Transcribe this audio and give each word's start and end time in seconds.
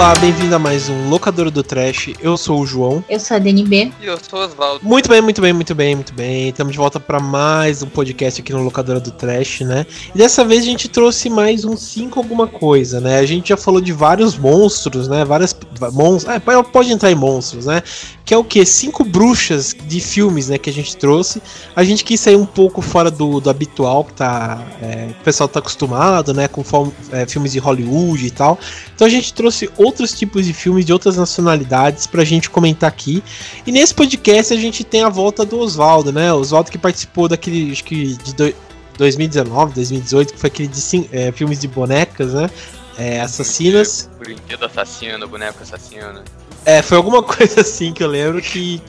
Olá, 0.00 0.14
bem-vindo 0.14 0.56
a 0.56 0.58
mais 0.58 0.88
um 0.88 1.10
Locador 1.10 1.50
do 1.50 1.62
Trash. 1.62 2.14
Eu 2.22 2.34
sou 2.34 2.62
o 2.62 2.66
João. 2.66 3.04
Eu 3.06 3.20
sou 3.20 3.36
a 3.36 3.38
DNB. 3.38 3.92
E 4.00 4.06
eu 4.06 4.16
sou 4.18 4.40
o 4.40 4.42
Oswaldo. 4.46 4.80
Muito 4.82 5.10
bem, 5.10 5.20
muito 5.20 5.42
bem, 5.42 5.52
muito 5.52 5.74
bem, 5.74 5.94
muito 5.94 6.14
bem. 6.14 6.48
Estamos 6.48 6.72
de 6.72 6.78
volta 6.78 6.98
para 6.98 7.20
mais 7.20 7.82
um 7.82 7.86
podcast 7.86 8.40
aqui 8.40 8.50
no 8.50 8.62
Locadora 8.62 8.98
do 8.98 9.10
Trash, 9.10 9.60
né? 9.60 9.84
E 10.14 10.16
dessa 10.16 10.42
vez 10.42 10.62
a 10.62 10.64
gente 10.64 10.88
trouxe 10.88 11.28
mais 11.28 11.66
um 11.66 11.76
5 11.76 12.18
alguma 12.18 12.46
coisa, 12.46 12.98
né? 12.98 13.18
A 13.18 13.26
gente 13.26 13.50
já 13.50 13.58
falou 13.58 13.78
de 13.78 13.92
vários 13.92 14.38
monstros, 14.38 15.06
né? 15.06 15.22
Várias 15.22 15.54
monstros, 15.92 16.34
é, 16.34 16.62
pode 16.62 16.90
entrar 16.90 17.12
em 17.12 17.14
monstros, 17.14 17.66
né? 17.66 17.82
Que 18.24 18.32
é 18.32 18.38
o 18.38 18.44
que? 18.44 18.64
Cinco 18.64 19.04
bruxas 19.04 19.76
de 19.86 20.00
filmes, 20.00 20.48
né? 20.48 20.56
Que 20.56 20.70
a 20.70 20.72
gente 20.72 20.96
trouxe. 20.96 21.42
A 21.76 21.84
gente 21.84 22.04
quis 22.04 22.20
sair 22.20 22.36
um 22.36 22.46
pouco 22.46 22.80
fora 22.80 23.10
do, 23.10 23.38
do 23.38 23.50
habitual 23.50 24.04
que 24.04 24.14
tá, 24.14 24.64
é, 24.80 25.08
o 25.10 25.24
pessoal 25.24 25.46
tá 25.48 25.58
acostumado, 25.58 26.32
né? 26.32 26.48
Com 26.48 26.64
é, 27.12 27.26
filmes 27.26 27.52
de 27.52 27.58
Hollywood 27.58 28.24
e 28.24 28.30
tal. 28.30 28.58
Então 28.94 29.06
a 29.06 29.10
gente 29.10 29.34
trouxe 29.34 29.68
outros 29.76 29.89
tipos 29.92 30.46
de 30.46 30.52
filmes 30.52 30.84
de 30.84 30.92
outras 30.92 31.16
nacionalidades 31.16 32.06
pra 32.06 32.24
gente 32.24 32.48
comentar 32.48 32.88
aqui. 32.88 33.22
E 33.66 33.72
nesse 33.72 33.94
podcast 33.94 34.52
a 34.54 34.56
gente 34.56 34.84
tem 34.84 35.02
a 35.02 35.08
volta 35.08 35.44
do 35.44 35.58
Oswaldo, 35.58 36.12
né? 36.12 36.32
Oswaldo 36.32 36.70
que 36.70 36.78
participou 36.78 37.28
daquele, 37.28 37.72
acho 37.72 37.84
que 37.84 38.14
de 38.16 38.34
do, 38.34 38.54
2019, 38.98 39.74
2018, 39.74 40.34
que 40.34 40.38
foi 40.38 40.48
aquele 40.48 40.68
de 40.68 41.08
é, 41.12 41.32
filmes 41.32 41.58
de 41.60 41.68
bonecas, 41.68 42.34
né? 42.34 42.50
É, 42.98 43.20
assassinas. 43.20 44.10
Brinquedo 44.18 44.66
assassino, 44.66 45.26
boneco 45.26 45.62
assassino. 45.62 46.22
É, 46.66 46.82
foi 46.82 46.96
alguma 46.98 47.22
coisa 47.24 47.62
assim 47.62 47.92
que 47.92 48.02
eu 48.02 48.08
lembro 48.08 48.42
que, 48.42 48.82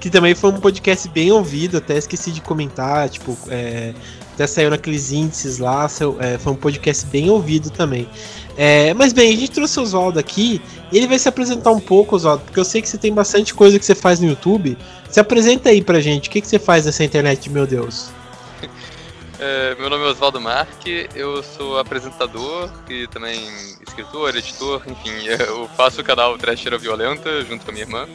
que 0.00 0.10
também 0.10 0.34
foi 0.34 0.50
um 0.50 0.60
podcast 0.60 1.08
bem 1.08 1.32
ouvido, 1.32 1.78
até 1.78 1.96
esqueci 1.96 2.30
de 2.30 2.42
comentar, 2.42 3.08
tipo, 3.08 3.36
é, 3.48 3.94
até 4.34 4.46
saiu 4.46 4.68
naqueles 4.68 5.12
índices 5.12 5.58
lá, 5.58 5.88
é, 6.20 6.36
foi 6.36 6.52
um 6.52 6.56
podcast 6.56 7.06
bem 7.06 7.30
ouvido 7.30 7.70
também. 7.70 8.08
É, 8.56 8.94
mas 8.94 9.12
bem, 9.12 9.32
a 9.32 9.36
gente 9.36 9.50
trouxe 9.50 9.78
o 9.80 9.82
Oswaldo 9.82 10.18
aqui 10.18 10.60
ele 10.96 11.08
vai 11.08 11.18
se 11.18 11.28
apresentar 11.28 11.72
um 11.72 11.80
pouco, 11.80 12.14
Oswaldo, 12.14 12.44
porque 12.44 12.60
eu 12.60 12.64
sei 12.64 12.80
que 12.80 12.88
você 12.88 12.96
tem 12.96 13.12
bastante 13.12 13.52
coisa 13.52 13.78
que 13.78 13.84
você 13.84 13.94
faz 13.94 14.20
no 14.20 14.28
YouTube. 14.28 14.78
Se 15.10 15.18
apresenta 15.18 15.70
aí 15.70 15.82
pra 15.82 16.00
gente, 16.00 16.28
o 16.28 16.32
que, 16.32 16.40
que 16.40 16.46
você 16.46 16.58
faz 16.58 16.86
nessa 16.86 17.02
internet, 17.04 17.50
meu 17.50 17.66
Deus? 17.66 18.10
É, 19.36 19.74
meu 19.74 19.90
nome 19.90 20.04
é 20.04 20.06
Oswaldo 20.06 20.40
Marque, 20.40 21.08
eu 21.12 21.42
sou 21.42 21.76
apresentador 21.76 22.70
e 22.88 23.08
também 23.08 23.44
escritor, 23.86 24.34
editor, 24.34 24.80
enfim, 24.86 25.26
eu 25.26 25.68
faço 25.76 26.00
o 26.00 26.04
canal 26.04 26.38
Trasheira 26.38 26.78
Violenta 26.78 27.44
junto 27.44 27.64
com 27.64 27.70
a 27.72 27.74
minha 27.74 27.84
irmã. 27.84 28.08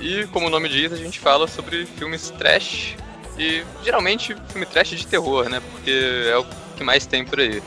E 0.00 0.26
como 0.28 0.46
o 0.46 0.50
nome 0.50 0.68
diz, 0.68 0.92
a 0.92 0.96
gente 0.96 1.18
fala 1.18 1.48
sobre 1.48 1.84
filmes 1.84 2.30
trash 2.38 2.94
e 3.36 3.64
geralmente 3.84 4.36
filme 4.48 4.64
trash 4.64 4.90
de 4.90 5.06
terror, 5.08 5.48
né? 5.50 5.60
Porque 5.72 5.90
é 6.30 6.38
o 6.38 6.46
que 6.76 6.84
mais 6.84 7.04
tem 7.04 7.24
por 7.24 7.40
aí. 7.40 7.60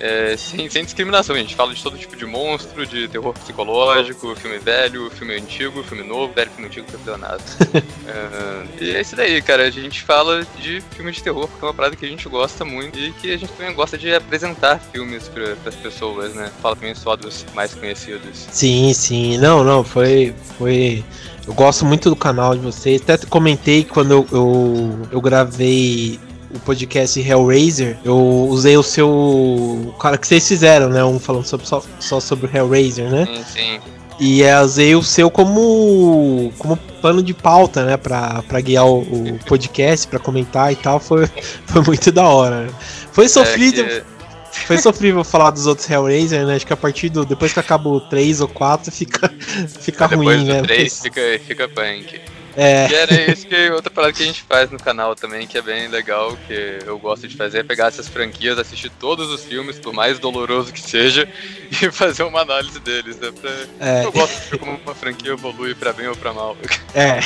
É, 0.00 0.36
sem, 0.36 0.68
sem 0.70 0.84
discriminação, 0.84 1.34
a 1.34 1.38
gente 1.38 1.54
fala 1.54 1.74
de 1.74 1.82
todo 1.82 1.98
tipo 1.98 2.16
de 2.16 2.24
monstro, 2.24 2.86
de 2.86 3.08
terror 3.08 3.32
psicológico, 3.34 4.34
filme 4.36 4.58
velho, 4.58 5.10
filme 5.10 5.34
antigo, 5.34 5.82
filme 5.82 6.04
novo, 6.04 6.32
velho, 6.32 6.50
filme 6.50 6.66
antigo, 6.66 6.86
campeonato. 6.90 7.42
é, 8.06 8.84
e 8.84 8.96
é 8.96 9.00
isso 9.00 9.16
daí, 9.16 9.42
cara. 9.42 9.64
A 9.64 9.70
gente 9.70 10.02
fala 10.02 10.46
de 10.60 10.80
filme 10.92 11.10
de 11.10 11.22
terror 11.22 11.48
porque 11.48 11.64
é 11.64 11.68
uma 11.68 11.74
parada 11.74 11.96
que 11.96 12.06
a 12.06 12.08
gente 12.08 12.28
gosta 12.28 12.64
muito 12.64 12.98
e 12.98 13.12
que 13.12 13.32
a 13.32 13.36
gente 13.36 13.52
também 13.52 13.74
gosta 13.74 13.98
de 13.98 14.14
apresentar 14.14 14.78
filmes 14.92 15.28
para 15.28 15.56
as 15.66 15.74
pessoas, 15.74 16.34
né? 16.34 16.50
Fala 16.62 16.76
também 16.76 16.94
só 16.94 17.16
dos 17.16 17.44
mais 17.54 17.74
conhecidos. 17.74 18.46
Sim, 18.52 18.92
sim. 18.94 19.38
Não, 19.38 19.64
não, 19.64 19.82
foi. 19.82 20.34
foi... 20.56 21.04
Eu 21.46 21.54
gosto 21.54 21.86
muito 21.86 22.10
do 22.10 22.16
canal 22.16 22.54
de 22.54 22.60
vocês. 22.60 23.00
Até 23.00 23.16
comentei 23.26 23.82
quando 23.82 24.12
eu, 24.12 24.26
eu, 24.30 25.08
eu 25.10 25.20
gravei 25.20 26.20
o 26.54 26.58
podcast 26.60 27.20
Hellraiser, 27.20 27.98
eu 28.04 28.16
usei 28.16 28.76
o 28.76 28.82
seu. 28.82 29.08
O 29.08 29.94
cara 30.00 30.16
que 30.16 30.26
vocês 30.26 30.46
fizeram, 30.46 30.88
né? 30.88 31.04
Um 31.04 31.18
falando 31.18 31.44
sobre, 31.44 31.66
só, 31.66 31.82
só 32.00 32.20
sobre 32.20 32.50
Hellraiser, 32.56 33.10
né? 33.10 33.26
Sim, 33.26 33.44
sim. 33.44 33.80
E 34.20 34.42
eu 34.42 34.60
usei 34.62 34.94
o 34.96 35.02
seu 35.02 35.30
como, 35.30 36.52
como 36.58 36.76
pano 37.00 37.22
de 37.22 37.32
pauta, 37.32 37.84
né? 37.84 37.96
Pra, 37.96 38.42
pra 38.42 38.60
guiar 38.60 38.86
o, 38.86 39.00
o 39.00 39.38
podcast, 39.46 40.08
pra 40.08 40.18
comentar 40.18 40.72
e 40.72 40.76
tal. 40.76 40.98
Foi, 40.98 41.26
foi 41.66 41.82
muito 41.82 42.10
da 42.10 42.26
hora. 42.26 42.68
Foi 43.12 43.26
é 43.26 43.28
sofrido. 43.28 43.82
É 43.82 44.00
que... 44.00 44.18
Foi 44.66 44.78
sofrível 44.78 45.22
falar 45.24 45.50
dos 45.50 45.66
outros 45.66 45.88
Hellraiser, 45.88 46.46
né? 46.46 46.56
Acho 46.56 46.66
que 46.66 46.72
a 46.72 46.76
partir 46.76 47.10
do. 47.10 47.24
Depois 47.24 47.52
que 47.52 47.60
acaba 47.60 47.88
o 47.88 48.00
3 48.00 48.40
ou 48.40 48.48
4, 48.48 48.90
fica, 48.90 49.32
fica 49.80 50.06
ruim, 50.06 50.44
né? 50.44 50.62
Depois 50.62 50.62
do 50.62 50.66
3 50.66 51.00
Porque... 51.00 51.40
fica, 51.44 51.66
fica 51.66 51.68
punk. 51.68 52.20
É. 52.60 52.90
E 52.90 52.94
era 52.94 53.30
isso 53.30 53.46
que 53.46 53.70
outra 53.70 53.88
parada 53.88 54.12
que 54.12 54.20
a 54.20 54.26
gente 54.26 54.42
faz 54.42 54.68
no 54.68 54.78
canal 54.78 55.14
também, 55.14 55.46
que 55.46 55.56
é 55.56 55.62
bem 55.62 55.86
legal, 55.86 56.36
que 56.48 56.80
eu 56.84 56.98
gosto 56.98 57.28
de 57.28 57.36
fazer, 57.36 57.58
é 57.58 57.62
pegar 57.62 57.86
essas 57.86 58.08
franquias, 58.08 58.58
assistir 58.58 58.90
todos 58.90 59.30
os 59.30 59.44
filmes, 59.44 59.78
por 59.78 59.92
mais 59.92 60.18
doloroso 60.18 60.72
que 60.72 60.80
seja, 60.80 61.28
e 61.70 61.88
fazer 61.92 62.24
uma 62.24 62.40
análise 62.40 62.80
deles, 62.80 63.16
né? 63.20 63.30
Pra... 63.40 63.50
É. 63.78 64.04
Eu 64.04 64.10
gosto 64.10 64.42
de 64.42 64.50
ver 64.50 64.58
como 64.58 64.72
uma 64.72 64.94
franquia 64.94 65.32
evolui 65.34 65.72
pra 65.72 65.92
bem 65.92 66.08
ou 66.08 66.16
pra 66.16 66.32
mal. 66.32 66.56
É. 66.96 67.20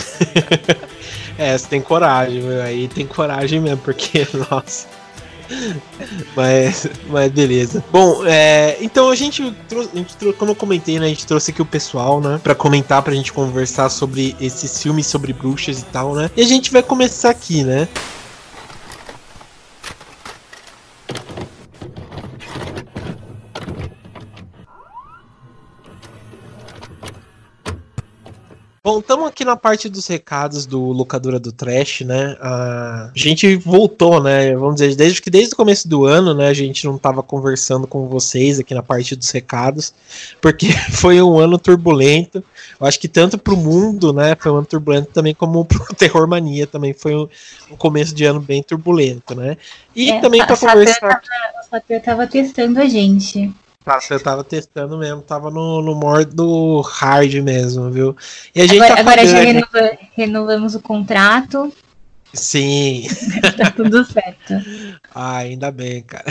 é, 1.42 1.56
você 1.56 1.66
tem 1.66 1.80
coragem, 1.80 2.42
meu. 2.42 2.62
Aí 2.62 2.86
tem 2.88 3.06
coragem 3.06 3.58
mesmo, 3.58 3.78
porque, 3.78 4.26
nossa 4.50 5.01
mas, 6.36 6.86
mas 7.08 7.30
beleza. 7.32 7.84
Bom, 7.90 8.24
é, 8.26 8.76
então 8.80 9.10
a 9.10 9.14
gente, 9.14 9.54
trouxe, 9.68 10.32
como 10.38 10.52
eu 10.52 10.56
comentei, 10.56 10.98
né, 10.98 11.06
a 11.06 11.08
gente 11.08 11.26
trouxe 11.26 11.50
aqui 11.50 11.62
o 11.62 11.66
pessoal, 11.66 12.20
né, 12.20 12.40
pra 12.42 12.54
comentar, 12.54 13.02
pra 13.02 13.14
gente 13.14 13.32
conversar 13.32 13.88
sobre 13.88 14.36
esses 14.40 14.80
filmes 14.82 15.06
sobre 15.06 15.32
bruxas 15.32 15.80
e 15.80 15.84
tal, 15.86 16.14
né. 16.14 16.30
E 16.36 16.42
a 16.42 16.46
gente 16.46 16.70
vai 16.70 16.82
começar 16.82 17.30
aqui, 17.30 17.62
né. 17.64 17.88
Bom, 28.84 28.98
estamos 28.98 29.28
aqui 29.28 29.44
na 29.44 29.54
parte 29.54 29.88
dos 29.88 30.08
recados 30.08 30.66
do 30.66 30.80
Locadora 30.80 31.38
do 31.38 31.52
Trash, 31.52 32.00
né? 32.00 32.36
A 32.40 33.12
gente 33.14 33.54
voltou, 33.54 34.20
né? 34.20 34.56
Vamos 34.56 34.74
dizer, 34.74 34.96
desde 34.96 35.22
que 35.22 35.30
desde 35.30 35.54
o 35.54 35.56
começo 35.56 35.86
do 35.86 36.04
ano, 36.04 36.34
né? 36.34 36.48
A 36.48 36.52
gente 36.52 36.84
não 36.84 36.96
estava 36.96 37.22
conversando 37.22 37.86
com 37.86 38.08
vocês 38.08 38.58
aqui 38.58 38.74
na 38.74 38.82
parte 38.82 39.14
dos 39.14 39.30
recados, 39.30 39.94
porque 40.40 40.66
foi 40.90 41.22
um 41.22 41.38
ano 41.38 41.60
turbulento. 41.60 42.42
Eu 42.80 42.84
acho 42.84 42.98
que 42.98 43.06
tanto 43.06 43.38
para 43.38 43.54
o 43.54 43.56
mundo, 43.56 44.12
né? 44.12 44.34
Foi 44.36 44.50
um 44.50 44.56
ano 44.56 44.66
turbulento 44.66 45.12
também, 45.12 45.32
como 45.32 45.62
para 45.64 45.80
o 45.80 45.94
Terror 45.94 46.26
Mania 46.26 46.66
também 46.66 46.92
foi 46.92 47.14
um, 47.14 47.28
um, 47.70 47.76
começo 47.76 48.12
de 48.12 48.24
ano 48.24 48.40
bem 48.40 48.64
turbulento, 48.64 49.32
né? 49.32 49.56
E 49.94 50.10
é, 50.10 50.20
também 50.20 50.44
para 50.44 50.56
conversar. 50.56 51.22
o 51.60 51.70
Sater 51.70 51.98
estava 51.98 52.26
testando 52.26 52.80
a 52.80 52.86
gente. 52.86 53.54
Tá, 53.84 54.00
você 54.00 54.18
tava 54.18 54.44
testando 54.44 54.96
mesmo, 54.96 55.22
tava 55.22 55.50
no, 55.50 55.82
no 55.82 55.94
modo 55.94 56.80
hard 56.82 57.34
mesmo, 57.42 57.90
viu? 57.90 58.16
E 58.54 58.60
a 58.60 58.66
gente 58.66 58.80
agora, 58.80 58.94
tá 58.94 59.00
agora 59.00 59.26
já 59.26 59.40
renova, 59.40 59.98
renovamos 60.16 60.74
o 60.76 60.80
contrato. 60.80 61.72
Sim. 62.32 63.08
tá 63.58 63.70
tudo 63.70 64.04
certo. 64.04 64.54
Ah, 65.12 65.38
ainda 65.38 65.70
bem, 65.70 66.02
cara. 66.02 66.24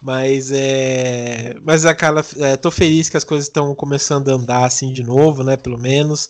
Mas 0.00 0.50
é. 0.52 1.56
Mas 1.62 1.84
aquela. 1.84 2.24
É, 2.38 2.56
tô 2.56 2.70
feliz 2.70 3.08
que 3.08 3.16
as 3.16 3.24
coisas 3.24 3.46
estão 3.46 3.74
começando 3.74 4.28
a 4.28 4.34
andar 4.34 4.64
assim 4.64 4.92
de 4.92 5.02
novo, 5.02 5.42
né? 5.44 5.56
Pelo 5.56 5.78
menos. 5.78 6.28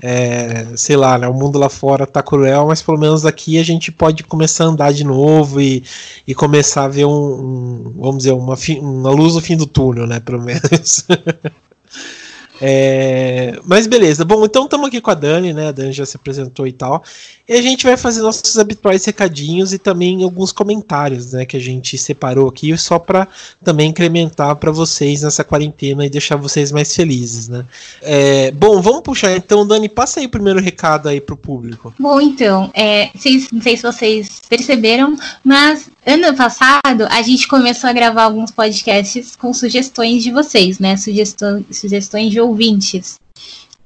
É, 0.00 0.66
sei 0.76 0.96
lá, 0.96 1.16
né? 1.16 1.28
O 1.28 1.34
mundo 1.34 1.58
lá 1.58 1.68
fora 1.68 2.06
tá 2.06 2.22
cruel, 2.22 2.66
mas 2.66 2.82
pelo 2.82 2.98
menos 2.98 3.24
aqui 3.24 3.58
a 3.58 3.62
gente 3.62 3.92
pode 3.92 4.24
começar 4.24 4.64
a 4.64 4.68
andar 4.68 4.92
de 4.92 5.04
novo 5.04 5.60
e, 5.60 5.84
e 6.26 6.34
começar 6.34 6.84
a 6.84 6.88
ver 6.88 7.04
um, 7.04 7.12
um 7.12 7.92
vamos 7.96 8.18
dizer, 8.18 8.32
uma, 8.32 8.56
uma 8.80 9.10
luz 9.10 9.34
no 9.34 9.40
fim 9.40 9.56
do 9.56 9.66
túnel, 9.66 10.06
né? 10.06 10.18
Pelo 10.18 10.42
menos. 10.42 11.06
É, 12.64 13.58
mas 13.64 13.88
beleza, 13.88 14.24
bom, 14.24 14.44
então 14.44 14.66
estamos 14.66 14.86
aqui 14.86 15.00
com 15.00 15.10
a 15.10 15.14
Dani, 15.14 15.52
né? 15.52 15.66
A 15.66 15.72
Dani 15.72 15.92
já 15.92 16.06
se 16.06 16.16
apresentou 16.16 16.64
e 16.64 16.72
tal. 16.72 17.02
E 17.48 17.54
a 17.54 17.60
gente 17.60 17.84
vai 17.84 17.96
fazer 17.96 18.22
nossos 18.22 18.56
habituais 18.56 19.04
recadinhos 19.04 19.72
e 19.72 19.78
também 19.78 20.22
alguns 20.22 20.52
comentários, 20.52 21.32
né? 21.32 21.44
Que 21.44 21.56
a 21.56 21.60
gente 21.60 21.98
separou 21.98 22.48
aqui 22.48 22.78
só 22.78 23.00
para 23.00 23.26
também 23.64 23.90
incrementar 23.90 24.54
para 24.54 24.70
vocês 24.70 25.22
nessa 25.22 25.42
quarentena 25.42 26.06
e 26.06 26.10
deixar 26.10 26.36
vocês 26.36 26.70
mais 26.70 26.94
felizes, 26.94 27.48
né? 27.48 27.64
É, 28.00 28.52
bom, 28.52 28.80
vamos 28.80 29.02
puxar 29.02 29.36
então, 29.36 29.66
Dani, 29.66 29.88
passa 29.88 30.20
aí 30.20 30.26
o 30.26 30.30
primeiro 30.30 30.60
recado 30.60 31.08
aí 31.08 31.20
pro 31.20 31.36
público. 31.36 31.92
Bom, 31.98 32.20
então, 32.20 32.70
é, 32.74 33.10
vocês, 33.12 33.50
não 33.50 33.60
sei 33.60 33.76
se 33.76 33.82
vocês 33.82 34.40
perceberam, 34.48 35.16
mas 35.42 35.90
ano 36.04 36.36
passado 36.36 37.06
a 37.10 37.22
gente 37.22 37.46
começou 37.46 37.88
a 37.88 37.92
gravar 37.92 38.24
alguns 38.24 38.50
podcasts 38.50 39.36
com 39.36 39.54
sugestões 39.54 40.22
de 40.22 40.30
vocês, 40.30 40.78
né? 40.78 40.96
Sugestões, 40.96 41.64
sugestões 41.70 42.30
de 42.30 42.40
ouvintes. 42.40 43.16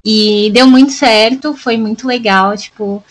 E 0.05 0.51
deu 0.53 0.67
muito 0.67 0.93
certo, 0.93 1.55
foi 1.55 1.77
muito 1.77 2.07
legal, 2.07 2.57
tipo, 2.57 3.03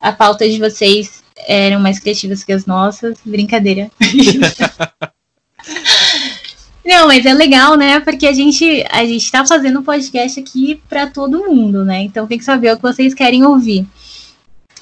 a 0.00 0.12
pauta 0.12 0.48
de 0.48 0.58
vocês 0.58 1.22
eram 1.46 1.80
mais 1.80 1.98
criativas 1.98 2.44
que 2.44 2.52
as 2.52 2.64
nossas, 2.64 3.18
brincadeira. 3.24 3.90
Não, 6.84 7.06
mas 7.06 7.24
é 7.24 7.32
legal, 7.32 7.76
né? 7.76 8.00
Porque 8.00 8.26
a 8.26 8.32
gente 8.32 8.84
a 8.90 9.04
gente 9.04 9.30
tá 9.30 9.46
fazendo 9.46 9.82
podcast 9.82 10.40
aqui 10.40 10.80
para 10.88 11.06
todo 11.06 11.46
mundo, 11.46 11.84
né? 11.84 12.02
Então 12.02 12.26
tem 12.26 12.38
que 12.38 12.44
saber 12.44 12.72
o 12.72 12.76
que 12.76 12.82
vocês 12.82 13.14
querem 13.14 13.44
ouvir. 13.44 13.86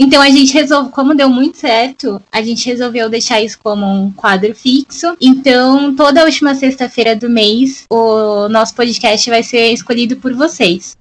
Então 0.03 0.23
a 0.23 0.31
gente 0.31 0.55
resolveu, 0.55 0.91
como 0.91 1.15
deu 1.15 1.29
muito 1.29 1.59
certo, 1.59 2.23
a 2.33 2.41
gente 2.41 2.65
resolveu 2.65 3.11
deixar 3.11 3.43
isso 3.43 3.59
como 3.63 3.85
um 3.85 4.11
quadro 4.11 4.55
fixo. 4.55 5.15
Então, 5.21 5.95
toda 5.95 6.25
última 6.25 6.55
sexta-feira 6.55 7.15
do 7.15 7.29
mês, 7.29 7.85
o 7.91 8.49
nosso 8.49 8.75
podcast 8.75 9.29
vai 9.29 9.43
ser 9.43 9.75
escolhido 9.75 10.17
por 10.17 10.33
vocês. 10.33 10.97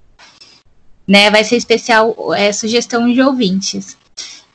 Né? 1.08 1.30
Vai 1.30 1.44
ser 1.44 1.56
especial 1.56 2.14
é, 2.34 2.52
sugestão 2.52 3.10
de 3.10 3.22
ouvintes. 3.22 3.96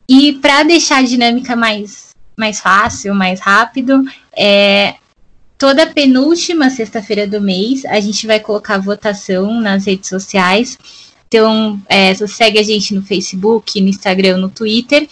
E 0.07 0.33
para 0.33 0.61
deixar 0.61 0.99
a 0.99 1.01
dinâmica 1.01 1.55
mais, 1.55 2.09
mais 2.37 2.59
fácil, 2.59 3.15
mais 3.15 3.39
rápido, 3.39 4.03
é, 4.37 4.93
toda 5.57 5.87
penúltima 5.87 6.69
sexta-feira 6.69 7.27
do 7.27 7.41
mês 7.41 7.83
a 7.85 7.99
gente 7.99 8.27
vai 8.27 8.39
colocar 8.39 8.77
votação 8.77 9.59
nas 9.59 9.87
redes 9.87 10.07
sociais 10.07 10.77
então, 11.27 11.81
é, 11.87 12.13
você 12.13 12.27
segue 12.27 12.59
a 12.59 12.63
gente 12.63 12.93
no 12.93 13.01
Facebook, 13.01 13.81
no 13.81 13.89
Instagram, 13.89 14.37
no 14.37 14.49
Twitter. 14.49 15.07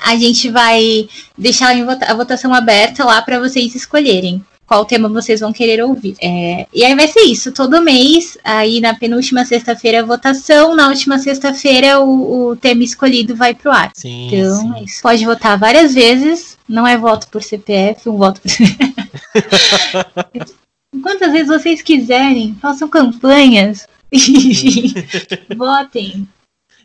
A 0.00 0.16
gente 0.16 0.48
vai 0.48 1.08
deixar 1.36 1.74
a 2.06 2.14
votação 2.14 2.54
aberta 2.54 3.04
lá 3.04 3.20
para 3.20 3.38
vocês 3.38 3.74
escolherem 3.74 4.42
qual 4.68 4.84
tema 4.84 5.08
vocês 5.08 5.40
vão 5.40 5.50
querer 5.50 5.82
ouvir. 5.82 6.14
É, 6.20 6.66
e 6.72 6.84
aí 6.84 6.94
vai 6.94 7.08
ser 7.08 7.22
isso, 7.22 7.50
todo 7.50 7.80
mês, 7.80 8.36
aí 8.44 8.80
na 8.80 8.94
penúltima 8.94 9.46
sexta-feira 9.46 10.04
votação, 10.04 10.76
na 10.76 10.88
última 10.88 11.18
sexta-feira 11.18 12.00
o, 12.00 12.50
o, 12.50 12.56
tema 12.56 12.84
escolhido 12.84 13.34
vai 13.34 13.54
pro 13.54 13.72
ar. 13.72 13.90
Sim, 13.96 14.26
então, 14.26 14.60
sim. 14.60 14.74
É 14.76 14.84
pode 15.00 15.24
votar 15.24 15.58
várias 15.58 15.94
vezes, 15.94 16.58
não 16.68 16.86
é 16.86 16.98
voto 16.98 17.28
por 17.28 17.42
CPF, 17.42 18.10
um 18.10 18.18
voto 18.18 18.42
por 18.42 18.50
Quantas 21.02 21.32
vezes 21.32 21.48
vocês 21.48 21.80
quiserem, 21.80 22.54
façam 22.60 22.88
campanhas. 22.88 23.86
Votem. 25.56 26.28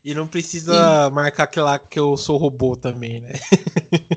E 0.03 0.13
não 0.13 0.27
precisa 0.27 1.07
Sim. 1.07 1.13
marcar 1.13 1.47
que 1.47 1.59
lá 1.61 1.79
que 1.79 1.97
eu 1.97 2.17
sou 2.17 2.35
robô 2.35 2.75
também, 2.75 3.21
né? 3.21 3.31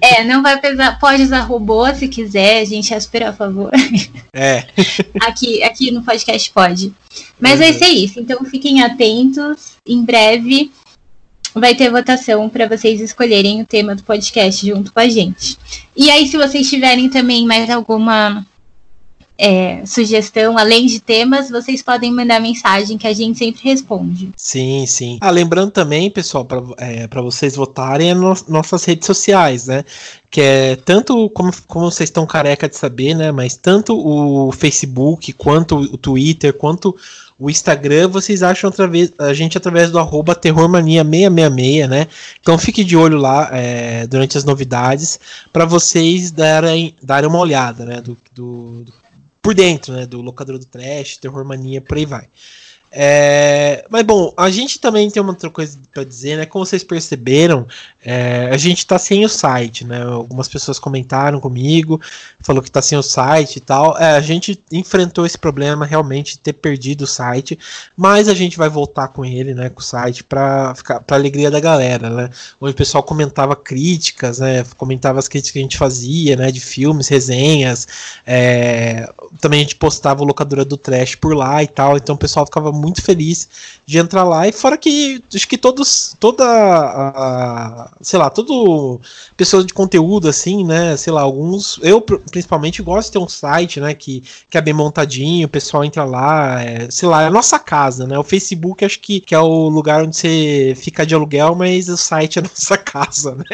É, 0.01 0.25
não 0.25 0.43
vai 0.43 0.59
precisar. 0.59 0.99
Pode 0.99 1.23
usar 1.23 1.43
robô 1.43 1.87
se 1.95 2.09
quiser, 2.09 2.61
a 2.61 2.65
gente 2.65 2.93
é 2.93 2.99
super 2.99 3.23
a 3.23 3.33
favor. 3.33 3.71
É. 4.33 4.67
Aqui, 5.23 5.63
aqui 5.63 5.91
no 5.91 6.03
podcast 6.03 6.51
pode. 6.53 6.93
Mas 7.39 7.53
uhum. 7.53 7.59
vai 7.59 7.73
ser 7.73 7.89
isso. 7.89 8.19
Então 8.19 8.45
fiquem 8.45 8.83
atentos. 8.83 9.77
Em 9.87 10.05
breve 10.05 10.73
vai 11.55 11.75
ter 11.75 11.91
votação 11.91 12.49
para 12.49 12.69
vocês 12.69 13.01
escolherem 13.01 13.63
o 13.63 13.67
tema 13.67 13.95
do 13.95 14.03
podcast 14.03 14.67
junto 14.67 14.93
com 14.93 15.01
a 15.01 15.09
gente. 15.09 15.57
E 15.97 16.11
aí, 16.11 16.27
se 16.27 16.37
vocês 16.37 16.69
tiverem 16.69 17.09
também 17.09 17.47
mais 17.47 17.71
alguma 17.71 18.45
é, 19.39 19.85
sugestão, 19.85 20.57
além 20.57 20.87
de 20.87 21.01
temas, 21.01 21.51
vocês 21.51 21.83
podem 21.83 22.13
mandar 22.13 22.41
mensagem 22.41 22.97
que 22.97 23.07
a 23.07 23.13
gente 23.13 23.39
sempre 23.39 23.63
responde. 23.63 24.31
Sim, 24.37 24.87
sim. 24.87 25.19
Ah, 25.21 25.31
lembrando 25.31 25.71
também, 25.71 26.11
pessoal, 26.11 26.45
para 26.45 26.63
é, 26.79 27.07
vocês 27.21 27.55
votarem 27.55 28.15
nas 28.15 28.47
nossas 28.49 28.85
redes 28.85 29.07
sociais, 29.07 29.67
né? 29.67 29.85
Que 30.31 30.41
é 30.41 30.77
tanto, 30.77 31.29
como, 31.31 31.53
como 31.67 31.91
vocês 31.91 32.09
estão 32.09 32.27
careca 32.27 32.69
de 32.69 32.77
saber, 32.77 33.15
né? 33.15 33.31
Mas 33.31 33.57
tanto 33.57 33.97
o 33.97 34.51
Facebook, 34.53 35.33
quanto 35.35 35.77
o 35.77 35.99
Twitter, 35.99 36.53
quanto 36.55 36.97
o 37.39 37.51
Instagram, 37.51 38.09
vocês 38.09 38.43
acham 38.43 38.71
através, 38.71 39.13
a 39.19 39.35
gente 39.35 39.59
através 39.59 39.91
do 39.91 39.99
arroba 39.99 40.35
terrormania666, 40.35 41.87
né? 41.87 42.07
Então 42.41 42.57
fique 42.57 42.83
de 42.83 42.97
olho 42.97 43.19
lá 43.19 43.51
é, 43.53 44.07
durante 44.07 44.39
as 44.39 44.45
novidades 44.45 45.21
para 45.53 45.67
vocês 45.67 46.31
darem, 46.31 46.95
darem 47.03 47.29
uma 47.29 47.39
olhada, 47.39 47.85
né? 47.85 48.01
Do, 48.01 48.17
do, 48.33 48.87
por 49.47 49.55
dentro, 49.55 49.93
né? 49.93 50.05
Do 50.05 50.21
locador 50.21 50.59
do 50.59 50.67
trash, 50.67 51.19
terror 51.19 51.45
mania, 51.45 51.81
por 51.81 51.97
aí 51.97 52.05
vai. 52.05 52.29
É, 52.91 53.85
mas 53.91 54.03
bom, 54.05 54.33
a 54.37 54.49
gente 54.49 54.81
também 54.81 55.11
tem 55.11 55.21
uma 55.21 55.33
outra 55.33 55.51
coisa 55.51 55.79
para 55.93 56.05
dizer, 56.05 56.37
né? 56.37 56.47
Como 56.47 56.65
vocês 56.65 56.85
perceberam, 56.85 57.67
é, 58.05 58.49
a 58.53 58.57
gente 58.57 58.87
tá 58.87 58.99
sem 58.99 59.25
o 59.25 59.29
site, 59.29 59.85
né? 59.85 60.03
Algumas 60.03 60.49
pessoas 60.49 60.79
comentaram 60.79 61.41
comigo, 61.41 62.01
falou 62.41 62.63
que 62.63 62.71
tá 62.71 62.81
sem 62.81 62.97
o 62.97 63.03
site 63.03 63.57
e 63.57 63.61
tal. 63.61 63.99
É, 63.99 64.13
a 64.13 64.21
gente 64.21 64.63
enfrentou 64.71 65.27
esse 65.27 65.37
problema 65.37 65.85
realmente 65.85 66.35
de 66.35 66.39
ter 66.39 66.53
perdido 66.53 67.03
o 67.03 67.07
site, 67.07 67.59
mas 67.97 68.29
a 68.29 68.35
gente 68.35 68.57
vai 68.57 68.69
voltar 68.69 69.09
com 69.09 69.25
ele, 69.25 69.53
né? 69.53 69.69
Com 69.69 69.81
o 69.81 69.85
site 69.85 70.23
para 70.23 70.75
ficar 70.75 71.01
para 71.01 71.17
alegria 71.17 71.51
da 71.51 71.61
galera, 71.61 72.09
né? 72.09 72.31
Onde 72.61 72.73
o 72.73 72.77
pessoal 72.77 73.03
comentava 73.03 73.57
críticas, 73.57 74.39
né? 74.39 74.65
Comentava 74.77 75.19
as 75.19 75.29
críticas 75.29 75.53
que 75.53 75.59
a 75.59 75.63
gente 75.63 75.77
fazia, 75.77 76.37
né? 76.37 76.53
De 76.53 76.61
filmes, 76.61 77.09
resenhas. 77.09 77.87
É, 78.27 79.13
também 79.41 79.61
a 79.61 79.63
gente 79.63 79.77
postava 79.77 80.23
o 80.23 80.27
locadora 80.27 80.65
do 80.65 80.77
trash 80.77 81.15
por 81.17 81.35
lá 81.37 81.63
e 81.63 81.69
tal. 81.69 81.97
Então 81.97 82.15
o 82.15 82.19
pessoal 82.19 82.47
ficava 82.47 82.73
muito 82.77 83.03
feliz 83.03 83.49
de 83.85 83.99
entrar 83.99 84.25
lá. 84.25 84.47
E 84.47 84.53
fora 84.53 84.77
que 84.77 85.23
acho 85.35 85.49
que 85.49 85.59
todos, 85.59 86.17
toda 86.21 86.45
a, 86.45 87.91
sei 88.01 88.19
lá, 88.19 88.31
todo 88.31 89.01
pessoas 89.37 89.67
de 89.67 89.75
conteúdo 89.75 90.29
assim, 90.29 90.65
né? 90.65 90.97
Sei 90.97 91.13
lá, 91.13 91.23
alguns, 91.23 91.79
eu 91.83 92.01
principalmente 92.01 92.83
gosto 92.83 93.09
de 93.09 93.13
ter 93.13 93.19
um 93.19 93.29
site, 93.29 93.81
né? 93.81 93.95
Que, 93.95 94.23
que 94.51 94.59
é 94.59 94.61
bem 94.61 94.75
montadinho, 94.75 95.47
o 95.47 95.51
pessoal 95.51 95.85
entra 95.85 96.05
lá, 96.05 96.63
é, 96.63 96.91
sei 96.91 97.09
lá, 97.09 97.23
é 97.23 97.27
a 97.27 97.31
nossa 97.31 97.59
casa, 97.59 98.07
né? 98.07 98.19
O 98.19 98.25
Facebook 98.25 98.85
acho 98.85 99.01
que, 99.01 99.21
que 99.21 99.35
é 99.35 99.39
o 99.39 99.69
lugar 99.69 100.03
onde 100.03 100.17
você 100.17 100.75
fica 100.77 101.07
de 101.07 101.15
aluguel, 101.15 101.55
mas 101.55 101.89
o 101.89 101.97
site 101.97 102.39
é 102.39 102.43
a 102.43 102.43
nossa 102.49 102.77
casa, 102.77 103.35
né? 103.35 103.45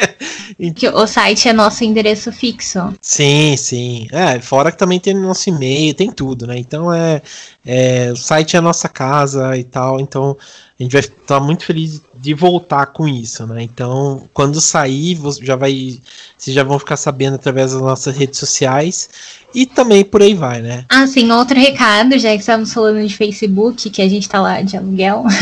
O 0.93 1.07
site 1.07 1.49
é 1.49 1.53
nosso 1.53 1.83
endereço 1.83 2.31
fixo. 2.31 2.93
Sim, 3.01 3.55
sim. 3.57 4.07
É, 4.11 4.39
fora 4.39 4.71
que 4.71 4.77
também 4.77 4.99
tem 4.99 5.13
nosso 5.13 5.49
e-mail, 5.49 5.93
tem 5.93 6.11
tudo, 6.11 6.47
né? 6.47 6.57
Então 6.57 6.93
é, 6.93 7.21
é 7.65 8.11
o 8.11 8.15
site 8.15 8.55
é 8.55 8.59
a 8.59 8.61
nossa 8.61 8.89
casa 8.89 9.57
e 9.57 9.63
tal. 9.63 9.99
Então 9.99 10.37
a 10.83 10.85
gente 10.85 10.91
vai 10.91 11.01
estar 11.01 11.39
muito 11.39 11.65
feliz 11.65 12.01
de 12.13 12.33
voltar 12.33 12.87
com 12.87 13.07
isso, 13.07 13.45
né? 13.47 13.63
Então, 13.63 14.27
quando 14.33 14.59
sair, 14.59 15.17
já 15.41 15.55
vai, 15.55 15.99
vocês 16.37 16.53
já 16.53 16.63
vão 16.63 16.77
ficar 16.77 16.97
sabendo 16.97 17.35
através 17.35 17.71
das 17.71 17.81
nossas 17.81 18.15
redes 18.15 18.39
sociais 18.39 19.09
e 19.55 19.65
também 19.65 20.03
por 20.03 20.21
aí 20.21 20.33
vai, 20.33 20.61
né? 20.61 20.85
Ah, 20.89 21.07
sim, 21.07 21.31
outro 21.31 21.57
recado, 21.59 22.17
já 22.19 22.31
que 22.31 22.39
estamos 22.39 22.73
falando 22.73 23.05
de 23.05 23.15
Facebook, 23.15 23.89
que 23.89 24.01
a 24.01 24.09
gente 24.09 24.27
tá 24.27 24.41
lá 24.41 24.61
de 24.61 24.77
aluguel. 24.77 25.23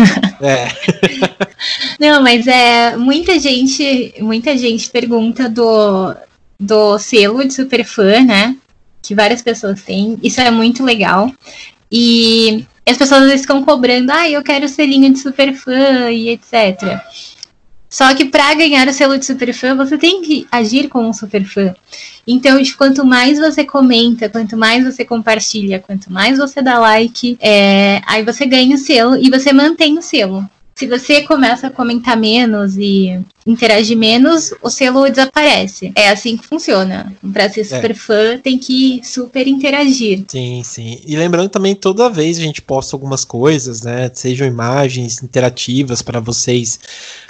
É. 0.44 0.70
Não, 2.00 2.24
mas 2.24 2.48
é 2.48 2.98
muita 2.98 3.38
gente, 3.38 4.12
muita 4.20 4.58
gente 4.58 4.90
pergunta 4.90 5.48
do 5.48 6.16
do 6.60 6.98
selo 6.98 7.46
de 7.46 7.54
superfã, 7.54 8.22
né? 8.22 8.58
Que 9.04 9.14
várias 9.14 9.44
pessoas 9.44 9.84
têm. 9.84 10.18
Isso 10.24 10.42
é 10.42 10.50
muito 10.50 10.84
legal. 10.84 11.32
E 11.92 12.66
as 12.86 12.98
pessoas 12.98 13.22
às 13.24 13.28
vezes 13.28 13.42
ficam 13.42 13.64
cobrando, 13.64 14.12
ah, 14.12 14.30
eu 14.30 14.44
quero 14.44 14.66
o 14.66 14.70
selinho 14.70 15.12
de 15.12 15.20
super 15.20 15.54
fã 15.54 16.10
e 16.12 16.30
etc. 16.30 17.00
Só 17.90 18.16
que 18.16 18.26
para 18.26 18.54
ganhar 18.54 18.88
o 18.88 18.94
selo 18.94 19.18
de 19.18 19.26
super 19.26 19.54
fã, 19.54 19.76
você 19.76 19.98
tem 19.98 20.22
que 20.22 20.48
agir 20.50 20.88
como 20.88 21.10
um 21.10 21.14
super 21.14 21.44
fã. 21.44 21.76
Então, 22.26 22.58
quanto 22.78 23.06
mais 23.06 23.38
você 23.38 23.66
comenta, 23.66 24.30
quanto 24.30 24.56
mais 24.56 24.86
você 24.86 25.04
compartilha, 25.04 25.80
quanto 25.80 26.12
mais 26.12 26.38
você 26.38 26.62
dá 26.62 26.80
like, 26.80 27.38
é, 27.42 28.02
aí 28.06 28.24
você 28.24 28.46
ganha 28.46 28.76
o 28.76 28.80
selo 28.80 29.18
e 29.18 29.30
você 29.30 29.52
mantém 29.52 29.98
o 29.98 30.02
selo. 30.02 30.48
Se 30.74 30.88
você 30.88 31.24
começa 31.24 31.68
a 31.68 31.72
comentar 31.72 32.16
menos 32.16 32.78
e 32.78 33.20
interagir 33.46 33.98
menos, 33.98 34.54
o 34.62 34.70
selo 34.70 35.10
desaparece. 35.10 35.92
É 35.96 36.10
assim 36.10 36.38
que 36.38 36.46
funciona. 36.46 37.14
Para 37.34 37.50
ser 37.50 37.64
super 37.64 37.92
é. 37.92 37.94
fã, 37.94 38.38
tem 38.38 38.58
que 38.58 39.02
super 39.04 39.48
interagir. 39.48 40.24
Sim, 40.28 40.62
sim. 40.64 41.02
E 41.06 41.16
lembrando 41.16 41.50
também, 41.50 41.76
toda 41.76 42.10
vez 42.10 42.38
a 42.38 42.42
gente 42.42 42.62
posta 42.62 42.96
algumas 42.96 43.26
coisas, 43.26 43.82
né? 43.82 44.10
Sejam 44.14 44.48
imagens 44.48 45.22
interativas 45.24 46.02
para 46.02 46.20
vocês 46.20 46.80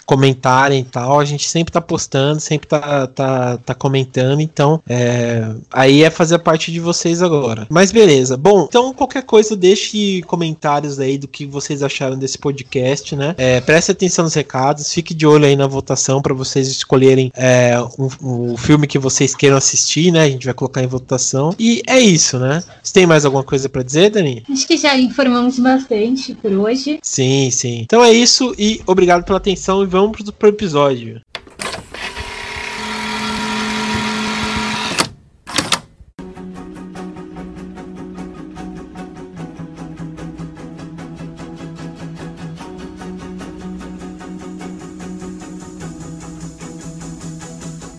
comentarem 0.06 0.82
e 0.82 0.84
tal, 0.84 1.22
a 1.22 1.26
gente 1.26 1.48
sempre 1.48 1.72
tá 1.72 1.80
postando, 1.80 2.42
sempre 2.42 2.68
tá, 2.68 3.08
tá, 3.08 3.58
tá 3.58 3.74
comentando, 3.74 4.42
então 4.42 4.82
é, 4.90 5.50
aí 5.72 6.04
é 6.04 6.10
fazer 6.10 6.38
parte 6.40 6.70
de 6.70 6.82
vocês 6.82 7.22
agora. 7.22 7.66
Mas 7.70 7.94
beleza, 7.94 8.36
bom, 8.36 8.66
então 8.68 8.94
qualquer 8.94 9.24
coisa 9.24 9.56
deixe 9.56 10.22
comentários 10.24 11.00
aí 11.00 11.18
do 11.18 11.30
que 11.30 11.46
vocês 11.46 11.82
acharam 11.82 12.18
desse 12.18 12.38
podcast, 12.38 13.16
né? 13.16 13.36
É, 13.38 13.62
preste 13.62 13.92
atenção 13.92 14.26
nos 14.26 14.34
recados, 14.34 14.92
fique 14.92 15.14
de 15.14 15.26
olho 15.26 15.46
aí 15.46 15.56
na 15.56 15.68
votação 15.68 16.01
para 16.22 16.34
vocês 16.34 16.68
escolherem 16.68 17.32
é, 17.36 17.78
o, 17.98 18.54
o 18.54 18.58
filme 18.58 18.88
que 18.88 18.98
vocês 18.98 19.36
queiram 19.36 19.58
assistir, 19.58 20.12
né? 20.12 20.24
A 20.24 20.30
gente 20.30 20.46
vai 20.46 20.54
colocar 20.54 20.82
em 20.82 20.88
votação. 20.88 21.54
E 21.60 21.82
é 21.86 22.00
isso, 22.00 22.40
né? 22.40 22.64
Você 22.82 22.94
tem 22.94 23.06
mais 23.06 23.26
alguma 23.26 23.44
coisa 23.44 23.68
para 23.70 23.84
dizer, 23.84 24.10
Dani? 24.10 24.44
Acho 24.50 24.66
que 24.66 24.78
já 24.78 24.98
informamos 24.98 25.60
bastante 25.60 26.34
por 26.34 26.52
hoje. 26.52 27.00
Sim, 27.04 27.52
sim. 27.52 27.82
Então 27.82 28.04
é 28.04 28.12
isso 28.12 28.56
e 28.58 28.82
obrigado 28.88 29.24
pela 29.24 29.38
atenção 29.38 29.86
vamos 29.92 30.18
pro, 30.18 30.34
pro 30.34 30.50
episódio. 30.50 31.22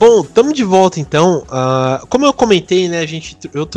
Bom, 0.04 0.22
estamos 0.22 0.54
de 0.54 0.64
volta 0.64 0.98
então. 0.98 1.44
Uh, 1.46 2.04
como 2.08 2.26
eu 2.26 2.32
comentei, 2.32 2.88
né, 2.88 2.98
a 2.98 3.06
gente, 3.06 3.38
eu, 3.54 3.68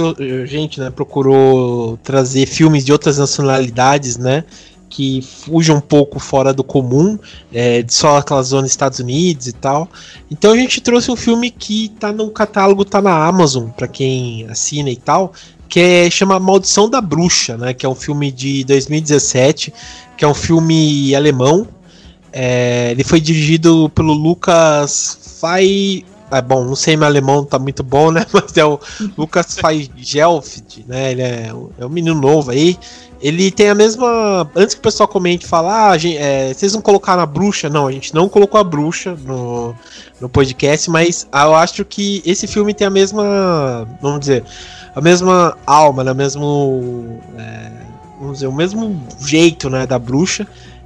a 0.41 0.45
gente 0.47 0.79
né, 0.79 0.89
procurou 0.89 1.97
trazer 1.97 2.47
filmes 2.47 2.83
de 2.83 2.91
outras 2.91 3.19
nacionalidades, 3.19 4.17
né? 4.17 4.43
que 4.89 5.21
fuja 5.21 5.71
um 5.71 5.79
pouco 5.79 6.17
fora 6.19 6.51
do 6.51 6.63
comum, 6.63 7.19
é, 7.53 7.83
de 7.83 7.93
só 7.93 8.17
aquela 8.17 8.41
zona 8.41 8.65
Estados 8.65 8.97
Unidos 8.97 9.45
e 9.45 9.53
tal. 9.53 9.87
Então 10.31 10.53
a 10.53 10.57
gente 10.57 10.81
trouxe 10.81 11.11
um 11.11 11.15
filme 11.15 11.51
que 11.51 11.89
tá 11.99 12.11
no 12.11 12.31
catálogo, 12.31 12.83
tá 12.83 12.99
na 13.03 13.27
Amazon, 13.27 13.69
para 13.69 13.87
quem 13.87 14.47
assina 14.49 14.89
e 14.89 14.95
tal, 14.95 15.31
que 15.69 15.79
é, 15.79 16.09
chama 16.09 16.39
Maldição 16.39 16.89
da 16.89 17.01
Bruxa, 17.01 17.55
né? 17.55 17.71
Que 17.71 17.85
é 17.85 17.89
um 17.89 17.93
filme 17.93 18.31
de 18.31 18.63
2017, 18.63 19.71
que 20.17 20.25
é 20.25 20.27
um 20.27 20.33
filme 20.33 21.13
alemão. 21.13 21.67
É, 22.33 22.89
ele 22.91 23.03
foi 23.03 23.21
dirigido 23.21 23.91
pelo 23.93 24.13
Lucas 24.13 25.19
Fai. 25.39 26.03
É 26.37 26.41
bom, 26.41 26.65
não 26.65 26.75
sei 26.75 26.97
meu 26.97 27.07
alemão 27.07 27.45
tá 27.45 27.57
muito 27.57 27.81
bom, 27.81 28.11
né? 28.11 28.25
Mas 28.33 28.57
é 28.57 28.65
o 28.65 28.77
Lucas 29.17 29.57
Feigelfeld, 29.57 30.85
né? 30.85 31.11
Ele 31.11 31.21
é, 31.21 31.53
é 31.79 31.85
um 31.85 31.89
menino 31.89 32.19
novo 32.19 32.51
aí. 32.51 32.77
Ele 33.21 33.49
tem 33.49 33.69
a 33.69 33.75
mesma. 33.75 34.49
Antes 34.53 34.75
que 34.75 34.79
o 34.79 34.83
pessoal 34.83 35.07
comente 35.07 35.45
e 35.45 35.49
fale, 35.49 35.67
ah, 35.69 35.97
gente, 35.97 36.17
é, 36.17 36.53
vocês 36.53 36.73
não 36.73 36.81
colocaram 36.81 37.21
a 37.23 37.25
bruxa? 37.25 37.69
Não, 37.69 37.87
a 37.87 37.91
gente 37.91 38.13
não 38.13 38.27
colocou 38.27 38.59
a 38.59 38.63
bruxa 38.63 39.17
no, 39.25 39.73
no 40.19 40.27
podcast, 40.27 40.89
mas 40.89 41.25
eu 41.33 41.55
acho 41.55 41.85
que 41.85 42.21
esse 42.25 42.47
filme 42.47 42.73
tem 42.73 42.85
a 42.85 42.89
mesma. 42.89 43.87
Vamos 44.01 44.19
dizer, 44.19 44.43
a 44.93 44.99
mesma 44.99 45.57
alma, 45.65 46.03
né? 46.03 46.11
O 46.11 46.15
mesmo. 46.15 47.21
É, 47.37 47.71
vamos 48.19 48.33
dizer, 48.33 48.47
o 48.47 48.53
mesmo 48.53 49.01
jeito, 49.21 49.69
né? 49.69 49.87
Da 49.87 49.97
bruxa. 49.97 50.45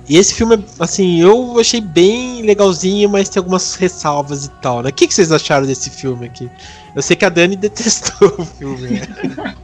E 0.10 0.18
esse 0.18 0.34
filme, 0.34 0.66
assim, 0.80 1.22
eu 1.22 1.60
achei 1.60 1.80
bem 1.80 2.42
legalzinho, 2.42 3.08
mas 3.08 3.30
tem 3.30 3.39
algumas 3.39 3.75
ressalvas 3.75 4.46
e 4.46 4.50
tal, 4.50 4.82
né? 4.82 4.89
O 4.89 4.94
que, 4.94 5.08
que 5.08 5.13
vocês 5.13 5.32
acharam 5.32 5.68
desse 5.68 5.92
filme 5.92 6.25
aqui? 6.25 6.50
Eu 6.96 7.01
sei 7.04 7.16
que 7.16 7.24
a 7.24 7.30
Dani 7.30 7.56
detestou 7.56 8.34
o 8.39 8.44
filme. 8.44 8.89
Né? 8.89 9.56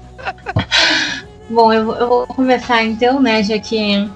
Bom, 1.50 1.74
eu, 1.74 1.92
eu 1.96 2.08
vou 2.08 2.28
começar 2.28 2.84
então, 2.84 3.20
né, 3.20 3.42
já 3.42 3.58
que. 3.58 4.08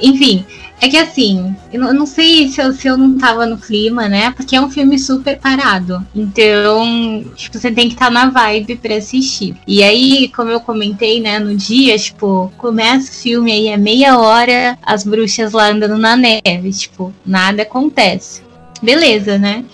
Enfim, 0.00 0.44
é 0.80 0.88
que 0.88 0.96
assim, 0.96 1.54
eu 1.72 1.94
não, 1.94 2.04
sei 2.04 2.48
se 2.48 2.60
eu, 2.60 2.72
se 2.72 2.86
eu 2.86 2.98
não 2.98 3.16
tava 3.16 3.46
no 3.46 3.56
clima, 3.56 4.08
né? 4.08 4.30
Porque 4.32 4.54
é 4.54 4.60
um 4.60 4.70
filme 4.70 4.98
super 4.98 5.38
parado. 5.38 6.06
Então, 6.14 7.24
tipo, 7.34 7.58
você 7.58 7.70
tem 7.70 7.88
que 7.88 7.94
estar 7.94 8.06
tá 8.06 8.10
na 8.10 8.28
vibe 8.28 8.76
pra 8.76 8.96
assistir. 8.96 9.56
E 9.66 9.82
aí, 9.82 10.28
como 10.34 10.50
eu 10.50 10.60
comentei, 10.60 11.20
né, 11.20 11.38
no 11.38 11.56
dia, 11.56 11.98
tipo, 11.98 12.52
começa 12.58 13.10
o 13.10 13.14
filme 13.14 13.52
aí, 13.52 13.68
é 13.68 13.76
meia 13.76 14.18
hora, 14.18 14.78
as 14.82 15.02
bruxas 15.02 15.52
lá 15.52 15.70
andando 15.70 15.96
na 15.96 16.14
neve. 16.14 16.70
Tipo, 16.72 17.12
nada 17.24 17.62
acontece. 17.62 18.42
Beleza, 18.82 19.38
né? 19.38 19.64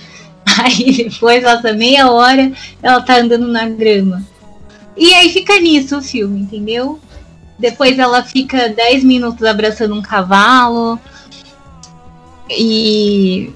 Aí 0.58 0.92
depois, 0.92 1.42
passa 1.42 1.72
meia 1.72 2.10
hora, 2.10 2.52
ela 2.82 3.00
tá 3.00 3.18
andando 3.18 3.48
na 3.48 3.68
grama. 3.68 4.22
E 4.96 5.14
aí 5.14 5.30
fica 5.30 5.58
nisso 5.58 5.96
o 5.96 6.02
filme, 6.02 6.40
entendeu? 6.40 7.00
Depois 7.62 7.96
ela 7.96 8.24
fica 8.24 8.68
10 8.68 9.04
minutos 9.04 9.46
abraçando 9.46 9.94
um 9.94 10.02
cavalo. 10.02 10.98
E. 12.50 13.52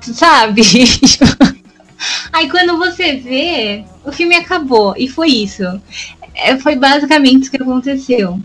Sabe? 0.00 0.62
aí 2.32 2.48
quando 2.48 2.78
você 2.78 3.16
vê, 3.16 3.84
o 4.04 4.12
filme 4.12 4.36
acabou. 4.36 4.94
E 4.96 5.08
foi 5.08 5.28
isso. 5.30 5.64
É, 6.36 6.56
foi 6.58 6.76
basicamente 6.76 7.42
isso 7.42 7.50
que 7.50 7.60
aconteceu. 7.60 8.40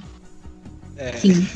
É. 0.97 1.11
Sim. 1.13 1.47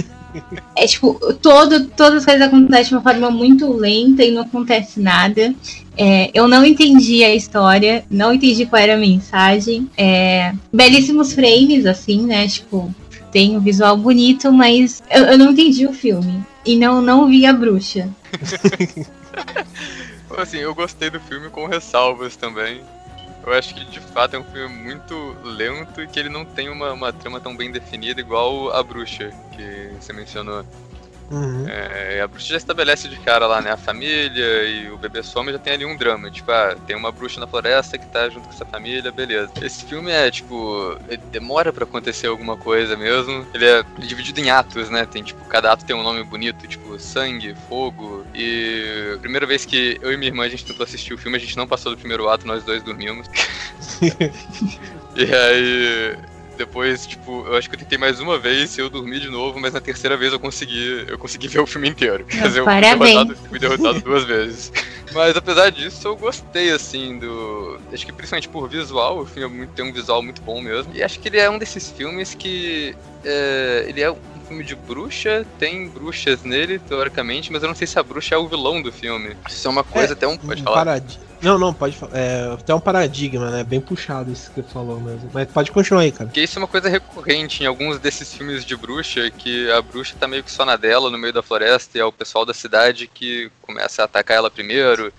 É 0.76 0.86
tipo, 0.86 1.16
todo, 1.42 1.88
todas 1.88 2.20
as 2.20 2.26
coisas 2.26 2.48
acontecem 2.48 2.90
de 2.90 2.94
uma 2.94 3.02
forma 3.02 3.32
muito 3.32 3.74
lenta 3.74 4.24
e 4.24 4.30
não 4.30 4.44
acontece 4.44 5.00
nada. 5.00 5.56
É, 5.98 6.30
eu 6.32 6.48
não 6.48 6.64
entendi 6.64 7.24
a 7.24 7.34
história, 7.34 8.06
não 8.08 8.32
entendi 8.32 8.68
qual 8.68 8.80
era 8.80 8.94
a 8.94 8.98
mensagem. 8.98 9.90
É, 9.98 10.54
belíssimos 10.72 11.34
frames, 11.34 11.88
assim, 11.88 12.22
né? 12.28 12.48
Tipo, 12.48 12.94
tem 13.38 13.56
um 13.56 13.60
visual 13.60 13.96
bonito, 13.96 14.52
mas 14.52 15.04
eu, 15.12 15.26
eu 15.26 15.38
não 15.38 15.52
entendi 15.52 15.86
o 15.86 15.94
filme. 15.94 16.44
E 16.66 16.76
não, 16.76 17.04
não 17.04 17.28
vi 17.28 17.46
a 17.46 17.54
bruxa. 17.54 18.10
assim, 20.36 20.58
eu 20.58 20.74
gostei 20.74 21.12
do 21.12 21.20
filme 21.20 21.48
com 21.52 21.68
ressalvas 21.68 22.36
também. 22.36 22.82
Eu 23.46 23.54
acho 23.54 23.76
que 23.76 23.86
de 23.86 24.00
fato 24.00 24.36
é 24.36 24.40
um 24.40 24.44
filme 24.44 24.76
muito 24.76 25.36
lento 25.44 26.02
e 26.02 26.08
que 26.08 26.20
ele 26.20 26.30
não 26.30 26.46
tem 26.46 26.68
uma, 26.68 26.92
uma 26.94 27.14
trama 27.14 27.40
tão 27.40 27.56
bem 27.56 27.72
definida 27.72 28.20
igual 28.20 28.72
a 28.72 28.82
bruxa 28.82 29.32
que 29.52 29.92
você 30.02 30.12
mencionou. 30.12 30.66
Uhum. 31.30 31.68
É, 31.68 32.22
a 32.22 32.28
bruxa 32.28 32.48
já 32.48 32.58
estabelece 32.58 33.08
de 33.10 33.18
cara 33.18 33.46
lá, 33.48 33.62
né? 33.62 33.72
A 33.72 33.78
família 33.78 34.64
e 34.64 34.90
o 34.90 34.98
bebê 34.98 35.22
some 35.22 35.52
já 35.52 35.60
tem 35.60 35.74
ali 35.74 35.86
um 35.86 35.96
drama. 35.98 36.32
Tipo, 36.32 36.52
ah, 36.52 36.76
tem 36.88 36.96
uma 36.96 37.12
bruxa 37.12 37.40
na 37.40 37.48
floresta 37.48 37.98
que 37.98 38.06
tá 38.08 38.30
junto 38.30 38.48
com 38.48 38.54
essa 38.54 38.66
família, 38.66 39.12
beleza. 39.12 39.52
Esse 39.62 39.86
filme 39.86 40.12
é, 40.12 40.32
tipo, 40.32 40.98
demora 41.32 41.74
para 41.74 41.84
acontecer 41.84 42.28
alguma 42.28 42.56
coisa 42.56 42.96
mesmo. 42.96 43.46
Ele 43.54 43.66
é 43.66 43.84
dividido 44.00 44.40
em 44.40 44.50
atos, 44.50 44.90
né? 44.90 45.06
Tem, 45.06 45.22
tipo, 45.22 45.44
cada 45.46 45.74
ato 45.74 45.86
tem 45.86 45.96
um 45.96 46.04
nome 46.04 46.24
bonito, 46.24 46.66
tipo, 46.68 46.98
sangue, 46.98 47.56
fogo. 47.68 48.26
E 48.34 49.14
a 49.16 49.20
primeira 49.20 49.46
vez 49.46 49.66
que 49.66 49.98
eu 50.02 50.14
e 50.14 50.18
minha 50.18 50.30
irmã 50.30 50.44
a 50.44 50.50
gente 50.50 50.66
tentou 50.66 50.86
assistir 50.86 51.14
o 51.14 51.18
filme, 51.18 51.38
a 51.38 51.42
gente 51.42 51.58
não 51.58 51.68
passou 51.68 51.92
do 51.92 51.98
primeiro 51.98 52.30
ato, 52.30 52.48
nós 52.48 52.64
dois 52.64 52.82
dormimos. 52.84 53.28
e 55.16 55.24
aí 55.24 56.18
depois, 56.58 57.06
tipo, 57.06 57.46
eu 57.48 57.56
acho 57.56 57.70
que 57.70 57.76
eu 57.76 57.80
tentei 57.80 57.98
mais 57.98 58.20
uma 58.20 58.38
vez 58.38 58.78
e 58.78 58.82
eu 58.82 58.90
dormi 58.90 59.20
de 59.20 59.30
novo, 59.30 59.60
mas 59.60 59.74
na 59.74 59.80
terceira 59.80 60.18
vez 60.18 60.34
eu 60.34 60.40
consegui, 60.40 61.06
eu 61.08 61.18
consegui 61.18 61.48
ver 61.50 61.60
o 61.60 61.68
filme 61.68 61.88
inteiro. 61.88 62.26
Quer 62.26 62.48
dizer, 62.48 62.60
eu 62.60 62.66
fui 62.66 62.82
derrotado, 62.82 63.36
fui 63.36 63.60
derrotado 63.60 64.02
duas 64.02 64.24
vezes. 64.26 64.72
Mas 65.14 65.38
apesar 65.38 65.70
disso, 65.72 66.08
eu 66.08 66.18
gostei, 66.18 66.70
assim, 66.72 67.18
do. 67.18 67.80
Acho 67.94 68.06
que 68.06 68.12
principalmente 68.12 68.50
por 68.50 68.68
visual, 68.68 69.20
o 69.20 69.26
filme 69.26 69.64
é 69.64 69.68
tem 69.76 69.86
um 69.86 69.94
visual 69.94 70.22
muito 70.22 70.42
bom 70.42 70.62
mesmo. 70.62 70.92
E 70.94 71.02
acho 71.02 71.20
que 71.20 71.30
ele 71.30 71.40
é 71.40 71.50
um 71.50 71.58
desses 71.58 71.90
filmes 71.92 72.34
que. 72.34 72.94
É, 73.24 73.86
ele 73.88 74.02
é 74.02 74.14
filme 74.48 74.64
de 74.64 74.76
bruxa, 74.76 75.46
tem 75.60 75.88
bruxas 75.88 76.44
nele, 76.44 76.80
teoricamente, 76.80 77.52
mas 77.52 77.62
eu 77.62 77.68
não 77.68 77.76
sei 77.76 77.86
se 77.86 78.00
a 78.00 78.04
bruxa 78.04 78.36
é 78.36 78.38
o 78.38 78.48
vilão 78.48 78.82
do 78.82 78.92
filme. 78.92 79.36
Isso 79.48 79.68
é 79.68 79.72
uma 79.72 79.84
coisa 79.84 80.14
é, 80.14 80.14
até 80.14 80.28
um. 80.28 80.38
Pode 80.38 80.64
falar. 80.64 81.02
Não, 81.42 81.58
não, 81.60 81.74
pode 81.74 81.96
falar. 81.96 82.18
É 82.18 82.54
até 82.54 82.74
um 82.74 82.80
paradigma, 82.80 83.52
né? 83.52 83.64
Bem 83.64 83.80
puxado 83.80 84.32
isso 84.32 84.50
que 84.50 84.62
você 84.62 84.68
falou 84.68 85.00
mesmo. 85.00 85.30
Mas 85.34 85.48
pode 85.52 85.72
continuar 85.72 86.02
aí, 86.02 86.12
cara. 86.12 86.26
Porque 86.26 86.42
isso 86.42 86.58
é 86.58 86.62
uma 86.62 86.68
coisa 86.68 86.90
recorrente 86.90 87.64
em 87.64 87.68
alguns 87.68 88.00
desses 88.00 88.34
filmes 88.34 88.66
de 88.66 88.76
bruxa, 88.76 89.30
que 89.30 89.70
a 89.72 89.82
bruxa 89.82 90.16
tá 90.20 90.28
meio 90.28 90.44
que 90.44 90.52
só 90.52 90.66
na 90.66 90.76
dela, 90.76 91.12
no 91.12 91.18
meio 91.18 91.34
da 91.34 91.44
floresta, 91.44 91.98
e 91.98 92.02
é 92.02 92.06
o 92.06 92.12
pessoal 92.12 92.46
da 92.46 92.54
cidade 92.54 93.08
que 93.08 93.52
começa 93.62 94.02
a 94.02 94.06
atacar 94.06 94.38
ela 94.38 94.50
primeiro. 94.50 95.14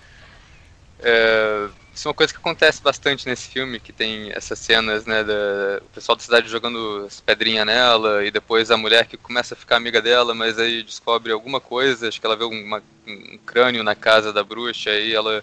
É, 1.01 1.67
isso 1.99 2.07
é 2.07 2.11
uma 2.11 2.15
coisa 2.15 2.31
que 2.31 2.39
acontece 2.39 2.81
bastante 2.81 3.27
nesse 3.27 3.49
filme, 3.49 3.77
que 3.77 3.91
tem 3.91 4.31
essas 4.31 4.57
cenas, 4.57 5.05
né, 5.05 5.21
da, 5.21 5.81
o 5.81 5.89
pessoal 5.93 6.15
da 6.15 6.23
cidade 6.23 6.47
jogando 6.47 7.03
as 7.05 7.19
pedrinhas 7.19 7.65
nela, 7.65 8.23
e 8.23 8.31
depois 8.31 8.71
a 8.71 8.77
mulher 8.77 9.05
que 9.05 9.17
começa 9.17 9.53
a 9.53 9.57
ficar 9.57 9.75
amiga 9.75 10.01
dela, 10.01 10.33
mas 10.33 10.57
aí 10.57 10.81
descobre 10.81 11.33
alguma 11.33 11.59
coisa, 11.59 12.07
acho 12.07 12.17
que 12.17 12.25
ela 12.25 12.37
vê 12.37 12.45
uma, 12.45 12.81
um 13.05 13.37
crânio 13.45 13.83
na 13.83 13.95
casa 13.95 14.31
da 14.31 14.41
bruxa, 14.45 14.91
e 14.91 15.13
ela 15.13 15.41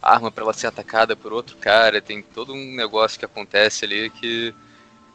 arma 0.00 0.30
para 0.30 0.44
ela 0.44 0.52
ser 0.52 0.68
atacada 0.68 1.16
por 1.16 1.32
outro 1.32 1.56
cara, 1.56 2.00
tem 2.00 2.22
todo 2.22 2.54
um 2.54 2.76
negócio 2.76 3.18
que 3.18 3.24
acontece 3.24 3.84
ali 3.84 4.10
que 4.10 4.54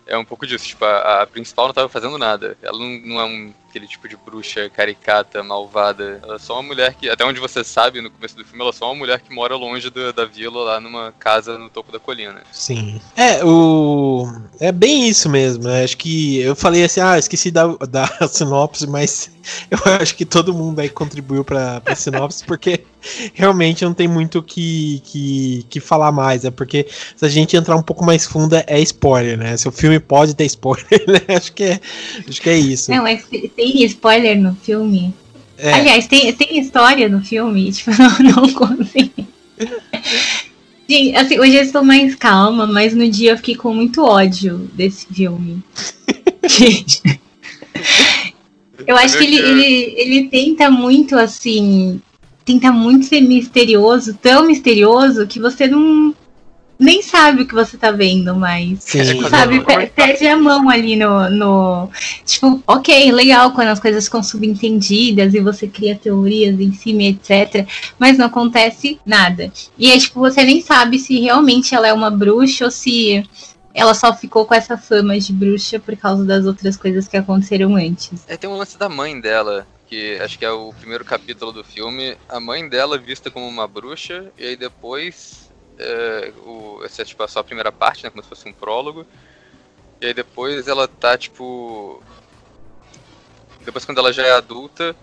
é 0.05 0.17
um 0.17 0.25
pouco 0.25 0.45
disso. 0.45 0.67
Tipo, 0.67 0.83
a, 0.83 1.21
a 1.21 1.27
principal 1.27 1.67
não 1.67 1.71
estava 1.71 1.89
fazendo 1.89 2.17
nada. 2.17 2.57
Ela 2.61 2.77
não, 2.77 2.99
não 2.99 3.19
é 3.21 3.25
um, 3.25 3.53
aquele 3.75 3.87
tipo 3.87 4.07
de 4.07 4.15
bruxa 4.15 4.69
caricata, 4.69 5.43
malvada. 5.43 6.21
Ela 6.23 6.35
é 6.35 6.39
só 6.39 6.53
uma 6.53 6.63
mulher 6.63 6.93
que, 6.93 7.09
até 7.09 7.25
onde 7.25 7.41
você 7.41 7.61
sabe 7.61 7.99
no 7.99 8.09
começo 8.09 8.37
do 8.37 8.45
filme, 8.45 8.61
ela 8.61 8.69
é 8.69 8.73
só 8.73 8.85
uma 8.85 8.95
mulher 8.95 9.19
que 9.19 9.33
mora 9.33 9.55
longe 9.57 9.89
do, 9.89 10.13
da 10.13 10.23
vila, 10.23 10.63
lá 10.63 10.79
numa 10.79 11.11
casa 11.19 11.57
no 11.57 11.69
topo 11.69 11.91
da 11.91 11.99
colina. 11.99 12.41
Sim. 12.53 13.01
É, 13.17 13.43
o. 13.43 14.31
É 14.61 14.71
bem 14.71 15.09
isso 15.09 15.29
mesmo. 15.29 15.65
Né? 15.65 15.83
Acho 15.83 15.97
que 15.97 16.39
eu 16.39 16.55
falei 16.55 16.85
assim, 16.85 17.01
ah, 17.01 17.19
esqueci 17.19 17.51
da, 17.51 17.67
da 17.67 18.07
sinopse, 18.31 18.87
mas 18.87 19.29
eu 19.69 19.79
acho 19.99 20.15
que 20.15 20.25
todo 20.25 20.53
mundo 20.53 20.79
aí 20.79 20.89
contribuiu 20.89 21.43
pra, 21.43 21.81
pra 21.81 21.95
sinopse, 21.95 22.43
porque 22.45 22.83
realmente 23.33 23.85
não 23.85 23.93
tem 23.93 24.07
muito 24.07 24.39
o 24.39 24.43
que, 24.43 25.01
que, 25.05 25.65
que 25.69 25.79
falar 25.79 26.11
mais. 26.11 26.45
É 26.45 26.51
porque 26.51 26.87
se 27.15 27.25
a 27.25 27.29
gente 27.29 27.55
entrar 27.55 27.75
um 27.75 27.81
pouco 27.81 28.03
mais 28.03 28.25
fundo, 28.25 28.55
é 28.55 28.79
spoiler, 28.81 29.37
né? 29.37 29.55
Se 29.57 29.67
o 29.67 29.71
filme 29.71 29.99
pode 29.99 30.33
ter 30.33 30.45
spoiler, 30.45 30.85
né? 31.07 31.35
Acho 31.35 31.53
que 31.53 31.63
é, 31.63 31.79
acho 32.27 32.41
que 32.41 32.49
é 32.49 32.57
isso. 32.57 32.91
Não, 32.91 33.03
mas 33.03 33.25
tem 33.55 33.64
spoiler 33.85 34.39
no 34.39 34.55
filme. 34.55 35.13
É. 35.57 35.73
Aliás, 35.73 36.07
tem, 36.07 36.31
tem 36.33 36.59
história 36.59 37.07
no 37.07 37.21
filme, 37.23 37.71
tipo, 37.73 37.91
não, 37.91 38.17
não 38.19 38.53
consigo. 38.53 39.25
Sim, 40.87 41.15
assim, 41.15 41.39
hoje 41.39 41.55
eu 41.55 41.63
estou 41.63 41.83
mais 41.83 42.13
calma, 42.15 42.67
mas 42.67 42.93
no 42.93 43.09
dia 43.09 43.31
eu 43.31 43.37
fiquei 43.37 43.55
com 43.55 43.73
muito 43.73 44.03
ódio 44.03 44.69
desse 44.73 45.07
filme. 45.07 45.63
eu 48.85 48.95
acho 48.97 49.17
que 49.17 49.23
ele, 49.23 49.37
ele, 49.37 49.93
ele 49.97 50.27
tenta 50.29 50.69
muito, 50.69 51.17
assim, 51.17 51.99
tenta 52.43 52.71
muito 52.71 53.07
ser 53.07 53.21
misterioso, 53.21 54.13
tão 54.13 54.45
misterioso 54.45 55.25
que 55.25 55.39
você 55.39 55.67
não 55.67 56.13
nem 56.77 57.01
sabe 57.01 57.43
o 57.43 57.47
que 57.47 57.53
você 57.53 57.77
tá 57.77 57.91
vendo 57.91 58.35
mais. 58.35 58.83
Sim. 58.83 59.27
Sabe, 59.29 59.63
perde 59.95 60.27
a 60.27 60.37
mão 60.37 60.69
ali 60.69 60.95
no, 60.95 61.29
no. 61.29 61.89
Tipo, 62.25 62.61
ok, 62.67 63.11
legal 63.11 63.51
quando 63.51 63.69
as 63.69 63.79
coisas 63.79 64.05
ficam 64.05 64.21
subentendidas 64.21 65.33
e 65.33 65.39
você 65.39 65.67
cria 65.67 65.95
teorias 65.95 66.59
em 66.59 66.73
cima, 66.73 67.03
etc. 67.03 67.67
Mas 67.97 68.17
não 68.17 68.25
acontece 68.25 68.99
nada. 69.05 69.51
E 69.77 69.91
é 69.91 69.97
tipo, 69.97 70.19
você 70.19 70.43
nem 70.43 70.61
sabe 70.61 70.99
se 70.99 71.19
realmente 71.19 71.73
ela 71.73 71.87
é 71.87 71.93
uma 71.93 72.11
bruxa 72.11 72.65
ou 72.65 72.71
se 72.71 73.23
ela 73.75 73.93
só 73.93 74.15
ficou 74.15 74.45
com 74.45 74.55
essa 74.55 74.77
fama 74.77 75.19
de 75.19 75.33
bruxa 75.33 75.79
por 75.79 75.95
causa 75.97 76.23
das 76.23 76.45
outras 76.45 76.77
coisas 76.77 77.07
que 77.07 77.17
aconteceram 77.17 77.75
antes. 77.75 78.23
É, 78.27 78.37
tem 78.37 78.49
um 78.49 78.55
lance 78.55 78.77
da 78.77 78.87
mãe 78.87 79.19
dela, 79.19 79.67
que 79.87 80.17
acho 80.21 80.39
que 80.39 80.45
é 80.45 80.51
o 80.51 80.73
primeiro 80.73 81.03
capítulo 81.03 81.51
do 81.51 81.63
filme. 81.63 82.17
A 82.29 82.39
mãe 82.39 82.67
dela 82.67 82.97
vista 82.97 83.29
como 83.29 83.47
uma 83.47 83.67
bruxa, 83.67 84.31
e 84.37 84.45
aí 84.45 84.55
depois. 84.55 85.44
É, 85.77 86.33
o, 86.45 86.81
essa 86.83 87.01
é 87.01 87.05
tipo 87.05 87.21
a 87.23 87.27
sua 87.27 87.43
primeira 87.43 87.71
parte, 87.71 88.03
né? 88.03 88.09
Como 88.09 88.23
se 88.23 88.29
fosse 88.29 88.47
um 88.47 88.53
prólogo. 88.53 89.05
E 90.01 90.07
aí 90.07 90.13
depois 90.13 90.67
ela 90.67 90.87
tá 90.87 91.17
tipo. 91.17 92.01
Depois 93.61 93.85
quando 93.85 93.97
ela 93.97 94.13
já 94.13 94.23
é 94.23 94.31
adulta, 94.31 94.95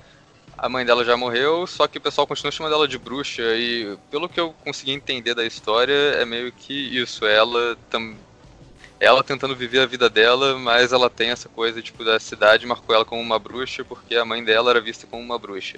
a 0.56 0.68
mãe 0.68 0.84
dela 0.84 1.04
já 1.04 1.16
morreu, 1.16 1.66
só 1.66 1.88
que 1.88 1.98
o 1.98 2.00
pessoal 2.00 2.26
continua 2.26 2.52
chamando 2.52 2.74
ela 2.74 2.88
de 2.88 2.98
bruxa. 2.98 3.42
E 3.56 3.98
pelo 4.10 4.28
que 4.28 4.38
eu 4.38 4.54
consegui 4.64 4.92
entender 4.92 5.34
da 5.34 5.44
história, 5.44 5.92
é 5.92 6.24
meio 6.24 6.52
que 6.52 6.72
isso. 6.72 7.24
Ela 7.26 7.76
também 7.90 8.16
ela 9.02 9.24
tentando 9.24 9.56
viver 9.56 9.80
a 9.80 9.86
vida 9.86 10.08
dela, 10.08 10.56
mas 10.56 10.92
ela 10.92 11.10
tem 11.10 11.30
essa 11.30 11.48
coisa, 11.48 11.82
tipo, 11.82 12.04
da 12.04 12.20
cidade 12.20 12.64
marcou 12.64 12.94
ela 12.94 13.04
como 13.04 13.20
uma 13.20 13.36
bruxa 13.36 13.84
porque 13.84 14.14
a 14.14 14.24
mãe 14.24 14.44
dela 14.44 14.70
era 14.70 14.80
vista 14.80 15.08
como 15.08 15.20
uma 15.20 15.36
bruxa. 15.36 15.76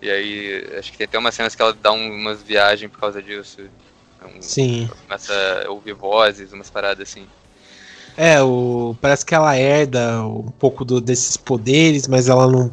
E 0.00 0.10
aí, 0.10 0.68
acho 0.76 0.90
que 0.90 0.98
tem 0.98 1.04
até 1.04 1.16
umas 1.16 1.36
cenas 1.36 1.54
que 1.54 1.62
ela 1.62 1.72
dá 1.72 1.92
um, 1.92 2.10
umas 2.10 2.42
viagens 2.42 2.90
por 2.90 2.98
causa 2.98 3.22
disso. 3.22 3.62
Um, 4.24 4.40
Sim. 4.40 4.88
Começa 5.06 5.32
a 5.66 5.70
ouvir 5.70 5.94
vozes, 5.94 6.52
umas 6.52 6.70
paradas 6.70 7.08
assim. 7.08 7.26
É, 8.16 8.42
o, 8.42 8.94
parece 9.00 9.24
que 9.24 9.34
ela 9.34 9.56
herda 9.56 10.22
um 10.22 10.52
pouco 10.58 10.84
do, 10.84 11.00
desses 11.00 11.36
poderes, 11.36 12.06
mas 12.06 12.28
ela 12.28 12.46
não 12.46 12.70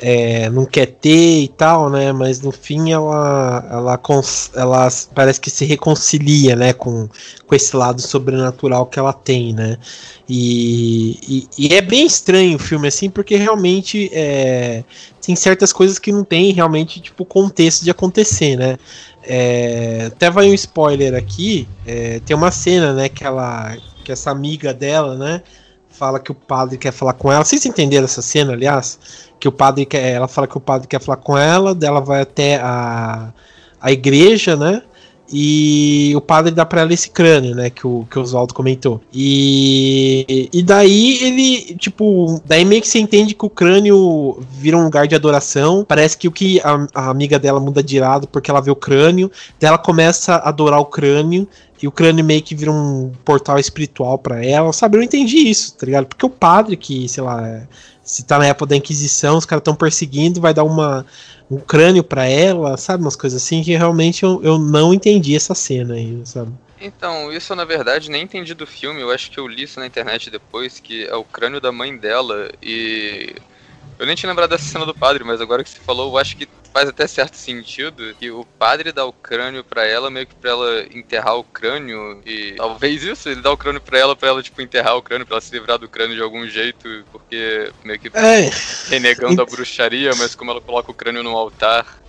é, 0.00 0.48
não 0.48 0.64
quer 0.64 0.86
ter 0.86 1.42
e 1.42 1.48
tal, 1.48 1.90
né? 1.90 2.12
Mas 2.12 2.40
no 2.40 2.50
fim 2.50 2.90
ela, 2.90 3.66
ela, 3.70 4.00
ela 4.54 4.88
parece 5.14 5.40
que 5.40 5.50
se 5.50 5.64
reconcilia, 5.66 6.56
né? 6.56 6.72
Com, 6.72 7.08
com 7.46 7.54
esse 7.54 7.76
lado 7.76 8.00
sobrenatural 8.00 8.86
que 8.86 8.98
ela 8.98 9.12
tem, 9.12 9.52
né? 9.52 9.76
E, 10.26 11.18
e, 11.28 11.48
e 11.58 11.74
é 11.74 11.82
bem 11.82 12.06
estranho 12.06 12.56
o 12.56 12.58
filme, 12.58 12.88
assim, 12.88 13.10
porque 13.10 13.36
realmente 13.36 14.08
é, 14.12 14.84
tem 15.20 15.36
certas 15.36 15.72
coisas 15.72 15.98
que 15.98 16.12
não 16.12 16.24
tem 16.24 16.52
realmente, 16.52 17.00
tipo, 17.00 17.24
contexto 17.24 17.84
de 17.84 17.90
acontecer, 17.90 18.56
né? 18.56 18.78
É, 19.22 20.04
até 20.06 20.30
vai 20.30 20.48
um 20.48 20.54
spoiler 20.54 21.14
aqui, 21.14 21.68
é, 21.86 22.20
tem 22.20 22.34
uma 22.34 22.50
cena, 22.50 22.92
né? 22.92 23.08
Que 23.08 23.24
ela, 23.24 23.76
que 24.04 24.12
essa 24.12 24.30
amiga 24.30 24.72
dela, 24.72 25.16
né? 25.16 25.42
Fala 25.88 26.18
que 26.18 26.32
o 26.32 26.34
padre 26.34 26.78
quer 26.78 26.92
falar 26.92 27.12
com 27.12 27.30
ela. 27.30 27.44
Vocês 27.44 27.64
entenderam 27.66 28.04
essa 28.04 28.22
cena, 28.22 28.52
aliás? 28.52 28.98
que 29.40 29.48
o 29.48 29.52
padre 29.52 29.86
quer, 29.86 30.12
ela 30.12 30.28
fala 30.28 30.46
que 30.46 30.58
o 30.58 30.60
padre 30.60 30.86
quer 30.86 31.00
falar 31.00 31.16
com 31.16 31.36
ela, 31.36 31.74
dela 31.74 32.00
vai 32.00 32.20
até 32.20 32.56
a, 32.56 33.32
a 33.80 33.90
igreja, 33.90 34.54
né? 34.54 34.82
E 35.32 36.12
o 36.16 36.20
padre 36.20 36.52
dá 36.52 36.66
pra 36.66 36.80
ela 36.80 36.92
esse 36.92 37.10
crânio, 37.10 37.54
né? 37.54 37.70
Que 37.70 37.86
o, 37.86 38.06
que 38.10 38.18
o 38.18 38.22
Oswaldo 38.22 38.52
comentou. 38.52 39.00
E, 39.12 40.48
e 40.52 40.62
daí 40.62 41.18
ele, 41.22 41.76
tipo, 41.76 42.40
daí 42.44 42.64
meio 42.64 42.82
que 42.82 42.88
você 42.88 42.98
entende 42.98 43.34
que 43.34 43.46
o 43.46 43.50
crânio 43.50 44.40
vira 44.50 44.76
um 44.76 44.84
lugar 44.84 45.06
de 45.06 45.14
adoração. 45.14 45.84
Parece 45.86 46.16
que 46.18 46.26
o 46.26 46.32
que 46.32 46.60
a, 46.60 46.86
a 46.94 47.10
amiga 47.10 47.38
dela 47.38 47.60
muda 47.60 47.82
de 47.82 48.00
lado 48.00 48.26
porque 48.26 48.50
ela 48.50 48.60
vê 48.60 48.70
o 48.70 48.76
crânio. 48.76 49.30
Daí 49.60 49.68
ela 49.68 49.78
começa 49.78 50.34
a 50.34 50.48
adorar 50.48 50.80
o 50.80 50.86
crânio. 50.86 51.46
E 51.82 51.88
o 51.88 51.92
crânio 51.92 52.22
meio 52.22 52.42
que 52.42 52.54
vira 52.54 52.70
um 52.70 53.10
portal 53.24 53.58
espiritual 53.58 54.18
para 54.18 54.44
ela, 54.44 54.70
sabe? 54.70 54.98
Eu 54.98 55.02
entendi 55.02 55.48
isso, 55.48 55.74
tá 55.76 55.86
ligado? 55.86 56.06
Porque 56.06 56.26
o 56.26 56.30
padre 56.30 56.76
que, 56.76 57.08
sei 57.08 57.22
lá, 57.22 57.46
é 57.48 57.62
se 58.10 58.24
tá 58.24 58.38
na 58.38 58.46
época 58.46 58.66
da 58.66 58.76
Inquisição, 58.76 59.38
os 59.38 59.46
caras 59.46 59.60
estão 59.60 59.74
perseguindo, 59.74 60.40
vai 60.40 60.52
dar 60.52 60.64
uma, 60.64 61.06
um 61.48 61.58
crânio 61.58 62.02
para 62.02 62.26
ela, 62.26 62.76
sabe? 62.76 63.04
Umas 63.04 63.14
coisas 63.14 63.40
assim 63.40 63.62
que 63.62 63.76
realmente 63.76 64.24
eu, 64.24 64.40
eu 64.42 64.58
não 64.58 64.92
entendi 64.92 65.36
essa 65.36 65.54
cena 65.54 65.94
aí, 65.94 66.20
sabe? 66.24 66.52
Então, 66.80 67.32
isso 67.32 67.52
eu, 67.52 67.56
na 67.56 67.64
verdade 67.64 68.10
nem 68.10 68.24
entendi 68.24 68.52
do 68.52 68.66
filme, 68.66 69.00
eu 69.00 69.12
acho 69.12 69.30
que 69.30 69.38
eu 69.38 69.46
li 69.46 69.62
isso 69.62 69.78
na 69.78 69.86
internet 69.86 70.28
depois, 70.28 70.80
que 70.80 71.04
é 71.04 71.14
o 71.14 71.22
crânio 71.22 71.60
da 71.60 71.70
mãe 71.70 71.96
dela, 71.96 72.50
e 72.60 73.32
eu 73.96 74.06
nem 74.06 74.16
tinha 74.16 74.28
lembrado 74.28 74.50
dessa 74.50 74.64
cena 74.64 74.84
do 74.84 74.94
padre, 74.94 75.22
mas 75.22 75.40
agora 75.40 75.62
que 75.62 75.70
você 75.70 75.78
falou, 75.78 76.10
eu 76.10 76.18
acho 76.18 76.36
que 76.36 76.48
faz 76.72 76.88
até 76.88 77.06
certo 77.06 77.34
sentido 77.36 78.14
que 78.18 78.30
o 78.30 78.44
padre 78.58 78.92
dá 78.92 79.04
o 79.04 79.12
crânio 79.12 79.64
para 79.64 79.86
ela, 79.86 80.10
meio 80.10 80.26
que 80.26 80.34
pra 80.34 80.50
ela 80.50 80.82
enterrar 80.94 81.36
o 81.36 81.44
crânio. 81.44 82.20
E 82.24 82.52
talvez 82.52 83.02
isso, 83.02 83.28
ele 83.28 83.40
dá 83.40 83.50
o 83.50 83.56
crânio 83.56 83.80
pra 83.80 83.98
ela, 83.98 84.16
pra 84.16 84.28
ela, 84.28 84.42
tipo, 84.42 84.62
enterrar 84.62 84.96
o 84.96 85.02
crânio, 85.02 85.26
pra 85.26 85.34
ela 85.36 85.40
se 85.40 85.52
livrar 85.52 85.78
do 85.78 85.88
crânio 85.88 86.16
de 86.16 86.22
algum 86.22 86.46
jeito, 86.46 87.04
porque 87.10 87.70
meio 87.84 87.98
que 87.98 88.10
é. 88.14 88.50
renegando 88.88 89.42
a 89.42 89.46
bruxaria, 89.46 90.12
mas 90.16 90.34
como 90.34 90.50
ela 90.50 90.60
coloca 90.60 90.90
o 90.90 90.94
crânio 90.94 91.22
no 91.22 91.36
altar. 91.36 92.00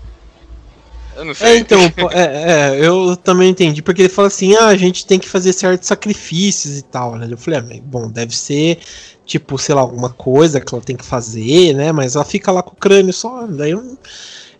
Eu 1.16 1.26
não 1.26 1.34
sei. 1.34 1.48
É, 1.48 1.58
então, 1.58 1.80
é, 2.12 2.78
é, 2.78 2.86
eu 2.86 3.18
também 3.18 3.50
entendi, 3.50 3.82
porque 3.82 4.04
ele 4.04 4.10
fala 4.10 4.30
assim: 4.30 4.56
ah, 4.56 4.68
a 4.68 4.78
gente 4.78 5.06
tem 5.06 5.20
que 5.20 5.28
fazer 5.28 5.52
certos 5.52 5.88
sacrifícios 5.88 6.78
e 6.78 6.84
tal, 6.84 7.18
né? 7.18 7.28
Eu 7.30 7.38
falei, 7.38 7.60
ah, 7.60 7.82
bom, 7.84 8.10
deve 8.10 8.36
ser 8.36 8.80
tipo, 9.26 9.58
sei 9.58 9.76
lá, 9.76 9.82
alguma 9.82 10.10
coisa 10.10 10.60
que 10.60 10.74
ela 10.74 10.84
tem 10.84 10.96
que 10.96 11.06
fazer, 11.06 11.74
né? 11.74 11.92
Mas 11.92 12.16
ela 12.16 12.26
fica 12.26 12.52
lá 12.52 12.62
com 12.62 12.72
o 12.72 12.76
crânio 12.76 13.14
só, 13.14 13.46
daí 13.48 13.72
eu. 13.72 13.98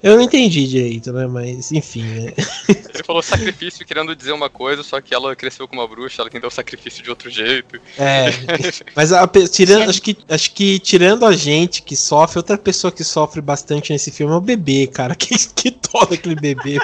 Eu 0.04 0.16
não 0.16 0.24
entendi 0.24 0.68
direito, 0.68 1.14
né? 1.14 1.28
Mas, 1.28 1.72
enfim. 1.72 2.04
Né? 2.04 2.34
Ele 2.94 3.04
falou 3.04 3.22
sacrifício 3.22 3.86
querendo 3.86 4.16
dizer 4.16 4.32
uma 4.32 4.50
coisa, 4.50 4.82
só 4.82 5.00
que 5.00 5.14
ela 5.14 5.36
cresceu 5.36 5.68
com 5.68 5.76
uma 5.76 5.88
bruxa, 5.88 6.22
ela 6.22 6.30
entendeu 6.30 6.48
o 6.48 6.52
sacrifício 6.52 7.04
de 7.04 7.10
outro 7.10 7.30
jeito. 7.30 7.80
É. 7.98 8.26
Mas 8.96 9.14
a, 9.14 9.28
tirando, 9.28 9.90
acho, 9.90 10.02
que, 10.02 10.18
acho 10.28 10.52
que 10.54 10.80
tirando 10.80 11.26
a 11.26 11.34
gente 11.34 11.84
que 11.84 11.96
sofre, 11.96 12.40
outra 12.40 12.58
pessoa 12.58 12.92
que 12.92 13.04
sofre 13.04 13.42
bastante 13.42 13.94
nesse 13.94 14.10
filme 14.12 14.34
é 14.34 14.38
o 14.38 14.42
bebê, 14.42 14.88
cara. 14.88 15.16
Que, 15.22 15.38
que 15.54 15.72
toda 15.72 16.16
aquele 16.16 16.36
bebê, 16.36 16.80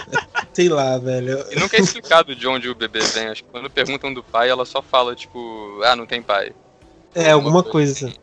Sei 0.53 0.69
lá, 0.69 0.97
velho. 0.99 1.43
E 1.51 1.59
nunca 1.59 1.75
é 1.75 1.79
explicado 1.79 2.35
de 2.35 2.47
onde 2.47 2.69
o 2.69 2.75
bebê 2.75 2.99
vem. 2.99 3.27
Acho 3.27 3.43
que 3.43 3.49
quando 3.49 3.69
perguntam 3.69 4.13
do 4.13 4.23
pai, 4.23 4.49
ela 4.49 4.63
só 4.63 4.81
fala, 4.81 5.15
tipo, 5.15 5.81
ah, 5.83 5.95
não 5.95 6.05
tem 6.05 6.21
pai. 6.21 6.53
É, 7.15 7.31
alguma 7.31 7.63
coisa. 7.63 8.07
Assim. 8.07 8.15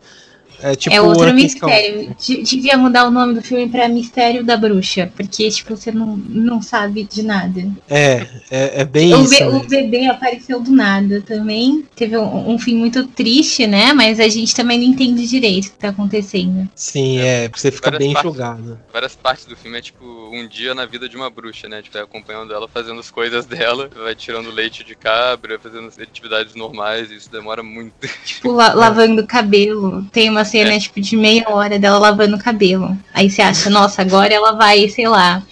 É, 0.61 0.75
tipo, 0.75 0.95
é 0.95 1.01
outro 1.01 1.33
mistério. 1.35 2.15
Devia 2.19 2.77
mudar 2.77 3.07
o 3.07 3.11
nome 3.11 3.35
do 3.35 3.43
filme 3.43 3.69
pra 3.69 3.89
Mistério 3.89 4.45
da 4.45 4.57
Bruxa, 4.57 5.11
porque, 5.17 5.51
tipo, 5.51 5.77
você 5.77 5.91
não, 5.91 6.17
não 6.17 6.63
sabe 6.63 7.05
de 7.05 7.23
nada. 7.23 7.67
É, 7.89 8.27
é, 8.51 8.81
é 8.81 8.85
bem 8.85 9.15
o 9.15 9.23
isso. 9.23 9.31
Be 9.31 9.45
o 9.45 9.61
bebê 9.69 10.07
apareceu 10.07 10.61
do 10.61 10.71
nada 10.71 11.21
também. 11.23 11.85
Teve 11.95 12.17
um, 12.17 12.51
um, 12.51 12.59
fim 12.59 12.77
muito 12.77 13.07
triste, 13.07 13.67
né? 13.67 13.93
Mas 13.93 14.21
a 14.21 14.29
gente 14.29 14.55
também 14.55 14.79
não 14.79 14.87
entende 14.87 15.27
direito 15.27 15.67
o 15.67 15.71
que 15.73 15.79
tá 15.79 15.89
acontecendo. 15.89 16.69
Sim, 16.75 17.19
é, 17.19 17.49
porque 17.49 17.61
você 17.61 17.71
fica 17.71 17.91
várias 17.91 18.07
bem 18.07 18.15
partes, 18.15 18.31
julgado. 18.31 18.79
Várias 18.93 19.15
partes 19.15 19.45
do 19.47 19.57
filme 19.57 19.79
é, 19.79 19.83
tipo, 19.83 20.05
um 20.33 20.47
dia 20.47 20.75
na 20.75 20.87
vida 20.87 21.09
de 21.09 21.17
uma 21.17 21.31
bruxa, 21.31 21.69
né? 21.69 21.83
Tipo, 21.83 21.99
é 21.99 22.03
acompanhando 22.03 22.53
ela 22.53 22.69
fazendo 22.69 23.01
as 23.01 23.11
coisas 23.11 23.47
dela, 23.47 23.91
vai 23.95 24.15
tirando 24.15 24.51
leite 24.51 24.85
de 24.85 24.95
cabra, 24.95 25.59
fazendo 25.59 25.91
atividades 26.01 26.55
normais, 26.55 27.11
e 27.11 27.17
isso 27.17 27.31
demora 27.31 27.63
muito. 27.63 27.95
Tipo, 28.25 28.53
la 28.53 28.73
lavando 28.73 29.27
cabelo. 29.27 30.05
Tem 30.13 30.31
uma 30.31 30.44
cena, 30.45 30.75
é. 30.75 30.79
tipo, 30.79 31.01
de 31.01 31.17
meia 31.17 31.45
hora 31.49 31.79
dela 31.79 31.99
lavando 31.99 32.37
o 32.37 32.39
cabelo. 32.39 32.97
Aí 33.13 33.31
você 33.31 33.43
acha, 33.43 33.69
nossa, 33.71 34.03
agora 34.03 34.33
ela 34.33 34.53
vai, 34.53 34.89
sei 34.89 35.09
lá, 35.09 35.43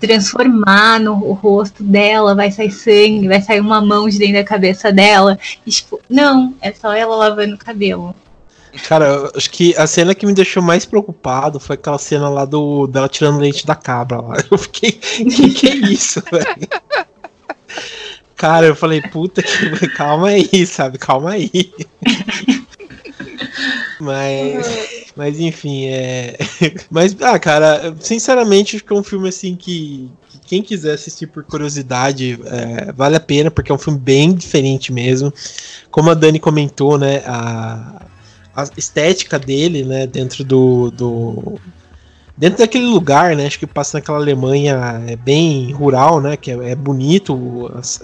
transformar 0.00 1.00
no 1.00 1.14
rosto 1.32 1.82
dela, 1.82 2.34
vai 2.34 2.50
sair 2.50 2.70
sangue, 2.70 3.28
vai 3.28 3.40
sair 3.40 3.60
uma 3.60 3.80
mão 3.80 4.08
de 4.08 4.18
dentro 4.18 4.34
da 4.34 4.44
cabeça 4.44 4.92
dela. 4.92 5.38
E, 5.66 5.70
tipo, 5.70 6.00
não, 6.08 6.54
é 6.60 6.72
só 6.72 6.92
ela 6.92 7.16
lavando 7.16 7.54
o 7.54 7.58
cabelo. 7.58 8.14
Cara, 8.88 9.30
acho 9.36 9.50
que 9.50 9.74
a 9.76 9.86
cena 9.86 10.14
que 10.14 10.26
me 10.26 10.34
deixou 10.34 10.62
mais 10.62 10.84
preocupado 10.84 11.60
foi 11.60 11.74
aquela 11.74 11.98
cena 11.98 12.28
lá 12.28 12.44
do 12.44 12.88
dela 12.88 13.08
tirando 13.08 13.38
leite 13.38 13.64
da 13.64 13.74
cabra 13.74 14.20
lá. 14.20 14.36
Eu 14.50 14.58
fiquei, 14.58 14.92
que 14.92 15.50
que 15.50 15.68
é 15.68 15.74
isso, 15.76 16.20
velho? 16.30 16.68
Cara, 18.36 18.66
eu 18.66 18.74
falei, 18.74 19.00
puta 19.00 19.42
que. 19.42 19.88
Calma 19.90 20.28
aí, 20.28 20.66
sabe? 20.66 20.98
Calma 20.98 21.30
aí. 21.30 21.72
Mas, 24.04 24.66
mas 25.16 25.40
enfim, 25.40 25.86
é. 25.86 26.36
Mas, 26.90 27.16
ah, 27.20 27.38
cara, 27.38 27.94
sinceramente, 28.00 28.76
acho 28.76 28.84
que 28.84 28.92
é 28.92 28.96
um 28.96 29.02
filme 29.02 29.28
assim 29.28 29.56
que, 29.56 30.10
que 30.28 30.38
quem 30.40 30.62
quiser 30.62 30.94
assistir 30.94 31.26
por 31.26 31.42
curiosidade, 31.44 32.38
é, 32.44 32.92
vale 32.92 33.16
a 33.16 33.20
pena, 33.20 33.50
porque 33.50 33.72
é 33.72 33.74
um 33.74 33.78
filme 33.78 33.98
bem 33.98 34.34
diferente 34.34 34.92
mesmo. 34.92 35.32
Como 35.90 36.10
a 36.10 36.14
Dani 36.14 36.38
comentou, 36.38 36.98
né? 36.98 37.22
A, 37.26 38.06
a 38.54 38.64
estética 38.76 39.38
dele, 39.38 39.84
né, 39.84 40.06
dentro 40.06 40.44
do, 40.44 40.90
do 40.90 41.60
dentro 42.36 42.58
daquele 42.58 42.86
lugar, 42.86 43.36
né? 43.36 43.46
Acho 43.46 43.58
que 43.58 43.66
passa 43.66 43.98
naquela 43.98 44.18
Alemanha 44.18 45.02
é 45.06 45.16
bem 45.16 45.72
rural, 45.72 46.20
né? 46.20 46.36
Que 46.36 46.50
é, 46.50 46.70
é 46.70 46.74
bonito 46.74 47.70
as, 47.74 48.00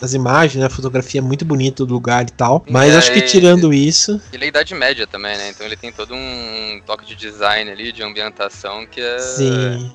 as, 0.00 0.14
imagens, 0.14 0.60
né? 0.60 0.66
A 0.66 0.70
fotografia 0.70 1.20
é 1.20 1.22
muito 1.22 1.44
bonita 1.44 1.84
do 1.84 1.92
lugar 1.92 2.24
e 2.24 2.32
tal. 2.32 2.64
Mas 2.68 2.94
é, 2.94 2.98
acho 2.98 3.12
que 3.12 3.22
tirando 3.22 3.72
isso. 3.72 4.20
Ele 4.32 4.46
é 4.46 4.48
Idade 4.48 4.74
Média 4.74 5.06
também, 5.06 5.36
né? 5.36 5.50
Então 5.50 5.66
ele 5.66 5.76
tem 5.76 5.92
todo 5.92 6.14
um 6.14 6.80
toque 6.86 7.06
de 7.06 7.14
design 7.14 7.70
ali, 7.70 7.92
de 7.92 8.02
ambientação 8.02 8.86
que 8.86 9.00
é. 9.00 9.18
Sim. 9.18 9.92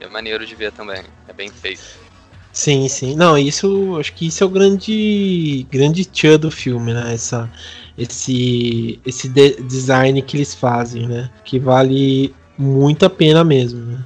é 0.00 0.08
maneiro 0.08 0.46
de 0.46 0.54
ver 0.54 0.72
também. 0.72 1.02
É 1.26 1.32
bem 1.32 1.50
feito. 1.50 2.04
Sim, 2.52 2.88
sim. 2.88 3.16
Não, 3.16 3.36
isso. 3.36 3.96
Acho 3.98 4.12
que 4.12 4.26
isso 4.26 4.44
é 4.44 4.46
o 4.46 4.50
grande. 4.50 5.66
grande 5.70 6.04
tchan 6.04 6.38
do 6.38 6.50
filme, 6.50 6.92
né? 6.92 7.14
Essa. 7.14 7.50
Esse, 7.96 9.00
esse 9.06 9.28
de 9.28 9.62
design 9.62 10.20
que 10.20 10.36
eles 10.36 10.52
fazem, 10.52 11.06
né? 11.06 11.30
Que 11.44 11.60
vale 11.60 12.34
muita 12.58 13.10
pena 13.10 13.44
mesmo, 13.44 13.80
né? 13.80 14.04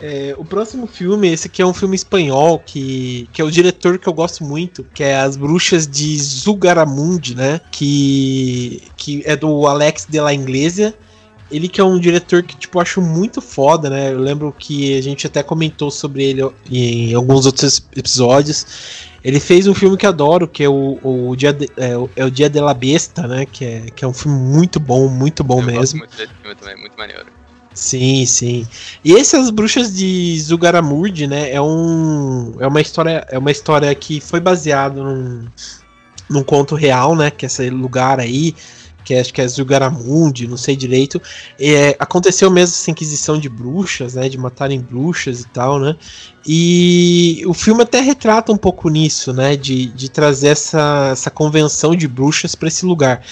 É, 0.00 0.34
o 0.38 0.44
próximo 0.44 0.86
filme, 0.86 1.28
esse 1.28 1.48
aqui 1.48 1.60
é 1.60 1.66
um 1.66 1.74
filme 1.74 1.96
espanhol 1.96 2.60
que, 2.60 3.28
que 3.32 3.42
é 3.42 3.44
o 3.44 3.50
diretor 3.50 3.98
que 3.98 4.08
eu 4.08 4.12
gosto 4.12 4.44
muito, 4.44 4.86
que 4.94 5.02
é 5.02 5.20
As 5.20 5.36
Bruxas 5.36 5.86
de 5.86 6.16
Zugaramundi, 6.18 7.34
né? 7.34 7.60
Que, 7.70 8.82
que 8.96 9.22
é 9.26 9.34
do 9.34 9.66
Alex 9.66 10.06
de 10.08 10.20
la 10.20 10.32
Iglesia 10.32 10.94
ele 11.50 11.68
que 11.68 11.80
é 11.80 11.84
um 11.84 11.98
diretor 11.98 12.42
que, 12.42 12.56
tipo, 12.56 12.78
eu 12.78 12.82
acho 12.82 13.00
muito 13.00 13.40
foda, 13.40 13.88
né? 13.88 14.12
Eu 14.12 14.18
lembro 14.18 14.54
que 14.56 14.96
a 14.98 15.02
gente 15.02 15.26
até 15.26 15.42
comentou 15.42 15.90
sobre 15.90 16.24
ele 16.24 16.42
em 16.70 17.14
alguns 17.14 17.46
outros 17.46 17.82
episódios. 17.96 18.66
Ele 19.24 19.40
fez 19.40 19.66
um 19.66 19.74
filme 19.74 19.96
que 19.96 20.06
adoro, 20.06 20.46
que 20.46 20.62
é 20.62 20.68
o, 20.68 20.98
o, 21.02 21.34
Dia, 21.36 21.52
de, 21.52 21.68
é, 21.76 21.96
o, 21.96 22.08
é 22.14 22.24
o 22.24 22.30
Dia 22.30 22.48
de 22.48 22.60
la 22.60 22.74
Besta, 22.74 23.26
né? 23.26 23.46
Que 23.46 23.64
é, 23.64 23.80
que 23.94 24.04
é 24.04 24.08
um 24.08 24.12
filme 24.12 24.38
muito 24.38 24.78
bom, 24.78 25.08
muito 25.08 25.42
bom 25.42 25.60
eu 25.60 25.66
mesmo. 25.66 25.80
Gosto 25.80 25.96
muito 25.98 26.16
desse 26.16 26.32
filme 26.42 26.54
também, 26.54 26.76
muito 26.76 26.96
maneiro. 26.96 27.26
Sim, 27.78 28.26
sim. 28.26 28.66
E 29.04 29.14
essas 29.14 29.50
bruxas 29.50 29.94
de 29.94 30.40
Zugaramurdi, 30.40 31.26
né? 31.26 31.52
É 31.52 31.60
um 31.60 32.54
é 32.58 32.66
uma 32.66 32.80
história 32.80 33.24
é 33.30 33.38
uma 33.38 33.52
história 33.52 33.94
que 33.94 34.20
foi 34.20 34.40
baseado 34.40 35.02
num, 35.02 35.46
num 36.28 36.42
conto 36.42 36.74
real, 36.74 37.14
né? 37.14 37.30
Que 37.30 37.46
é 37.46 37.48
esse 37.48 37.70
lugar 37.70 38.18
aí 38.18 38.54
que 39.08 39.14
acho 39.14 39.32
que 39.32 39.40
é 39.40 39.48
Zugaramundi, 39.48 40.46
não 40.46 40.58
sei 40.58 40.76
direito. 40.76 41.20
É, 41.58 41.96
aconteceu 41.98 42.50
mesmo 42.50 42.74
essa 42.74 42.90
inquisição 42.90 43.38
de 43.38 43.48
bruxas, 43.48 44.12
né? 44.12 44.28
De 44.28 44.36
matarem 44.36 44.78
bruxas 44.78 45.40
e 45.40 45.48
tal, 45.48 45.78
né? 45.78 45.96
E 46.46 47.42
o 47.46 47.54
filme 47.54 47.82
até 47.82 48.00
retrata 48.00 48.52
um 48.52 48.56
pouco 48.56 48.90
nisso, 48.90 49.32
né? 49.32 49.56
De, 49.56 49.86
de 49.86 50.10
trazer 50.10 50.48
essa, 50.48 51.08
essa 51.12 51.30
convenção 51.30 51.96
de 51.96 52.06
bruxas 52.06 52.54
para 52.54 52.68
esse 52.68 52.84
lugar. 52.84 53.22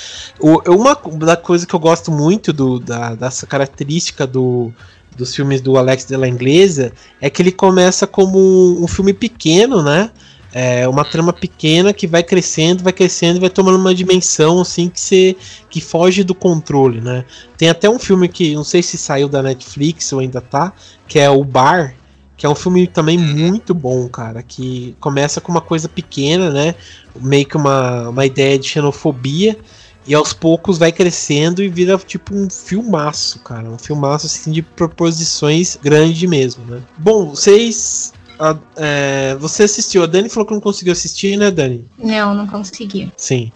O, 0.40 0.62
uma 0.72 0.98
da 1.18 1.36
coisa 1.36 1.66
que 1.66 1.74
eu 1.74 1.80
gosto 1.80 2.10
muito 2.10 2.54
do, 2.54 2.80
da, 2.80 3.14
dessa 3.14 3.46
característica 3.46 4.26
do, 4.26 4.72
dos 5.14 5.34
filmes 5.36 5.60
do 5.60 5.76
Alex 5.76 6.06
de 6.06 6.16
la 6.16 6.26
Inglesa 6.26 6.90
é 7.20 7.28
que 7.28 7.42
ele 7.42 7.52
começa 7.52 8.06
como 8.06 8.82
um 8.82 8.88
filme 8.88 9.12
pequeno, 9.12 9.82
né? 9.82 10.10
É 10.58 10.88
uma 10.88 11.04
trama 11.04 11.34
pequena 11.34 11.92
que 11.92 12.06
vai 12.06 12.22
crescendo, 12.22 12.82
vai 12.82 12.92
crescendo, 12.92 13.38
vai 13.38 13.50
tomando 13.50 13.76
uma 13.76 13.94
dimensão 13.94 14.58
assim 14.58 14.88
que 14.88 14.98
você 14.98 15.36
que 15.68 15.82
foge 15.82 16.24
do 16.24 16.34
controle, 16.34 16.98
né? 16.98 17.26
Tem 17.58 17.68
até 17.68 17.90
um 17.90 17.98
filme 17.98 18.26
que 18.26 18.54
não 18.54 18.64
sei 18.64 18.82
se 18.82 18.96
saiu 18.96 19.28
da 19.28 19.42
Netflix 19.42 20.10
ou 20.14 20.20
ainda 20.20 20.40
tá, 20.40 20.72
que 21.06 21.18
é 21.18 21.28
o 21.28 21.44
Bar, 21.44 21.94
que 22.38 22.46
é 22.46 22.48
um 22.48 22.54
filme 22.54 22.86
também 22.86 23.18
muito 23.18 23.74
bom, 23.74 24.08
cara, 24.08 24.42
que 24.42 24.96
começa 24.98 25.42
com 25.42 25.52
uma 25.52 25.60
coisa 25.60 25.90
pequena, 25.90 26.50
né? 26.50 26.74
Meio 27.20 27.44
que 27.44 27.58
uma, 27.58 28.08
uma 28.08 28.24
ideia 28.24 28.58
de 28.58 28.66
xenofobia 28.66 29.58
e 30.06 30.14
aos 30.14 30.32
poucos 30.32 30.78
vai 30.78 30.90
crescendo 30.90 31.62
e 31.62 31.68
vira 31.68 31.98
tipo 31.98 32.34
um 32.34 32.48
filmaço, 32.48 33.40
cara. 33.40 33.68
Um 33.68 33.76
filmaço 33.76 34.24
assim 34.24 34.52
de 34.52 34.62
proposições 34.62 35.76
grande 35.82 36.26
mesmo, 36.26 36.64
né? 36.64 36.80
Bom, 36.96 37.34
vocês 37.34 38.14
a, 38.38 38.58
é, 38.76 39.34
você 39.36 39.64
assistiu, 39.64 40.02
a 40.02 40.06
Dani 40.06 40.28
falou 40.28 40.46
que 40.46 40.54
não 40.54 40.60
conseguiu 40.60 40.92
assistir, 40.92 41.36
né, 41.36 41.50
Dani? 41.50 41.88
Não, 41.98 42.34
não 42.34 42.46
consegui. 42.46 43.12
Sim. 43.16 43.52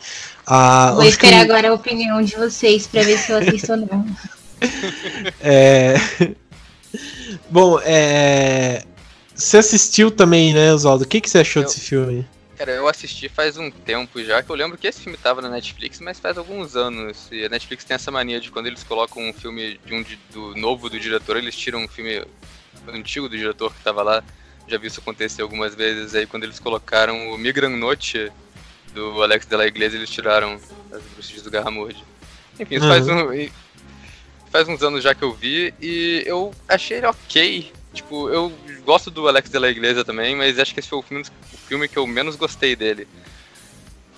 Vou 0.95 1.05
esperar 1.05 1.45
que... 1.47 1.53
agora 1.53 1.71
a 1.71 1.75
opinião 1.75 2.23
de 2.23 2.37
vocês 2.37 2.87
para 2.87 3.03
ver 3.03 3.19
se 3.19 3.33
eu 3.33 3.39
assisto 3.39 3.73
ou 3.73 3.79
não. 3.79 4.07
É... 5.41 5.95
Bom, 7.49 7.81
é... 7.83 8.83
você 9.35 9.57
assistiu 9.57 10.11
também, 10.11 10.53
né, 10.53 10.75
Oswaldo? 10.75 11.05
O 11.05 11.07
que, 11.07 11.21
que 11.21 11.31
você 11.31 11.39
achou 11.39 11.63
eu... 11.63 11.67
desse 11.67 11.81
filme? 11.81 12.27
Cara, 12.61 12.73
eu 12.73 12.87
assisti 12.87 13.27
faz 13.27 13.57
um 13.57 13.71
tempo 13.71 14.23
já, 14.23 14.43
que 14.43 14.51
eu 14.51 14.55
lembro 14.55 14.77
que 14.77 14.87
esse 14.87 15.01
filme 15.01 15.17
tava 15.17 15.41
na 15.41 15.49
Netflix, 15.49 15.99
mas 15.99 16.21
faz 16.21 16.37
alguns 16.37 16.77
anos. 16.77 17.27
E 17.33 17.43
a 17.43 17.49
Netflix 17.49 17.85
tem 17.85 17.95
essa 17.95 18.11
mania 18.11 18.39
de 18.39 18.51
quando 18.51 18.67
eles 18.67 18.83
colocam 18.83 19.27
um 19.27 19.33
filme 19.33 19.81
de 19.83 19.95
um 19.95 20.05
do 20.31 20.55
novo 20.57 20.91
do 20.91 21.01
diretor, 21.01 21.39
eles 21.39 21.57
tiram 21.57 21.83
um 21.83 21.89
filme 21.89 22.23
antigo 22.87 23.31
do 23.31 23.39
diretor 23.39 23.73
que 23.73 23.83
tava 23.83 24.03
lá 24.03 24.23
já 24.71 24.79
vi 24.79 24.87
isso 24.87 25.01
acontecer 25.01 25.43
algumas 25.43 25.75
vezes. 25.75 26.15
Aí 26.15 26.27
quando 26.27 26.45
eles 26.45 26.59
colocaram 26.59 27.31
o 27.31 27.39
Migran 27.39 27.71
Noche 27.71 28.31
do 28.95 29.23
Alex 29.23 29.47
de 29.47 29.57
la 29.57 29.67
Iglesia, 29.67 29.99
eles 29.99 30.11
tiraram 30.11 30.59
as 30.93 31.03
bruxas 31.03 31.43
do 31.43 31.51
Garramurde. 31.51 32.03
Enfim, 32.59 32.77
isso 32.77 32.85
uhum. 32.85 32.91
faz, 32.91 33.09
um, 33.09 33.51
faz 34.51 34.69
uns 34.69 34.83
anos 34.83 35.03
já 35.03 35.15
que 35.15 35.23
eu 35.23 35.33
vi 35.33 35.75
e 35.81 36.23
eu 36.27 36.55
achei 36.69 36.99
ele 36.99 37.07
ok. 37.07 37.73
Tipo, 37.93 38.29
eu 38.29 38.53
gosto 38.85 39.11
do 39.11 39.27
Alex 39.27 39.51
de 39.51 39.59
la 39.59 39.69
Iglesia 39.69 40.05
também, 40.05 40.37
mas 40.37 40.59
acho 40.59 40.73
que 40.73 40.79
esse 40.79 40.89
foi 40.89 40.99
o 41.01 41.03
filme, 41.03 41.25
o 41.53 41.57
filme 41.57 41.89
que 41.89 41.97
eu 41.97 42.07
menos 42.07 42.37
gostei 42.37 42.77
dele. 42.77 43.09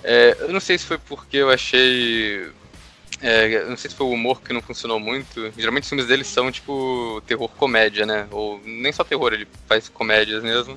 É, 0.05 0.37
eu 0.41 0.53
não 0.53 0.61
sei 0.61 0.77
se 0.77 0.85
foi 0.85 0.99
porque 0.99 1.39
eu 1.39 1.49
achei 1.49 2.51
é, 3.23 3.65
não 3.67 3.77
sei 3.77 3.89
se 3.89 3.97
foi 3.97 4.07
o 4.07 4.11
humor 4.11 4.43
que 4.43 4.53
não 4.53 4.61
funcionou 4.61 4.99
muito. 4.99 5.53
Geralmente 5.57 5.85
os 5.85 5.89
filmes 5.89 6.07
dele 6.07 6.25
são 6.25 6.51
tipo 6.51 7.23
terror 7.27 7.49
comédia, 7.49 8.05
né? 8.05 8.27
Ou 8.33 8.61
nem 8.65 8.93
só 8.93 9.05
terror, 9.05 9.33
ele 9.33 9.47
faz 9.69 9.89
comédias 9.89 10.43
mesmo. 10.43 10.77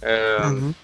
É, 0.00 0.38
uhum. 0.46 0.74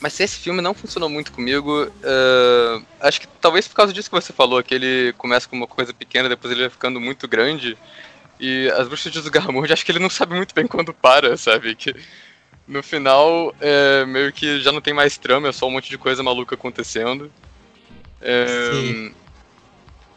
Mas 0.00 0.12
se 0.12 0.24
esse 0.24 0.38
filme 0.38 0.60
não 0.60 0.74
funcionou 0.74 1.08
muito 1.08 1.32
comigo, 1.32 1.84
uh, 1.84 2.84
acho 3.00 3.20
que 3.20 3.28
talvez 3.40 3.66
por 3.66 3.74
causa 3.74 3.92
disso 3.92 4.10
que 4.10 4.14
você 4.14 4.32
falou, 4.32 4.62
que 4.62 4.74
ele 4.74 5.14
começa 5.16 5.48
com 5.48 5.56
uma 5.56 5.66
coisa 5.66 5.94
pequena, 5.94 6.28
depois 6.28 6.52
ele 6.52 6.62
vai 6.62 6.70
ficando 6.70 7.00
muito 7.00 7.26
grande. 7.26 7.78
E 8.38 8.68
as 8.76 8.88
bruxas 8.88 9.10
de 9.12 9.20
Zugarramurdi, 9.20 9.72
acho 9.74 9.86
que 9.86 9.92
ele 9.92 9.98
não 9.98 10.10
sabe 10.10 10.34
muito 10.34 10.54
bem 10.54 10.66
quando 10.66 10.92
para, 10.92 11.36
sabe? 11.36 11.74
Que 11.74 11.94
no 12.68 12.82
final, 12.82 13.54
é, 13.60 14.04
meio 14.04 14.32
que 14.32 14.60
já 14.60 14.72
não 14.72 14.80
tem 14.80 14.92
mais 14.92 15.16
trama, 15.16 15.48
é 15.48 15.52
só 15.52 15.66
um 15.66 15.70
monte 15.70 15.88
de 15.88 15.96
coisa 15.96 16.22
maluca 16.22 16.56
acontecendo. 16.56 17.30
É, 18.20 19.10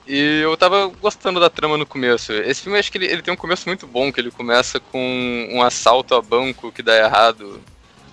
e 0.09 0.41
eu 0.41 0.57
tava 0.57 0.88
gostando 0.88 1.39
da 1.39 1.51
trama 1.51 1.77
no 1.77 1.85
começo. 1.85 2.33
Esse 2.33 2.63
filme 2.63 2.79
acho 2.79 2.91
que 2.91 2.97
ele, 2.97 3.05
ele, 3.05 3.21
tem 3.21 3.31
um 3.31 3.38
começo 3.38 3.67
muito 3.67 3.85
bom, 3.85 4.12
que 4.12 4.19
ele 4.19 4.31
começa 4.31 4.79
com 4.79 5.47
um 5.51 5.62
assalto 5.62 6.15
a 6.15 6.21
banco 6.21 6.71
que 6.71 6.81
dá 6.81 6.97
errado. 6.97 7.62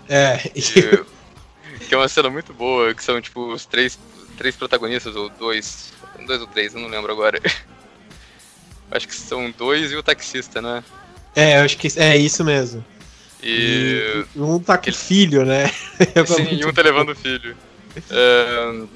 É. 0.07 0.51
E, 0.55 0.61
que 1.88 1.94
é 1.94 1.96
uma 1.96 2.07
cena 2.07 2.29
muito 2.29 2.53
boa, 2.53 2.92
que 2.92 3.03
são 3.03 3.18
tipo 3.18 3.51
os 3.51 3.64
três, 3.64 3.99
três 4.37 4.55
protagonistas, 4.55 5.16
ou 5.16 5.31
dois. 5.31 5.90
Dois 6.27 6.40
ou 6.40 6.46
três, 6.46 6.75
eu 6.75 6.81
não 6.83 6.88
lembro 6.88 7.11
agora. 7.11 7.40
Acho 8.90 9.09
que 9.09 9.14
são 9.14 9.51
dois 9.51 9.90
e 9.90 9.96
o 9.96 10.03
taxista, 10.03 10.61
né? 10.61 10.85
É, 11.35 11.59
eu 11.59 11.64
acho 11.64 11.77
que 11.77 11.88
é 11.96 12.16
isso 12.16 12.42
mesmo. 12.44 12.85
E, 13.42 14.25
e 14.35 14.40
um 14.40 14.59
tá 14.59 14.79
com 14.79 14.92
filho, 14.92 15.44
né? 15.44 15.68
Sim, 16.25 16.49
e 16.53 16.64
um 16.64 16.72
tá 16.72 16.83
levando 16.83 17.11
o 17.11 17.16
filho. 17.16 17.57
É, 18.09 18.87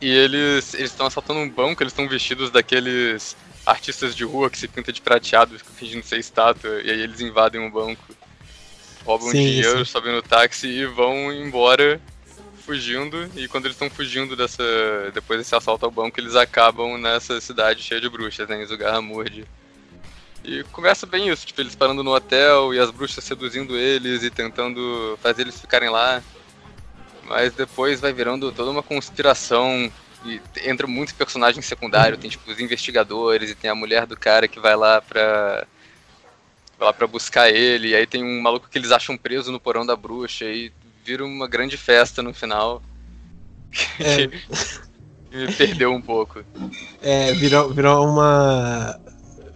e 0.00 0.08
eles 0.08 0.74
estão 0.74 1.06
assaltando 1.06 1.40
um 1.40 1.48
banco, 1.48 1.82
eles 1.82 1.92
estão 1.92 2.08
vestidos 2.08 2.50
daqueles 2.50 3.36
artistas 3.64 4.14
de 4.14 4.24
rua 4.24 4.48
que 4.48 4.58
se 4.58 4.68
pinta 4.68 4.92
de 4.92 5.00
prateado, 5.00 5.58
fingindo 5.58 6.04
ser 6.04 6.18
estátua, 6.18 6.80
e 6.82 6.90
aí 6.90 7.00
eles 7.00 7.20
invadem 7.20 7.60
um 7.60 7.70
banco, 7.70 8.04
roubam 9.04 9.30
sim, 9.30 9.38
dinheiro, 9.38 9.78
sim. 9.78 9.90
sobem 9.90 10.12
no 10.12 10.22
táxi 10.22 10.68
e 10.68 10.86
vão 10.86 11.32
embora 11.32 12.00
fugindo. 12.66 13.30
E 13.36 13.46
quando 13.46 13.66
eles 13.66 13.76
estão 13.76 13.88
fugindo 13.88 14.36
dessa. 14.36 14.62
depois 15.14 15.38
desse 15.38 15.54
assalto 15.54 15.84
ao 15.84 15.90
banco, 15.90 16.18
eles 16.18 16.34
acabam 16.34 16.98
nessa 16.98 17.40
cidade 17.40 17.82
cheia 17.82 18.00
de 18.00 18.08
bruxas, 18.08 18.48
né? 18.48 18.60
Em 18.60 18.66
Zugarramurdi. 18.66 19.44
E 20.44 20.62
começa 20.64 21.06
bem 21.06 21.28
isso, 21.28 21.46
tipo, 21.46 21.60
eles 21.60 21.74
parando 21.74 22.04
no 22.04 22.14
hotel 22.14 22.72
e 22.72 22.78
as 22.78 22.90
bruxas 22.90 23.24
seduzindo 23.24 23.76
eles 23.76 24.22
e 24.22 24.30
tentando 24.30 25.18
fazer 25.22 25.42
eles 25.42 25.60
ficarem 25.60 25.88
lá. 25.88 26.22
Mas 27.28 27.52
depois 27.54 28.00
vai 28.00 28.12
virando 28.12 28.52
toda 28.52 28.70
uma 28.70 28.82
conspiração 28.82 29.90
e 30.24 30.40
entra 30.64 30.86
muitos 30.86 31.14
personagens 31.14 31.64
secundários, 31.66 32.20
tem 32.20 32.30
tipo 32.30 32.50
os 32.50 32.60
investigadores 32.60 33.50
e 33.50 33.54
tem 33.54 33.70
a 33.70 33.74
mulher 33.74 34.06
do 34.06 34.16
cara 34.16 34.48
que 34.48 34.58
vai 34.58 34.76
lá 34.76 35.00
pra 35.00 35.66
vai 36.78 36.88
lá 36.88 36.92
pra 36.92 37.06
buscar 37.06 37.48
ele, 37.48 37.88
e 37.88 37.94
aí 37.94 38.06
tem 38.06 38.22
um 38.22 38.40
maluco 38.42 38.68
que 38.68 38.76
eles 38.76 38.92
acham 38.92 39.16
preso 39.16 39.50
no 39.50 39.58
porão 39.58 39.86
da 39.86 39.96
bruxa 39.96 40.44
e 40.44 40.70
vira 41.04 41.24
uma 41.24 41.48
grande 41.48 41.76
festa 41.76 42.22
no 42.22 42.34
final. 42.34 42.82
É. 43.98 44.26
me 45.32 45.52
perdeu 45.54 45.92
um 45.92 46.00
pouco. 46.00 46.44
É, 47.00 47.32
virou, 47.32 47.72
virou 47.72 48.06
uma 48.06 48.98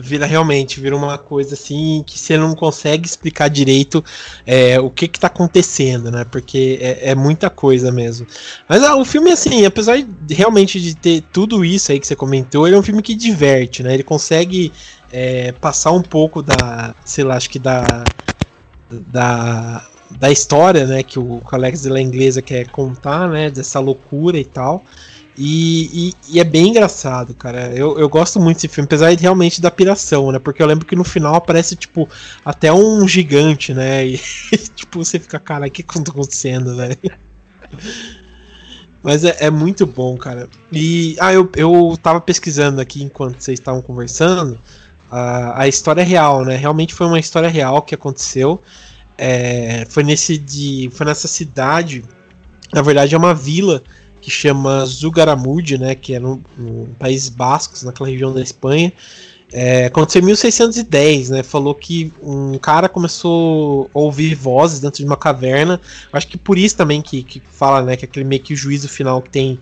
vira 0.00 0.24
realmente, 0.26 0.80
vira 0.80 0.96
uma 0.96 1.18
coisa 1.18 1.54
assim 1.54 2.02
que 2.06 2.18
você 2.18 2.36
não 2.36 2.54
consegue 2.54 3.06
explicar 3.06 3.48
direito 3.48 4.02
é, 4.46 4.80
o 4.80 4.90
que 4.90 5.06
que 5.06 5.20
tá 5.20 5.26
acontecendo, 5.26 6.10
né? 6.10 6.24
Porque 6.24 6.78
é, 6.80 7.10
é 7.10 7.14
muita 7.14 7.50
coisa 7.50 7.92
mesmo. 7.92 8.26
Mas 8.68 8.82
ah, 8.82 8.96
o 8.96 9.04
filme, 9.04 9.30
assim, 9.30 9.64
apesar 9.66 10.02
de, 10.02 10.34
realmente 10.34 10.80
de 10.80 10.94
ter 10.94 11.22
tudo 11.32 11.64
isso 11.64 11.92
aí 11.92 12.00
que 12.00 12.06
você 12.06 12.16
comentou, 12.16 12.66
ele 12.66 12.76
é 12.76 12.78
um 12.78 12.82
filme 12.82 13.02
que 13.02 13.14
diverte, 13.14 13.82
né? 13.82 13.92
Ele 13.92 14.02
consegue 14.02 14.72
é, 15.12 15.52
passar 15.52 15.92
um 15.92 16.02
pouco 16.02 16.42
da, 16.42 16.94
sei 17.04 17.24
lá, 17.24 17.36
acho 17.36 17.50
que 17.50 17.58
da. 17.58 17.84
da 18.90 19.86
da 20.18 20.28
história, 20.28 20.86
né, 20.86 21.04
que 21.04 21.20
o 21.20 21.40
Alex 21.52 21.82
de 21.82 21.88
la 21.88 22.00
Inglesa 22.00 22.42
quer 22.42 22.68
contar, 22.68 23.28
né, 23.28 23.48
dessa 23.48 23.78
loucura 23.78 24.36
e 24.36 24.44
tal. 24.44 24.84
E, 25.42 26.10
e, 26.10 26.14
e, 26.34 26.38
é 26.38 26.44
bem 26.44 26.68
engraçado, 26.68 27.34
cara. 27.34 27.74
Eu, 27.74 27.98
eu 27.98 28.10
gosto 28.10 28.38
muito 28.38 28.58
desse 28.58 28.68
filme, 28.68 28.84
apesar 28.84 29.14
de 29.14 29.22
realmente 29.22 29.58
da 29.58 29.70
piração, 29.70 30.30
né? 30.30 30.38
Porque 30.38 30.62
eu 30.62 30.66
lembro 30.66 30.84
que 30.84 30.94
no 30.94 31.02
final 31.02 31.34
aparece, 31.34 31.74
tipo, 31.74 32.06
até 32.44 32.70
um 32.70 33.08
gigante, 33.08 33.72
né? 33.72 34.06
E, 34.06 34.18
tipo, 34.76 35.02
você 35.02 35.18
fica, 35.18 35.40
cara, 35.40 35.66
o 35.66 35.70
que 35.70 35.82
tá 35.82 36.10
acontecendo, 36.10 36.76
velho? 36.76 36.98
Mas 39.02 39.24
é, 39.24 39.34
é, 39.40 39.50
muito 39.50 39.86
bom, 39.86 40.14
cara. 40.18 40.46
E, 40.70 41.16
ah, 41.18 41.32
eu, 41.32 41.50
eu 41.56 41.98
tava 42.02 42.20
pesquisando 42.20 42.78
aqui 42.78 43.02
enquanto 43.02 43.40
vocês 43.40 43.58
estavam 43.58 43.80
conversando. 43.80 44.60
a, 45.10 45.62
a 45.62 45.68
história 45.68 46.04
real, 46.04 46.44
né? 46.44 46.54
Realmente 46.54 46.92
foi 46.92 47.06
uma 47.06 47.18
história 47.18 47.48
real 47.48 47.80
que 47.80 47.94
aconteceu. 47.94 48.60
É, 49.16 49.86
foi 49.88 50.02
nesse 50.02 50.36
de, 50.36 50.90
foi 50.92 51.06
nessa 51.06 51.26
cidade, 51.26 52.04
na 52.74 52.82
verdade 52.82 53.14
é 53.14 53.18
uma 53.18 53.34
vila 53.34 53.82
que 54.20 54.30
chama 54.30 54.84
Zugaramurdi, 54.84 55.78
né? 55.78 55.94
Que 55.94 56.14
é 56.14 56.18
no, 56.18 56.42
no 56.56 56.88
Países 56.98 57.28
Bascos, 57.28 57.82
naquela 57.82 58.08
região 58.08 58.32
da 58.32 58.40
Espanha. 58.40 58.92
É, 59.52 59.86
aconteceu 59.86 60.22
em 60.22 60.26
1610, 60.26 61.30
né? 61.30 61.42
Falou 61.42 61.74
que 61.74 62.12
um 62.22 62.56
cara 62.58 62.88
começou 62.88 63.90
a 63.92 63.98
ouvir 63.98 64.34
vozes 64.34 64.78
dentro 64.78 64.98
de 64.98 65.04
uma 65.04 65.16
caverna. 65.16 65.80
Acho 66.12 66.28
que 66.28 66.38
por 66.38 66.56
isso 66.56 66.76
também 66.76 67.02
que, 67.02 67.22
que 67.22 67.42
fala, 67.50 67.82
né? 67.82 67.96
Que 67.96 68.04
aquele 68.04 68.24
meio 68.24 68.42
que 68.42 68.54
juízo 68.54 68.88
final 68.88 69.20
que 69.20 69.30
tem 69.30 69.58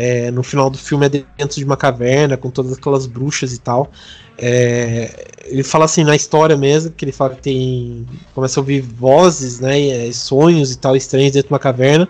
é, 0.00 0.30
no 0.30 0.44
final 0.44 0.70
do 0.70 0.78
filme 0.78 1.06
é 1.06 1.08
dentro 1.08 1.56
de 1.56 1.64
uma 1.64 1.76
caverna 1.76 2.36
com 2.36 2.50
todas 2.50 2.72
aquelas 2.72 3.04
bruxas 3.04 3.52
e 3.52 3.58
tal. 3.58 3.90
É, 4.38 5.26
ele 5.46 5.64
fala 5.64 5.86
assim 5.86 6.04
na 6.04 6.14
história 6.14 6.56
mesmo 6.56 6.92
que 6.92 7.04
ele 7.04 7.10
fala 7.10 7.34
que 7.34 7.42
tem 7.42 8.06
começa 8.32 8.60
a 8.60 8.62
ouvir 8.62 8.80
vozes, 8.80 9.58
né? 9.58 10.12
Sonhos 10.12 10.70
e 10.70 10.78
tal 10.78 10.94
estranhos 10.94 11.32
dentro 11.32 11.48
de 11.48 11.52
uma 11.52 11.58
caverna. 11.58 12.08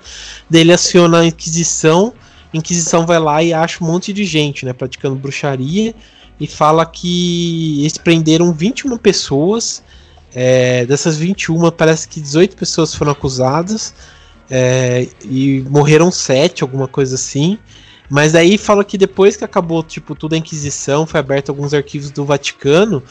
Daí 0.50 0.60
ele 0.60 0.72
aciona 0.74 1.20
a 1.20 1.26
Inquisição. 1.26 2.12
Inquisição 2.52 3.06
vai 3.06 3.18
lá 3.18 3.42
e 3.42 3.54
acha 3.54 3.82
um 3.82 3.86
monte 3.86 4.12
de 4.12 4.26
gente, 4.26 4.66
né? 4.66 4.74
Praticando 4.74 5.16
bruxaria 5.16 5.94
e 6.38 6.46
fala 6.46 6.84
que 6.84 7.80
eles 7.80 7.96
prenderam 7.96 8.52
21 8.52 8.98
pessoas. 8.98 9.82
É, 10.34 10.84
dessas 10.84 11.16
21, 11.16 11.70
parece 11.70 12.06
que 12.06 12.20
18 12.20 12.54
pessoas 12.54 12.94
foram 12.94 13.12
acusadas 13.12 13.94
é, 14.50 15.08
e 15.24 15.64
morreram 15.68 16.10
7, 16.10 16.62
alguma 16.62 16.88
coisa 16.88 17.14
assim. 17.14 17.58
Mas 18.08 18.34
aí 18.34 18.56
fala 18.56 18.84
que 18.84 18.96
depois 18.96 19.36
que 19.36 19.44
acabou 19.44 19.82
tipo 19.82 20.14
tudo 20.14 20.34
a 20.34 20.38
Inquisição, 20.38 21.06
foi 21.06 21.20
aberto 21.20 21.50
alguns 21.50 21.74
arquivos 21.74 22.10
do 22.10 22.24
Vaticano, 22.24 23.02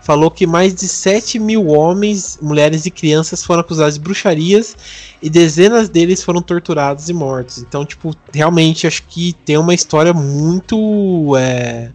falou 0.00 0.30
que 0.30 0.46
mais 0.46 0.74
de 0.74 0.86
7 0.86 1.38
mil 1.38 1.66
homens, 1.66 2.38
mulheres 2.40 2.84
e 2.86 2.90
crianças 2.90 3.42
foram 3.42 3.62
acusados 3.62 3.94
de 3.94 4.00
bruxarias 4.00 4.76
e 5.20 5.30
dezenas 5.30 5.88
deles 5.88 6.22
foram 6.22 6.42
torturados 6.42 7.08
e 7.08 7.12
mortos. 7.12 7.58
Então, 7.58 7.84
tipo, 7.84 8.14
realmente 8.32 8.86
acho 8.86 9.02
que 9.04 9.32
tem 9.44 9.56
uma 9.56 9.74
história 9.74 10.12
muito 10.12 11.34
é, 11.36 11.90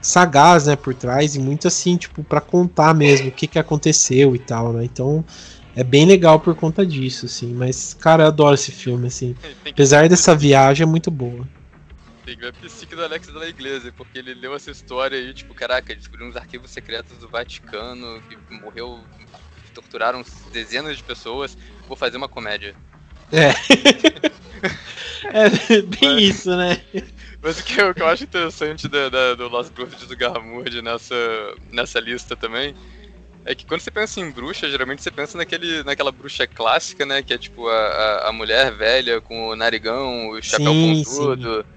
sagaz, 0.00 0.66
né, 0.66 0.74
por 0.74 0.94
trás 0.94 1.36
e 1.36 1.38
muito 1.38 1.68
assim, 1.68 1.96
tipo, 1.96 2.24
para 2.24 2.40
contar 2.40 2.94
mesmo 2.94 3.28
o 3.28 3.32
que 3.32 3.46
que 3.46 3.58
aconteceu 3.58 4.34
e 4.34 4.38
tal, 4.38 4.72
né? 4.72 4.84
Então, 4.84 5.22
é 5.74 5.82
bem 5.82 6.04
legal 6.04 6.38
por 6.38 6.54
conta 6.54 6.84
disso, 6.84 7.26
assim. 7.26 7.52
Mas, 7.54 7.94
cara, 7.94 8.24
eu 8.24 8.26
adoro 8.28 8.54
esse 8.54 8.70
filme, 8.70 9.06
assim. 9.06 9.34
Apesar 9.68 10.08
dessa 10.08 10.34
viagem, 10.34 10.84
é 10.84 10.86
muito 10.86 11.10
boa. 11.10 11.48
Tem 12.24 12.36
que 12.36 12.42
ver 12.42 12.48
a 12.48 12.52
psique 12.52 12.94
do 12.94 13.02
Alex 13.02 13.28
da 13.28 13.48
Igreja, 13.48 13.92
porque 13.96 14.18
ele 14.18 14.34
leu 14.34 14.54
essa 14.54 14.70
história 14.70 15.18
aí, 15.18 15.32
tipo, 15.34 15.54
caraca, 15.54 15.94
descobriu 15.94 16.26
uns 16.26 16.36
arquivos 16.36 16.70
secretos 16.70 17.16
do 17.18 17.28
Vaticano, 17.28 18.22
que 18.22 18.54
morreu, 18.54 19.00
torturaram 19.74 20.22
dezenas 20.52 20.96
de 20.96 21.02
pessoas, 21.02 21.56
vou 21.88 21.96
fazer 21.96 22.18
uma 22.18 22.28
comédia. 22.28 22.76
É. 23.32 23.48
é 25.32 25.82
bem 25.82 26.14
Mas... 26.14 26.22
isso, 26.22 26.54
né? 26.54 26.80
Mas 27.42 27.58
o 27.58 27.64
que 27.64 27.80
eu, 27.80 27.90
o 27.90 27.94
que 27.94 28.02
eu 28.02 28.06
acho 28.06 28.24
interessante 28.24 28.86
da, 28.86 29.08
da, 29.08 29.34
do 29.34 29.48
Lost 29.48 29.72
Brothers 29.72 30.06
do 30.06 30.16
Garmurd 30.16 30.80
nessa, 30.80 31.16
nessa 31.72 31.98
lista 31.98 32.36
também 32.36 32.74
é 33.44 33.54
que 33.54 33.66
quando 33.66 33.80
você 33.80 33.90
pensa 33.90 34.20
em 34.20 34.30
bruxa, 34.30 34.70
geralmente 34.70 35.02
você 35.02 35.10
pensa 35.10 35.36
naquele, 35.36 35.82
naquela 35.82 36.12
bruxa 36.12 36.46
clássica, 36.46 37.04
né? 37.04 37.22
Que 37.22 37.34
é 37.34 37.38
tipo 37.38 37.68
a, 37.68 37.74
a, 37.74 38.28
a 38.28 38.32
mulher 38.32 38.72
velha 38.72 39.20
com 39.20 39.48
o 39.48 39.56
narigão, 39.56 40.30
o 40.30 40.42
chapéu 40.42 40.72
sim, 40.72 41.04
pontudo. 41.04 41.56
Sim. 41.62 41.71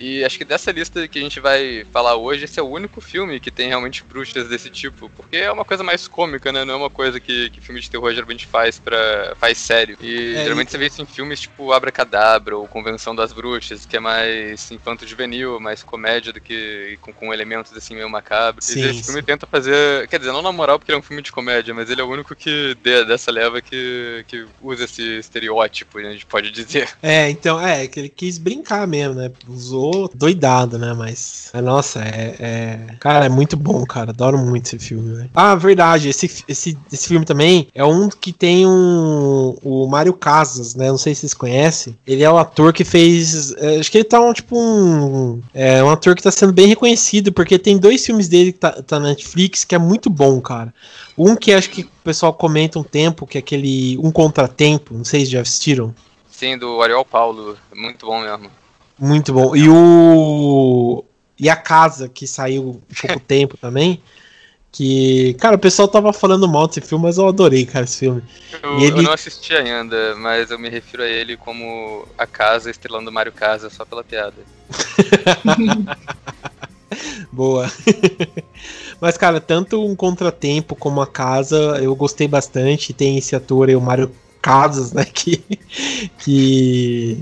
E 0.00 0.24
acho 0.24 0.38
que 0.38 0.46
dessa 0.46 0.72
lista 0.72 1.06
que 1.06 1.18
a 1.18 1.22
gente 1.22 1.38
vai 1.40 1.84
falar 1.92 2.16
hoje, 2.16 2.46
esse 2.46 2.58
é 2.58 2.62
o 2.62 2.70
único 2.70 3.02
filme 3.02 3.38
que 3.38 3.50
tem 3.50 3.68
realmente 3.68 4.02
bruxas 4.02 4.48
desse 4.48 4.70
tipo. 4.70 5.10
Porque 5.10 5.36
é 5.36 5.52
uma 5.52 5.64
coisa 5.64 5.84
mais 5.84 6.08
cômica, 6.08 6.50
né? 6.50 6.64
Não 6.64 6.72
é 6.72 6.76
uma 6.78 6.88
coisa 6.88 7.20
que, 7.20 7.50
que 7.50 7.60
filme 7.60 7.82
de 7.82 7.90
terror 7.90 8.10
geralmente 8.14 8.46
faz 8.46 8.78
para 8.78 9.36
faz 9.38 9.58
sério. 9.58 9.98
E 10.00 10.34
é, 10.36 10.44
geralmente 10.44 10.68
e... 10.68 10.70
você 10.70 10.78
vê 10.78 10.86
isso 10.86 11.02
em 11.02 11.06
filmes 11.06 11.40
tipo 11.40 11.70
Abracadabra 11.70 12.56
ou 12.56 12.66
Convenção 12.66 13.14
das 13.14 13.30
Bruxas, 13.30 13.84
que 13.84 13.94
é 13.94 14.00
mais 14.00 14.70
infanto-juvenil, 14.70 15.60
mais 15.60 15.82
comédia 15.82 16.32
do 16.32 16.40
que 16.40 16.98
com, 17.02 17.12
com 17.12 17.34
elementos 17.34 17.76
assim 17.76 17.94
meio 17.94 18.08
macabros. 18.08 18.64
Sim, 18.64 18.80
e 18.80 18.84
esse 18.86 19.00
sim. 19.00 19.04
filme 19.04 19.22
tenta 19.22 19.46
fazer. 19.46 20.08
Quer 20.08 20.18
dizer, 20.18 20.32
não 20.32 20.40
na 20.40 20.50
moral 20.50 20.78
porque 20.78 20.90
ele 20.90 20.96
é 20.96 20.98
um 20.98 21.04
filme 21.04 21.22
de 21.22 21.30
comédia, 21.30 21.74
mas 21.74 21.90
ele 21.90 22.00
é 22.00 22.04
o 22.04 22.08
único 22.08 22.34
que 22.34 22.74
dessa 23.06 23.30
leva 23.30 23.60
que, 23.60 24.24
que 24.26 24.46
usa 24.62 24.84
esse 24.84 25.18
estereótipo, 25.18 25.98
né, 25.98 26.08
a 26.08 26.12
gente 26.12 26.24
pode 26.24 26.50
dizer. 26.50 26.88
É, 27.02 27.28
então, 27.28 27.60
é, 27.60 27.86
que 27.86 28.00
ele 28.00 28.08
quis 28.08 28.38
brincar 28.38 28.86
mesmo, 28.86 29.14
né? 29.14 29.30
Usou 29.46 29.89
doidado, 30.14 30.78
né? 30.78 30.92
Mas, 30.92 31.50
é, 31.52 31.60
nossa, 31.60 32.00
é, 32.00 32.36
é, 32.38 32.94
Cara, 32.98 33.26
é 33.26 33.28
muito 33.28 33.56
bom, 33.56 33.84
cara. 33.84 34.10
Adoro 34.10 34.38
muito 34.38 34.66
esse 34.66 34.78
filme, 34.78 35.16
né? 35.16 35.30
Ah, 35.34 35.54
verdade. 35.54 36.08
Esse, 36.08 36.44
esse, 36.48 36.78
esse 36.92 37.08
filme 37.08 37.24
também 37.24 37.68
é 37.74 37.84
um 37.84 38.08
que 38.08 38.32
tem 38.32 38.66
um. 38.66 39.56
O 39.62 39.86
Mário 39.86 40.12
Casas, 40.12 40.74
né? 40.74 40.88
Não 40.88 40.98
sei 40.98 41.14
se 41.14 41.20
vocês 41.20 41.34
conhecem. 41.34 41.96
Ele 42.06 42.22
é 42.22 42.30
o 42.30 42.38
ator 42.38 42.72
que 42.72 42.84
fez. 42.84 43.52
É, 43.56 43.78
acho 43.78 43.90
que 43.90 43.98
ele 43.98 44.04
tá 44.04 44.20
um 44.20 44.32
tipo 44.32 44.58
um. 44.58 45.40
É 45.54 45.82
um 45.82 45.90
ator 45.90 46.14
que 46.14 46.22
tá 46.22 46.30
sendo 46.30 46.52
bem 46.52 46.66
reconhecido, 46.66 47.32
porque 47.32 47.58
tem 47.58 47.78
dois 47.78 48.04
filmes 48.04 48.28
dele 48.28 48.52
que 48.52 48.58
tá, 48.58 48.72
tá 48.82 48.98
na 48.98 49.08
Netflix 49.08 49.64
que 49.64 49.74
é 49.74 49.78
muito 49.78 50.10
bom, 50.10 50.40
cara. 50.40 50.72
Um 51.16 51.36
que 51.36 51.52
acho 51.52 51.70
que 51.70 51.82
o 51.82 51.88
pessoal 52.04 52.32
comenta 52.32 52.78
um 52.78 52.82
tempo, 52.82 53.26
que 53.26 53.38
é 53.38 53.40
aquele 53.40 53.98
Um 53.98 54.10
Contratempo. 54.10 54.94
Não 54.94 55.04
sei 55.04 55.24
se 55.24 55.32
já 55.32 55.40
assistiram. 55.40 55.94
Sim, 56.30 56.56
do 56.56 56.80
Ariel 56.80 57.04
Paulo. 57.04 57.56
Muito 57.74 58.06
bom 58.06 58.20
mesmo. 58.20 58.50
Muito 59.00 59.32
bom. 59.32 59.56
E 59.56 59.68
o. 59.68 61.02
E 61.38 61.48
a 61.48 61.56
casa, 61.56 62.06
que 62.06 62.26
saiu 62.26 62.82
há 62.92 63.06
pouco 63.06 63.20
tempo 63.24 63.56
também. 63.56 64.02
Que, 64.70 65.34
cara, 65.40 65.56
o 65.56 65.58
pessoal 65.58 65.88
tava 65.88 66.12
falando 66.12 66.46
mal 66.46 66.68
desse 66.68 66.80
filme, 66.80 67.04
mas 67.04 67.18
eu 67.18 67.26
adorei, 67.26 67.66
cara, 67.66 67.84
esse 67.84 67.98
filme. 67.98 68.22
Eu, 68.62 68.78
ele... 68.78 68.98
eu 68.98 69.02
não 69.02 69.12
assisti 69.12 69.52
ainda, 69.52 70.14
mas 70.16 70.50
eu 70.50 70.58
me 70.60 70.68
refiro 70.68 71.02
a 71.02 71.08
ele 71.08 71.36
como 71.36 72.06
a 72.16 72.24
casa 72.24 72.70
estrelando 72.70 73.10
Mario 73.10 73.32
Casa 73.32 73.68
só 73.68 73.84
pela 73.84 74.04
piada. 74.04 74.36
Boa. 77.32 77.70
Mas, 79.00 79.16
cara, 79.16 79.40
tanto 79.40 79.84
um 79.84 79.94
contratempo 79.94 80.74
como 80.74 81.00
a 81.00 81.06
casa, 81.06 81.56
eu 81.80 81.94
gostei 81.94 82.28
bastante. 82.28 82.92
Tem 82.92 83.16
esse 83.16 83.34
ator 83.34 83.68
aí, 83.68 83.76
o 83.76 83.80
Mário 83.80 84.12
Casas, 84.42 84.92
né? 84.92 85.04
Que, 85.04 85.42
que 86.18 87.18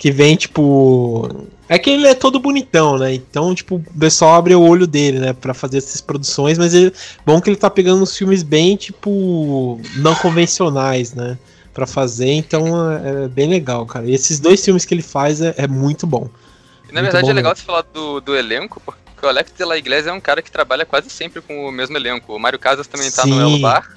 que 0.00 0.10
vem, 0.10 0.34
tipo. 0.34 1.46
É 1.68 1.78
que 1.78 1.90
ele 1.90 2.06
é 2.06 2.14
todo 2.14 2.40
bonitão, 2.40 2.98
né? 2.98 3.14
Então, 3.14 3.54
tipo, 3.54 3.76
o 3.76 3.98
pessoal 3.98 4.34
abre 4.34 4.54
o 4.54 4.62
olho 4.62 4.86
dele, 4.86 5.20
né? 5.20 5.32
Pra 5.34 5.52
fazer 5.52 5.76
essas 5.76 6.00
produções, 6.00 6.56
mas 6.58 6.74
é 6.74 6.90
bom 7.24 7.38
que 7.38 7.50
ele 7.50 7.56
tá 7.56 7.70
pegando 7.70 8.02
uns 8.02 8.16
filmes 8.16 8.42
bem, 8.42 8.76
tipo, 8.76 9.78
não 9.96 10.14
convencionais, 10.16 11.12
né? 11.12 11.38
Pra 11.74 11.86
fazer, 11.86 12.32
então 12.32 12.90
é, 12.90 13.24
é 13.24 13.28
bem 13.28 13.48
legal, 13.48 13.84
cara. 13.86 14.06
E 14.06 14.14
esses 14.14 14.40
dois 14.40 14.64
filmes 14.64 14.86
que 14.86 14.94
ele 14.94 15.02
faz 15.02 15.42
é, 15.42 15.54
é 15.58 15.68
muito 15.68 16.06
bom. 16.06 16.28
E, 16.88 16.92
na 16.92 17.02
muito 17.02 17.12
verdade 17.12 17.30
é 17.30 17.34
legal 17.34 17.54
você 17.54 17.62
falar 17.62 17.82
do, 17.82 18.20
do 18.20 18.34
elenco, 18.34 18.80
porque 18.80 19.24
o 19.24 19.28
Alex 19.28 19.52
de 19.56 19.64
la 19.64 19.76
Iglesia 19.76 20.10
é 20.10 20.14
um 20.14 20.20
cara 20.20 20.40
que 20.40 20.50
trabalha 20.50 20.86
quase 20.86 21.10
sempre 21.10 21.42
com 21.42 21.68
o 21.68 21.70
mesmo 21.70 21.96
elenco. 21.96 22.34
O 22.34 22.38
Mário 22.38 22.58
Casas 22.58 22.86
também 22.86 23.10
tá 23.12 23.22
Sim. 23.22 23.34
no 23.34 23.40
El 23.40 23.60
Bar. 23.60 23.96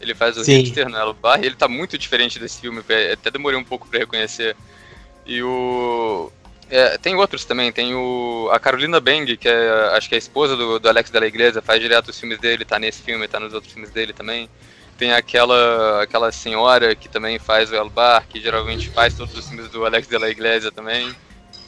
Ele 0.00 0.14
faz 0.14 0.38
o 0.38 0.44
Sim. 0.44 0.58
hipster 0.58 0.88
no 0.88 0.96
El 0.96 1.12
Bar 1.12 1.42
e 1.42 1.46
ele 1.46 1.56
tá 1.56 1.68
muito 1.68 1.98
diferente 1.98 2.38
desse 2.38 2.60
filme. 2.60 2.82
Até 3.12 3.30
demorei 3.30 3.58
um 3.58 3.64
pouco 3.64 3.86
para 3.88 3.98
reconhecer 3.98 4.56
e 5.26 5.42
o. 5.42 6.30
É, 6.68 6.96
tem 6.98 7.14
outros 7.16 7.44
também, 7.44 7.72
tem 7.72 7.94
o. 7.94 8.48
A 8.52 8.58
Carolina 8.58 9.00
Bang, 9.00 9.36
que 9.36 9.48
é 9.48 9.90
acho 9.96 10.08
que 10.08 10.14
é 10.14 10.16
a 10.16 10.18
esposa 10.18 10.56
do, 10.56 10.78
do 10.78 10.88
Alex 10.88 11.10
da 11.10 11.26
Igreja, 11.26 11.60
faz 11.60 11.80
direto 11.80 12.08
os 12.08 12.18
filmes 12.18 12.38
dele, 12.38 12.64
tá 12.64 12.78
nesse 12.78 13.02
filme, 13.02 13.26
tá 13.26 13.40
nos 13.40 13.52
outros 13.52 13.72
filmes 13.72 13.90
dele 13.90 14.12
também. 14.12 14.48
Tem 14.96 15.12
aquela 15.12 16.02
aquela 16.02 16.30
senhora 16.30 16.94
que 16.94 17.08
também 17.08 17.38
faz 17.38 17.70
o 17.70 17.74
El 17.74 17.90
Bar, 17.90 18.26
que 18.28 18.40
geralmente 18.40 18.88
faz 18.90 19.14
todos 19.14 19.36
os 19.36 19.48
filmes 19.48 19.68
do 19.68 19.84
Alex 19.84 20.06
de 20.06 20.18
la 20.18 20.28
Iglesia 20.28 20.70
também. 20.70 21.14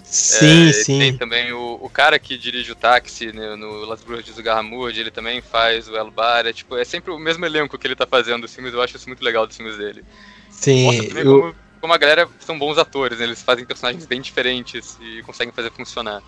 Sim, 0.04 0.68
é, 0.68 0.72
sim. 0.72 0.98
Tem 0.98 1.16
também 1.16 1.52
o, 1.54 1.78
o 1.80 1.88
cara 1.88 2.18
que 2.18 2.36
dirige 2.36 2.70
o 2.70 2.76
táxi 2.76 3.32
né, 3.32 3.56
no 3.56 3.86
Las 3.86 4.04
Brujas 4.04 4.26
de 4.26 4.32
Zugarramurdi, 4.32 5.00
ele 5.00 5.10
também 5.10 5.40
faz 5.40 5.88
o 5.88 5.96
El 5.96 6.10
Bar. 6.10 6.46
É, 6.46 6.52
tipo, 6.52 6.76
é 6.76 6.84
sempre 6.84 7.10
o 7.10 7.18
mesmo 7.18 7.46
elenco 7.46 7.78
que 7.78 7.86
ele 7.86 7.96
tá 7.96 8.06
fazendo 8.06 8.44
os 8.44 8.54
filmes, 8.54 8.74
eu 8.74 8.82
acho 8.82 8.96
isso 8.96 9.08
muito 9.08 9.24
legal 9.24 9.46
dos 9.46 9.56
filmes 9.56 9.78
dele. 9.78 10.04
Sim, 10.50 10.84
Mostra 10.84 11.20
eu... 11.20 11.40
como 11.40 11.54
como 11.82 11.92
a 11.92 11.98
galera 11.98 12.28
são 12.38 12.56
bons 12.56 12.78
atores, 12.78 13.18
né? 13.18 13.24
eles 13.24 13.42
fazem 13.42 13.66
personagens 13.66 14.06
bem 14.06 14.20
diferentes 14.20 14.96
e 15.00 15.20
conseguem 15.24 15.52
fazer 15.52 15.72
funcionar. 15.72 16.22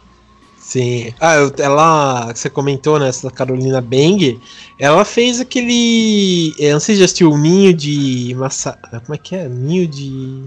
Sim. 0.59 1.15
Ah, 1.21 1.35
ela. 1.59 2.33
Você 2.35 2.51
comentou, 2.51 2.99
né? 2.99 3.09
Essa 3.09 3.31
Carolina 3.31 3.81
Bang. 3.81 4.41
Ela 4.79 5.05
fez 5.05 5.41
aquele. 5.41 6.55
Eu 6.59 6.73
não 6.73 6.81
sei 6.81 6.95
se 6.95 7.01
já 7.01 7.05
assistiu 7.05 7.31
o 7.31 7.39
Ninho 7.39 7.73
de. 7.73 8.35
Massa... 8.35 8.79
Como 9.05 9.15
é 9.15 9.19
que 9.19 9.37
é? 9.37 9.49
Ninho 9.49 9.87
de. 9.87 10.43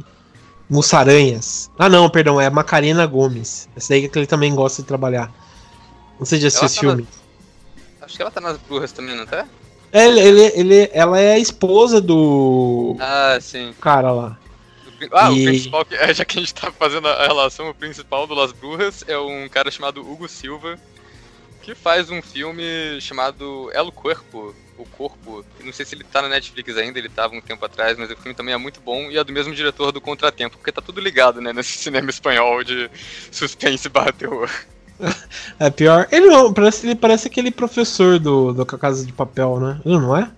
Mussaranhas. 0.69 1.71
Ah, 1.77 1.87
não, 1.87 2.09
perdão. 2.09 2.41
É 2.41 2.49
Macarena 2.49 3.05
Gomes. 3.05 3.69
Essa 3.77 3.89
daí 3.89 4.09
que 4.09 4.19
ele 4.19 4.27
também 4.27 4.53
gosta 4.53 4.81
de 4.81 4.87
trabalhar. 4.87 5.31
Não 6.19 6.25
sei 6.25 6.39
se 6.39 6.41
já 6.41 6.47
assistiu 6.47 6.65
esse 6.65 6.75
tá 6.75 6.81
filme. 6.81 7.07
Na... 7.99 8.05
Acho 8.07 8.15
que 8.15 8.21
ela 8.21 8.31
tá 8.31 8.41
nas 8.41 8.57
bruxas 8.57 8.91
também, 8.91 9.15
não 9.15 9.25
tá? 9.25 9.45
É, 9.91 10.05
ele, 10.07 10.19
ele, 10.19 10.41
ele, 10.55 10.89
ela 10.93 11.19
é 11.19 11.33
a 11.33 11.39
esposa 11.39 12.01
do. 12.01 12.97
Ah, 12.99 13.37
sim. 13.39 13.73
Cara 13.79 14.11
lá. 14.11 14.37
Ah, 15.11 15.31
e... 15.31 15.41
o 15.41 15.45
principal, 15.45 15.87
é, 15.91 16.13
já 16.13 16.25
que 16.25 16.37
a 16.37 16.41
gente 16.41 16.53
tá 16.53 16.71
fazendo 16.71 17.07
a 17.07 17.25
relação, 17.25 17.69
o 17.69 17.73
principal 17.73 18.25
do 18.25 18.33
Las 18.33 18.51
Brujas 18.51 19.03
é 19.07 19.17
um 19.17 19.47
cara 19.49 19.69
chamado 19.69 20.01
Hugo 20.01 20.27
Silva, 20.27 20.77
que 21.61 21.75
faz 21.75 22.09
um 22.09 22.21
filme 22.21 22.63
chamado 23.01 23.69
El 23.73 23.91
Corpo, 23.91 24.55
o 24.77 24.85
Corpo. 24.85 25.43
Não 25.63 25.73
sei 25.73 25.85
se 25.85 25.95
ele 25.95 26.03
tá 26.03 26.21
na 26.21 26.29
Netflix 26.29 26.77
ainda, 26.77 26.97
ele 26.97 27.09
tava 27.09 27.35
um 27.35 27.41
tempo 27.41 27.63
atrás, 27.65 27.97
mas 27.97 28.09
o 28.09 28.15
filme 28.15 28.33
também 28.33 28.53
é 28.53 28.57
muito 28.57 28.79
bom 28.79 29.11
e 29.11 29.17
é 29.17 29.23
do 29.23 29.33
mesmo 29.33 29.53
diretor 29.53 29.91
do 29.91 30.01
Contratempo, 30.01 30.57
porque 30.57 30.71
tá 30.71 30.81
tudo 30.81 31.01
ligado, 31.01 31.41
né, 31.41 31.51
nesse 31.53 31.77
cinema 31.77 32.09
espanhol 32.09 32.63
de 32.63 32.89
suspense 33.31 33.89
barra 33.89 34.11
terror. 34.13 34.49
É 35.59 35.69
pior. 35.69 36.07
Ele 36.11 36.25
não, 36.25 36.51
parece, 36.51 36.87
ele 36.87 36.95
parece 36.95 37.27
aquele 37.27 37.51
professor 37.51 38.17
do, 38.17 38.51
do 38.51 38.65
Casa 38.65 39.05
de 39.05 39.13
Papel, 39.13 39.59
né? 39.59 39.79
Ele 39.85 39.97
não 39.97 40.17
é? 40.17 40.31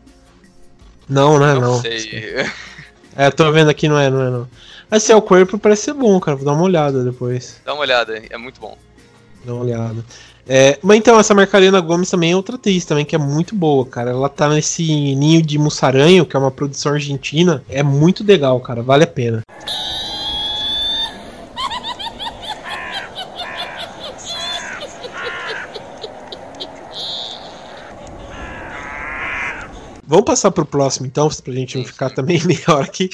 Não, 1.07 1.39
né? 1.39 1.53
Não, 1.53 1.61
não. 1.61 1.81
sei. 1.81 2.45
É, 3.19 3.29
tô 3.29 3.51
vendo 3.51 3.69
aqui, 3.69 3.89
não 3.89 3.99
é, 3.99 4.09
não 4.09 4.21
é, 4.21 4.29
não. 4.29 4.47
Mas 4.89 5.03
se 5.03 5.11
é 5.11 5.15
o 5.15 5.21
corpo, 5.21 5.59
parece 5.59 5.81
ser 5.81 5.93
bom, 5.93 6.17
cara. 6.21 6.37
Vou 6.37 6.45
dar 6.45 6.53
uma 6.53 6.63
olhada 6.63 7.03
depois. 7.03 7.59
Dá 7.65 7.73
uma 7.73 7.81
olhada, 7.81 8.17
é 8.29 8.37
muito 8.37 8.61
bom. 8.61 8.77
Dá 9.43 9.53
uma 9.53 9.63
olhada. 9.63 10.05
É, 10.47 10.79
mas 10.81 10.97
então, 10.97 11.19
essa 11.19 11.33
Marcarena 11.33 11.81
Gomes 11.81 12.09
também 12.09 12.31
é 12.31 12.35
outra 12.37 12.55
atriz 12.55 12.85
também, 12.85 13.03
que 13.03 13.13
é 13.13 13.19
muito 13.19 13.53
boa, 13.53 13.85
cara. 13.85 14.11
Ela 14.11 14.29
tá 14.29 14.47
nesse 14.47 14.83
Ninho 15.15 15.41
de 15.41 15.59
Mussaranho, 15.59 16.25
que 16.25 16.33
é 16.33 16.39
uma 16.39 16.49
produção 16.49 16.93
argentina. 16.93 17.61
É 17.67 17.83
muito 17.83 18.23
legal, 18.23 18.57
cara. 18.61 18.81
Vale 18.81 19.03
a 19.03 19.07
pena. 19.07 19.41
Vamos 30.09 30.25
passar 30.25 30.49
pro 30.49 30.65
próximo, 30.65 31.05
então, 31.05 31.29
pra 31.29 31.53
gente 31.53 31.77
não 31.77 31.85
ficar 31.85 32.09
também 32.09 32.41
meia 32.43 32.63
hora 32.67 32.83
aqui. 32.83 33.11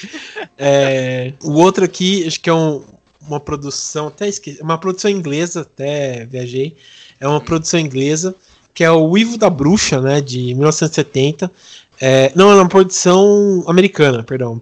É, 0.57 1.33
o 1.43 1.51
outro 1.55 1.83
aqui, 1.83 2.25
acho 2.25 2.39
que 2.39 2.49
é 2.49 2.53
um, 2.53 2.85
uma 3.27 3.37
produção, 3.37 4.07
até 4.07 4.29
esqueci, 4.29 4.61
uma 4.61 4.77
produção 4.77 5.11
inglesa, 5.11 5.61
até 5.63 6.25
viajei. 6.25 6.77
É 7.19 7.27
uma 7.27 7.41
produção 7.41 7.81
inglesa, 7.81 8.33
que 8.73 8.81
é 8.81 8.89
o 8.89 9.17
Ivo 9.17 9.37
da 9.37 9.49
Bruxa, 9.49 9.99
né, 9.99 10.21
de 10.21 10.55
1970. 10.55 11.51
É, 11.99 12.31
não, 12.33 12.49
é 12.49 12.55
uma 12.55 12.69
produção 12.69 13.65
americana, 13.67 14.23
perdão, 14.23 14.57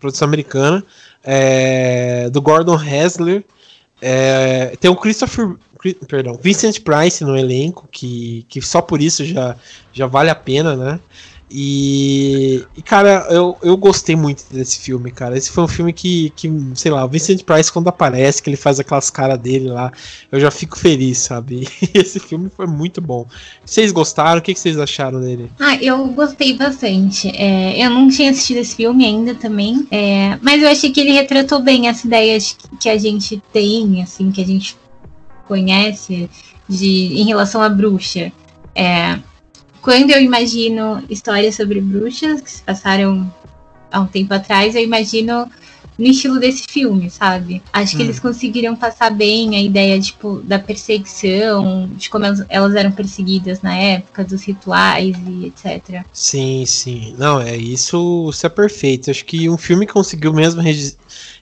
produção 0.00 0.26
americana, 0.26 0.84
é, 1.22 2.28
do 2.30 2.42
Gordon 2.42 2.74
Hasler. 2.74 3.44
É, 4.02 4.74
tem 4.80 4.90
o 4.90 4.96
Christopher, 4.96 5.54
perdão, 6.08 6.36
Vincent 6.42 6.80
Price 6.80 7.22
no 7.22 7.38
elenco, 7.38 7.88
que, 7.92 8.44
que 8.48 8.60
só 8.60 8.82
por 8.82 9.00
isso 9.00 9.24
já, 9.24 9.54
já 9.92 10.08
vale 10.08 10.30
a 10.30 10.34
pena, 10.34 10.74
né? 10.74 11.00
E, 11.52 12.64
e, 12.76 12.82
cara, 12.82 13.26
eu, 13.28 13.58
eu 13.60 13.76
gostei 13.76 14.14
muito 14.14 14.44
desse 14.52 14.78
filme, 14.78 15.10
cara. 15.10 15.36
Esse 15.36 15.50
foi 15.50 15.64
um 15.64 15.68
filme 15.68 15.92
que, 15.92 16.30
que, 16.36 16.48
sei 16.76 16.92
lá, 16.92 17.04
o 17.04 17.08
Vincent 17.08 17.42
Price, 17.42 17.72
quando 17.72 17.88
aparece, 17.88 18.40
que 18.40 18.48
ele 18.48 18.56
faz 18.56 18.78
aquelas 18.78 19.10
caras 19.10 19.36
dele 19.36 19.68
lá, 19.68 19.90
eu 20.30 20.38
já 20.38 20.50
fico 20.50 20.78
feliz, 20.78 21.18
sabe? 21.18 21.66
Esse 21.92 22.20
filme 22.20 22.48
foi 22.56 22.68
muito 22.68 23.00
bom. 23.00 23.26
Vocês 23.64 23.90
gostaram? 23.90 24.38
O 24.38 24.42
que, 24.42 24.54
que 24.54 24.60
vocês 24.60 24.78
acharam 24.78 25.20
dele? 25.20 25.50
Ah, 25.58 25.74
eu 25.76 26.06
gostei 26.08 26.56
bastante. 26.56 27.28
É, 27.34 27.84
eu 27.84 27.90
não 27.90 28.08
tinha 28.08 28.30
assistido 28.30 28.58
esse 28.58 28.76
filme 28.76 29.04
ainda 29.04 29.34
também, 29.34 29.88
é, 29.90 30.38
mas 30.40 30.62
eu 30.62 30.68
achei 30.68 30.90
que 30.90 31.00
ele 31.00 31.12
retratou 31.12 31.60
bem 31.60 31.88
essa 31.88 32.06
ideia 32.06 32.38
que 32.78 32.88
a 32.88 32.96
gente 32.96 33.42
tem, 33.52 34.02
assim, 34.02 34.30
que 34.30 34.40
a 34.40 34.46
gente 34.46 34.76
conhece 35.48 36.30
de, 36.68 37.20
em 37.20 37.24
relação 37.24 37.60
à 37.60 37.68
bruxa. 37.68 38.30
É, 38.72 39.18
quando 39.82 40.10
eu 40.10 40.20
imagino 40.20 41.02
histórias 41.08 41.56
sobre 41.56 41.80
bruxas 41.80 42.40
que 42.40 42.50
se 42.50 42.62
passaram 42.62 43.32
há 43.90 44.00
um 44.00 44.06
tempo 44.06 44.32
atrás, 44.34 44.74
eu 44.74 44.82
imagino 44.82 45.50
no 46.00 46.06
estilo 46.06 46.40
desse 46.40 46.64
filme, 46.66 47.10
sabe? 47.10 47.62
Acho 47.72 47.94
que 47.94 48.02
hum. 48.02 48.06
eles 48.06 48.18
conseguiram 48.18 48.74
passar 48.74 49.10
bem 49.10 49.54
a 49.54 49.60
ideia, 49.60 50.00
tipo, 50.00 50.40
da 50.42 50.58
perseguição, 50.58 51.90
de 51.94 52.08
como 52.08 52.24
elas, 52.24 52.44
elas, 52.48 52.74
eram 52.74 52.90
perseguidas 52.90 53.60
na 53.60 53.76
época, 53.76 54.24
dos 54.24 54.42
rituais 54.42 55.14
e 55.26 55.46
etc. 55.46 56.02
Sim, 56.12 56.64
sim. 56.64 57.14
Não, 57.18 57.38
é 57.38 57.54
isso, 57.54 58.30
isso 58.30 58.46
é 58.46 58.48
perfeito. 58.48 59.10
Acho 59.10 59.24
que 59.24 59.50
um 59.50 59.58
filme 59.58 59.86
conseguiu 59.86 60.32
mesmo 60.32 60.62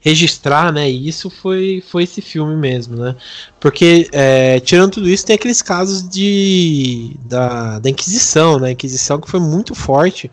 registrar, 0.01 0.73
né? 0.73 0.89
Isso 0.89 1.29
foi, 1.31 1.83
foi 1.87 2.05
esse 2.05 2.21
filme 2.21 2.57
mesmo, 2.57 2.97
né? 2.97 3.17
Porque, 3.61 4.09
é, 4.13 4.61
tirando 4.61 4.93
tudo 4.93 5.09
isso, 5.09 5.27
tem 5.27 5.37
aqueles 5.37 5.63
casos 5.63 6.09
de 6.09 7.17
da, 7.25 7.79
da 7.79 7.91
Inquisição, 7.91 8.59
né? 8.59 8.73
Inquisição 8.73 9.21
que 9.21 9.31
foi 9.31 9.41
muito 9.41 9.75
forte, 9.75 10.31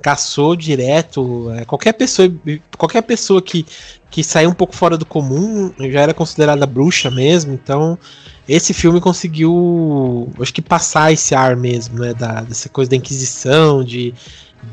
caçou 0.00 0.56
direto. 0.56 1.50
É, 1.52 1.64
qualquer 1.64 1.92
pessoa, 1.92 2.28
qualquer 2.76 3.02
pessoa 3.02 3.42
que, 3.42 3.66
que 4.10 4.22
saiu 4.22 4.50
um 4.50 4.54
pouco 4.54 4.74
fora 4.74 4.96
do 4.96 5.06
comum 5.06 5.72
já 5.90 6.00
era 6.00 6.14
considerada 6.14 6.66
bruxa 6.66 7.10
mesmo. 7.10 7.52
Então, 7.52 7.98
esse 8.48 8.74
filme 8.74 9.00
conseguiu, 9.00 10.30
acho 10.40 10.52
que 10.52 10.62
passar 10.62 11.12
esse 11.12 11.34
ar 11.34 11.56
mesmo, 11.56 11.98
né? 11.98 12.14
Da, 12.14 12.42
dessa 12.42 12.68
coisa 12.68 12.90
da 12.90 12.96
Inquisição, 12.96 13.84
de 13.84 14.14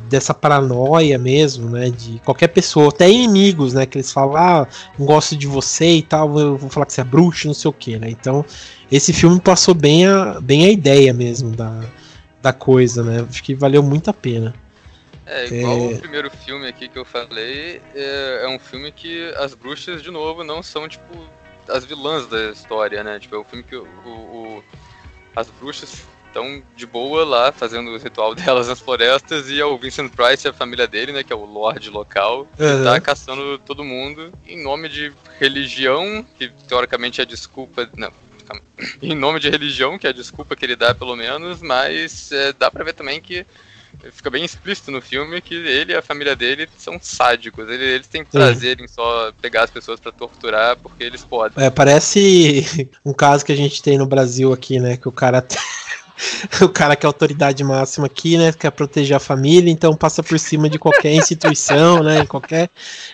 dessa 0.09 0.33
paranoia 0.33 1.17
mesmo, 1.17 1.69
né? 1.69 1.89
De 1.89 2.19
qualquer 2.19 2.47
pessoa, 2.47 2.89
até 2.89 3.09
inimigos, 3.09 3.73
né? 3.73 3.85
Que 3.85 3.97
eles 3.97 4.11
falam, 4.11 4.35
ah, 4.37 4.67
não 4.97 5.05
gosto 5.05 5.35
de 5.35 5.47
você 5.47 5.97
e 5.97 6.01
tal, 6.01 6.37
eu 6.39 6.57
vou 6.57 6.69
falar 6.69 6.85
que 6.85 6.93
você 6.93 7.01
é 7.01 7.03
bruxo, 7.03 7.47
não 7.47 7.53
sei 7.53 7.69
o 7.69 7.73
que, 7.73 7.97
né? 7.97 8.09
Então, 8.09 8.45
esse 8.91 9.13
filme 9.13 9.39
passou 9.39 9.73
bem 9.73 10.07
a, 10.07 10.39
bem 10.39 10.65
a 10.65 10.69
ideia 10.69 11.13
mesmo 11.13 11.55
da, 11.55 11.83
da 12.41 12.53
coisa, 12.53 13.03
né? 13.03 13.25
Acho 13.27 13.43
que 13.43 13.53
valeu 13.53 13.83
muito 13.83 14.09
a 14.09 14.13
pena. 14.13 14.53
É, 15.25 15.45
igual 15.47 15.77
é... 15.77 15.93
o 15.93 15.99
primeiro 15.99 16.31
filme 16.31 16.67
aqui 16.67 16.87
que 16.87 16.97
eu 16.97 17.05
falei, 17.05 17.81
é, 17.93 18.41
é 18.43 18.47
um 18.47 18.57
filme 18.57 18.91
que 18.91 19.31
as 19.37 19.53
bruxas, 19.53 20.01
de 20.01 20.09
novo, 20.09 20.43
não 20.43 20.63
são, 20.63 20.87
tipo, 20.87 21.15
as 21.67 21.85
vilãs 21.85 22.27
da 22.27 22.49
história, 22.49 23.03
né? 23.03 23.19
Tipo, 23.19 23.35
é 23.35 23.39
um 23.39 23.43
filme 23.43 23.63
que 23.63 23.75
o, 23.75 23.85
o 24.05 24.63
as 25.35 25.49
bruxas 25.51 26.03
estão 26.29 26.63
de 26.75 26.85
boa 26.85 27.25
lá, 27.25 27.51
fazendo 27.51 27.91
o 27.91 27.97
ritual 27.97 28.33
delas 28.35 28.67
nas 28.67 28.79
florestas, 28.79 29.49
e 29.49 29.59
é 29.59 29.65
o 29.65 29.77
Vincent 29.77 30.11
Price 30.11 30.47
e 30.47 30.49
a 30.49 30.53
família 30.53 30.87
dele, 30.87 31.11
né, 31.11 31.23
que 31.23 31.33
é 31.33 31.35
o 31.35 31.45
Lorde 31.45 31.89
local, 31.89 32.47
que 32.55 32.63
uhum. 32.63 32.83
tá 32.83 32.99
caçando 33.01 33.57
todo 33.59 33.83
mundo 33.83 34.31
em 34.47 34.61
nome 34.61 34.87
de 34.87 35.11
religião, 35.39 36.25
que 36.37 36.49
teoricamente 36.67 37.21
é 37.21 37.25
desculpa. 37.25 37.89
Não, 37.97 38.11
em 39.01 39.15
nome 39.15 39.39
de 39.39 39.49
religião, 39.49 39.97
que 39.97 40.07
é 40.07 40.11
a 40.11 40.13
desculpa 40.13 40.55
que 40.55 40.65
ele 40.65 40.75
dá, 40.75 40.95
pelo 40.95 41.15
menos, 41.15 41.61
mas 41.61 42.31
é, 42.31 42.53
dá 42.53 42.71
pra 42.71 42.83
ver 42.83 42.93
também 42.93 43.19
que 43.19 43.45
fica 44.11 44.29
bem 44.29 44.45
explícito 44.45 44.91
no 44.91 45.01
filme 45.01 45.41
que 45.41 45.55
ele 45.55 45.93
e 45.93 45.95
a 45.95 46.01
família 46.01 46.35
dele 46.35 46.67
são 46.77 46.99
sádicos. 47.01 47.67
Eles, 47.67 47.87
eles 47.87 48.07
têm 48.07 48.23
prazer 48.23 48.79
em 48.79 48.87
só 48.87 49.31
pegar 49.41 49.63
as 49.63 49.71
pessoas 49.71 49.99
para 49.99 50.11
torturar 50.11 50.77
porque 50.77 51.03
eles 51.03 51.23
podem. 51.23 51.63
É, 51.63 51.69
parece 51.69 52.89
um 53.03 53.13
caso 53.13 53.45
que 53.45 53.51
a 53.51 53.55
gente 53.55 53.81
tem 53.81 53.97
no 53.97 54.05
Brasil 54.05 54.53
aqui, 54.53 54.79
né? 54.79 54.97
Que 54.97 55.07
o 55.07 55.11
cara 55.11 55.45
o 56.61 56.69
cara 56.69 56.95
que 56.95 57.05
é 57.05 57.07
autoridade 57.07 57.63
máxima 57.63 58.05
aqui, 58.05 58.37
né? 58.37 58.51
Quer 58.51 58.71
proteger 58.71 59.15
a 59.15 59.19
família, 59.19 59.71
então 59.71 59.95
passa 59.95 60.21
por 60.21 60.37
cima 60.39 60.69
de 60.69 60.77
qualquer 60.77 61.13
instituição, 61.13 62.03
né? 62.03 62.25
Qualquer, 62.25 62.69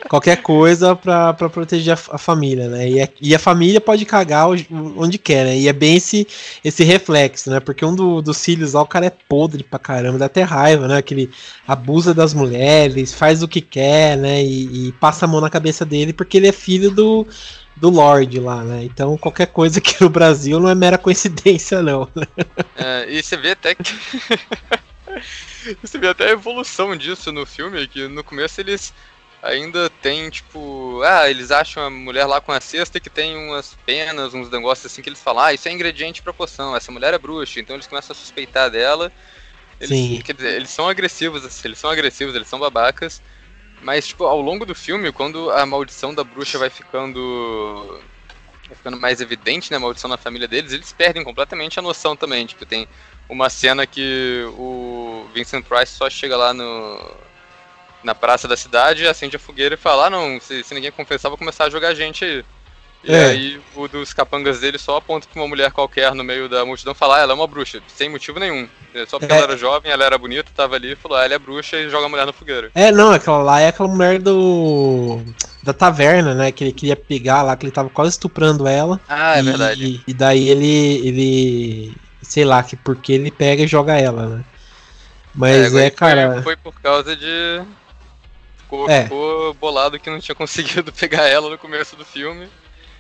qualquer 0.10 0.42
coisa 0.42 0.96
para 0.96 1.34
proteger 1.34 1.94
a, 1.94 2.16
a, 2.16 2.18
família, 2.18 2.68
né? 2.68 2.90
E, 2.90 3.00
é, 3.00 3.10
e, 3.22 3.36
a 3.36 3.40
família 3.40 3.80
pode 3.80 4.06
cagar 4.06 4.48
onde 4.50 5.18
quer, 5.18 5.46
né? 5.46 5.58
E 5.58 5.68
é 5.68 5.74
bem 5.74 5.98
esse, 5.98 6.28
esse 6.64 6.84
reflexo, 6.84 7.50
né? 7.50 7.60
Porque 7.60 7.86
um 7.86 7.96
do, 7.96 8.22
dos 8.22 8.44
filhos 8.44 8.74
lá, 8.74 8.82
o 8.82 8.88
cara 8.88 9.06
é 9.06 9.12
podre 9.30 9.64
pra 9.64 9.80
caramba, 9.80 10.18
dá 10.18 10.26
até 10.26 10.42
raiva, 10.42 10.88
né? 10.88 11.02
Que 11.02 11.14
ele 11.14 11.30
abusa 11.68 12.14
das 12.14 12.34
mulheres, 12.34 13.14
faz 13.14 13.44
o 13.44 13.48
que 13.48 13.62
quer, 13.62 14.18
né? 14.18 14.44
E, 14.44 14.88
e 14.88 14.92
passa 14.94 15.26
a 15.26 15.28
mão 15.28 15.42
na 15.42 15.50
cabeça 15.50 15.86
dele 15.86 16.14
porque 16.14 16.38
ele 16.38 16.48
é 16.48 16.52
filho 16.52 16.92
do 16.92 17.28
do 17.76 17.90
Lorde 17.90 18.40
lá, 18.40 18.64
né? 18.64 18.84
Então 18.84 19.18
qualquer 19.18 19.48
coisa 19.48 19.80
aqui 19.80 19.96
no 20.02 20.10
Brasil 20.10 20.60
não 20.60 20.70
é 20.70 20.76
mera 20.76 20.98
coincidência, 20.98 21.82
não. 21.82 22.10
É, 22.78 23.06
e 23.10 23.24
você 23.24 23.38
vê 23.38 23.52
até 23.52 23.74
que. 23.74 23.84
você 25.82 25.98
vê 25.98 26.10
até 26.10 26.28
a 26.28 26.32
evolução 26.32 26.96
disso 26.96 27.32
no 27.32 27.46
filme, 27.46 27.88
que 27.88 28.08
no 28.08 28.24
começo 28.24 28.60
eles 28.60 28.94
ainda 29.42 29.90
tem, 30.02 30.30
tipo, 30.30 31.02
ah, 31.04 31.30
eles 31.30 31.52
acham 31.52 31.84
a 31.84 31.90
mulher 31.90 32.26
lá 32.26 32.42
com 32.42 32.52
a 32.52 32.60
cesta 32.60 33.00
que 33.00 33.10
tem 33.10 33.38
umas 33.38 33.78
penas, 33.86 34.34
uns 34.34 34.50
negócios 34.50 34.92
assim 34.92 35.02
que 35.02 35.10
eles 35.10 35.22
falam, 35.22 35.46
ah, 35.46 35.54
isso 35.54 35.68
é 35.68 35.72
ingrediente 35.72 36.22
pra 36.22 36.34
poção, 36.34 36.76
essa 36.76 36.92
mulher 36.92 37.14
é 37.14 37.18
bruxa, 37.18 37.60
então 37.60 37.76
eles 37.76 37.88
começam 37.88 38.14
a 38.14 38.16
suspeitar 38.18 38.70
dela. 38.70 39.12
Eles, 39.80 39.90
Sim. 39.90 40.22
Quer 40.24 40.34
dizer, 40.34 40.54
eles 40.54 40.70
são 40.70 40.88
agressivos, 40.90 41.46
assim, 41.46 41.68
eles 41.68 41.80
são 41.80 41.90
agressivos, 41.90 42.34
eles 42.36 42.48
são 42.48 42.60
babacas. 42.60 43.22
Mas, 43.86 44.08
tipo, 44.08 44.24
ao 44.24 44.42
longo 44.42 44.66
do 44.66 44.74
filme, 44.74 45.12
quando 45.12 45.52
a 45.52 45.64
maldição 45.64 46.12
da 46.12 46.24
bruxa 46.24 46.58
vai 46.58 46.72
ficando. 46.72 48.02
Vai 48.68 48.76
ficando 48.76 49.00
mais 49.00 49.22
evidente, 49.22 49.70
né? 49.70 49.78
A 49.78 49.80
maldição 49.80 50.10
na 50.10 50.18
família 50.18 50.48
deles, 50.48 50.74
eles 50.74 50.92
perdem 50.92 51.24
completamente 51.24 51.78
a 51.78 51.84
noção 51.84 52.16
também. 52.16 52.48
Tipo, 52.48 52.66
tem 52.66 52.88
uma 53.30 53.48
cena 53.48 53.86
que 53.86 54.44
o 54.58 55.30
Vincent 55.36 55.64
Price 55.64 55.94
só 55.94 56.10
chega 56.10 56.36
lá 56.36 56.52
no. 56.52 57.00
Na 58.04 58.16
praça 58.16 58.48
da 58.48 58.58
cidade, 58.58 59.08
acende 59.08 59.36
a 59.36 59.40
fogueira 59.40 59.76
e 59.76 59.78
fala: 59.78 60.08
ah, 60.08 60.10
não, 60.10 60.40
se, 60.42 60.64
se 60.64 60.74
ninguém 60.74 60.92
confessar, 60.92 61.30
vou 61.30 61.38
começar 61.38 61.66
a 61.66 61.70
jogar 61.70 61.94
gente 61.94 62.26
aí. 62.26 62.44
E 63.06 63.14
é. 63.14 63.26
aí 63.26 63.62
o 63.76 63.88
dos 63.88 64.14
capangas 64.14 64.60
dele 64.60 64.80
só 64.80 64.98
aponta 64.98 65.28
pra 65.32 65.40
uma 65.40 65.48
mulher 65.48 65.72
qualquer 65.72 66.14
no 66.16 66.24
meio 66.24 66.50
da 66.50 66.66
multidão 66.66 66.96
falar, 66.96 67.18
ah, 67.18 67.22
ela 67.22 67.34
é 67.34 67.36
uma 67.36 67.46
bruxa, 67.48 67.80
sem 67.88 68.10
motivo 68.10 68.40
nenhum. 68.40 68.68
Só 69.08 69.20
porque 69.20 69.32
é. 69.32 69.38
ela 69.38 69.46
era 69.46 69.58
jovem, 69.58 69.92
ela 69.92 70.04
era 70.04 70.18
bonita, 70.18 70.52
tava 70.56 70.76
ali 70.76 70.94
e 70.94 70.96
falou, 70.96 71.18
ah, 71.18 71.26
ela 71.26 71.36
é 71.36 71.40
bruxa 71.40 71.78
e 71.78 71.90
joga 71.90 72.08
a 72.08 72.10
mulher 72.10 72.26
no 72.26 72.34
fogueira. 72.34 72.72
É, 72.74 72.92
não, 72.92 73.12
aquela 73.12 73.44
lá 73.44 73.62
é 73.62 73.68
aquela 73.68 73.90
mulher 73.90 74.20
do. 74.20 75.22
da 75.62 75.74
taverna, 75.74 76.34
né? 76.34 76.52
Que 76.52 76.64
ele 76.64 76.74
queria 76.74 76.96
pegar 76.96 77.44
lá, 77.44 77.56
que 77.56 77.66
ele 77.66 77.72
tava 77.72 77.90
quase 77.90 78.12
estuprando 78.12 78.68
ela. 78.68 79.00
Ah, 79.08 79.38
é 79.38 79.42
e, 79.42 79.44
verdade. 79.44 80.04
E 80.08 80.14
daí 80.14 80.50
ele. 80.50 81.08
ele 81.08 81.96
sei 82.24 82.44
lá, 82.44 82.64
que 82.64 82.76
porque 82.76 83.14
ele 83.14 83.30
pega 83.30 83.64
e 83.64 83.68
joga 83.68 84.00
ela, 84.00 84.28
né? 84.28 84.46
Mas 85.34 85.76
é, 85.76 85.86
é 85.86 85.90
cara. 85.92 86.34
Foi, 86.34 86.42
foi, 86.42 86.56
por 86.56 86.74
causa 86.82 87.16
de. 87.16 87.62
Ficou, 88.58 88.90
é. 88.90 89.04
ficou 89.04 89.54
bolado 89.54 90.00
que 90.00 90.10
não 90.10 90.20
tinha 90.20 90.34
conseguido 90.36 90.92
pegar 90.92 91.28
ela 91.28 91.50
no 91.50 91.58
começo 91.58 91.96
do 91.96 92.06
filme. 92.06 92.48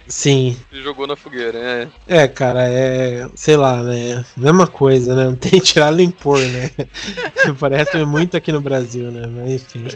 Sim. 0.07 0.55
E 0.71 0.81
jogou 0.81 1.07
na 1.07 1.15
fogueira, 1.15 1.57
é. 1.57 1.87
É, 2.07 2.27
cara, 2.27 2.67
é. 2.67 3.27
Sei 3.35 3.57
lá, 3.57 3.81
né? 3.81 4.23
Mesma 4.37 4.67
coisa, 4.67 5.15
né? 5.15 5.25
Não 5.25 5.35
tem 5.35 5.59
tirar 5.59 5.91
nem 5.91 6.09
pôr, 6.11 6.39
né? 6.39 6.69
Parece 7.59 8.03
muito 8.05 8.37
aqui 8.37 8.51
no 8.51 8.61
Brasil, 8.61 9.11
né? 9.11 9.27
Mas 9.27 9.53
enfim. 9.53 9.87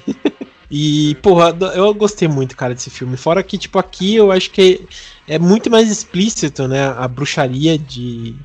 E, 0.71 1.15
porra, 1.15 1.55
eu 1.73 1.93
gostei 1.93 2.27
muito, 2.27 2.55
cara, 2.55 2.75
desse 2.75 2.89
filme. 2.89 3.17
Fora 3.17 3.41
que, 3.41 3.57
tipo, 3.57 3.79
aqui 3.79 4.15
eu 4.15 4.31
acho 4.31 4.51
que 4.51 4.87
é 5.27 5.39
muito 5.39 5.69
mais 5.69 5.89
explícito, 5.89 6.67
né? 6.67 6.87
A 6.87 7.07
bruxaria 7.07 7.77
de, 7.77 8.35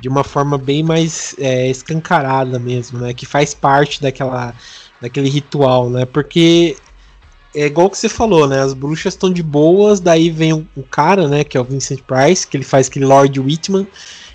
de 0.00 0.08
uma 0.08 0.22
forma 0.22 0.56
bem 0.56 0.82
mais 0.82 1.34
é, 1.38 1.68
escancarada 1.68 2.58
mesmo, 2.58 2.98
né? 2.98 3.12
Que 3.12 3.26
faz 3.26 3.54
parte 3.54 4.00
daquela, 4.00 4.54
daquele 5.00 5.28
ritual, 5.28 5.90
né? 5.90 6.04
Porque 6.04 6.76
é 7.54 7.66
igual 7.66 7.88
que 7.88 7.96
você 7.96 8.08
falou, 8.08 8.46
né? 8.46 8.60
As 8.60 8.74
bruxas 8.74 9.14
estão 9.14 9.32
de 9.32 9.42
boas, 9.42 10.00
daí 10.00 10.30
vem 10.30 10.52
o, 10.52 10.66
o, 10.76 10.82
cara, 10.82 11.28
né? 11.28 11.44
Que 11.44 11.56
é 11.56 11.60
o 11.60 11.64
Vincent 11.64 12.00
Price, 12.00 12.46
que 12.46 12.56
ele 12.56 12.64
faz 12.64 12.88
aquele 12.88 13.04
Lord 13.04 13.38
Whitman. 13.38 13.86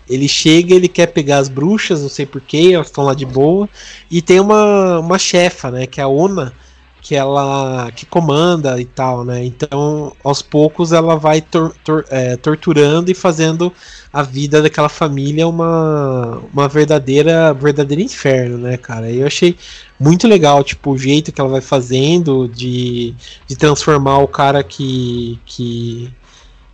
Ele 0.08 0.28
chega, 0.28 0.74
ele 0.74 0.88
quer 0.88 1.08
pegar 1.08 1.38
as 1.38 1.50
bruxas, 1.50 2.02
não 2.02 2.10
sei 2.10 2.26
porquê, 2.26 2.72
elas 2.74 2.88
estão 2.88 3.04
lá 3.04 3.14
de 3.14 3.26
boa. 3.26 3.70
E 4.10 4.22
tem 4.22 4.40
uma, 4.40 5.00
uma 5.00 5.20
chefa, 5.20 5.70
né? 5.70 5.86
Que 5.86 6.00
é 6.00 6.04
a 6.04 6.08
Ona 6.08 6.54
que 7.02 7.16
ela 7.16 7.92
que 7.92 8.06
comanda 8.06 8.80
e 8.80 8.86
tal, 8.86 9.24
né? 9.24 9.44
Então, 9.46 10.14
aos 10.24 10.42
poucos 10.42 10.92
ela 10.92 11.16
vai 11.16 11.42
tor 11.42 11.74
tor 11.84 12.06
é, 12.10 12.36
torturando 12.36 13.10
e 13.10 13.14
fazendo 13.14 13.72
a 14.12 14.22
vida 14.24 14.62
daquela 14.62 14.90
família 14.90 15.48
uma, 15.48 16.42
uma 16.54 16.68
verdadeira 16.68 17.54
verdadeiro 17.54 18.02
inferno, 18.02 18.58
né, 18.58 18.78
cara? 18.78 19.10
Eu 19.10 19.28
achei 19.28 19.56
muito 20.00 20.28
legal, 20.28 20.64
tipo, 20.64 20.92
o 20.92 20.98
jeito 20.98 21.32
que 21.32 21.40
ela 21.40 21.50
vai 21.50 21.62
fazendo 21.62 22.48
de, 22.48 23.14
de 23.48 23.56
transformar 23.56 24.20
o 24.20 24.28
cara 24.28 24.64
que, 24.64 25.40
que 25.46 26.14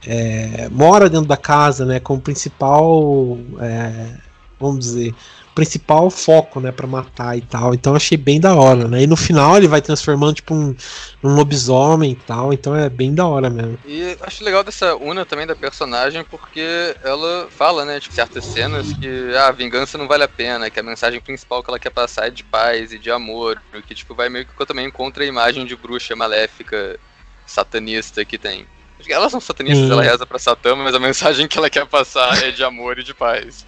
é, 0.05 0.69
mora 0.69 1.09
dentro 1.09 1.27
da 1.27 1.37
casa, 1.37 1.85
né, 1.85 1.99
como 1.99 2.21
principal, 2.21 3.37
é, 3.59 4.15
vamos 4.59 4.79
dizer, 4.79 5.15
principal 5.55 6.11
foco, 6.11 6.59
né, 6.59 6.69
para 6.69 6.85
matar 6.85 7.37
e 7.37 7.41
tal. 7.41 7.73
Então 7.73 7.95
achei 7.95 8.17
bem 8.17 8.39
da 8.41 8.53
hora, 8.53 8.89
né? 8.89 9.01
E 9.03 9.07
no 9.07 9.15
final 9.15 9.55
ele 9.55 9.69
vai 9.69 9.81
transformando 9.81 10.35
tipo 10.35 10.53
um, 10.53 10.75
um 11.23 11.33
lobisomem 11.33 12.11
e 12.11 12.15
tal, 12.15 12.51
então 12.51 12.75
é 12.75 12.89
bem 12.89 13.15
da 13.15 13.25
hora 13.25 13.49
mesmo. 13.49 13.79
E 13.85 14.17
acho 14.21 14.43
legal 14.43 14.63
dessa 14.63 14.95
Una 14.97 15.25
também 15.25 15.47
da 15.47 15.55
personagem 15.55 16.25
porque 16.25 16.95
ela 17.01 17.47
fala, 17.49 17.85
né, 17.85 17.99
tipo, 18.01 18.13
certas 18.13 18.43
cenas 18.43 18.91
que 18.93 19.33
ah, 19.37 19.47
a 19.47 19.51
vingança 19.51 19.97
não 19.97 20.07
vale 20.07 20.23
a 20.23 20.27
pena, 20.27 20.69
que 20.69 20.79
a 20.79 20.83
mensagem 20.83 21.21
principal 21.21 21.63
que 21.63 21.69
ela 21.69 21.79
quer 21.79 21.91
passar 21.91 22.27
é 22.27 22.29
de 22.29 22.43
paz 22.43 22.91
e 22.91 22.99
de 22.99 23.09
amor, 23.09 23.61
que 23.87 23.95
tipo 23.95 24.13
vai 24.13 24.27
meio 24.27 24.45
que 24.45 24.65
também 24.65 24.91
contra 24.91 25.23
a 25.23 25.27
imagem 25.27 25.65
de 25.65 25.75
bruxa 25.75 26.15
maléfica 26.15 26.99
satanista 27.45 28.25
que 28.25 28.37
tem. 28.37 28.67
Elas 29.07 29.31
são 29.31 29.39
satanistas, 29.39 29.89
ela 29.89 30.01
reza 30.01 30.25
pra 30.25 30.39
Satã, 30.39 30.75
mas 30.75 30.95
a 30.95 30.99
mensagem 30.99 31.47
que 31.47 31.57
ela 31.57 31.69
quer 31.69 31.85
passar 31.85 32.43
é 32.43 32.51
de 32.51 32.63
amor 32.63 32.97
e 32.97 33.03
de 33.03 33.13
paz. 33.13 33.65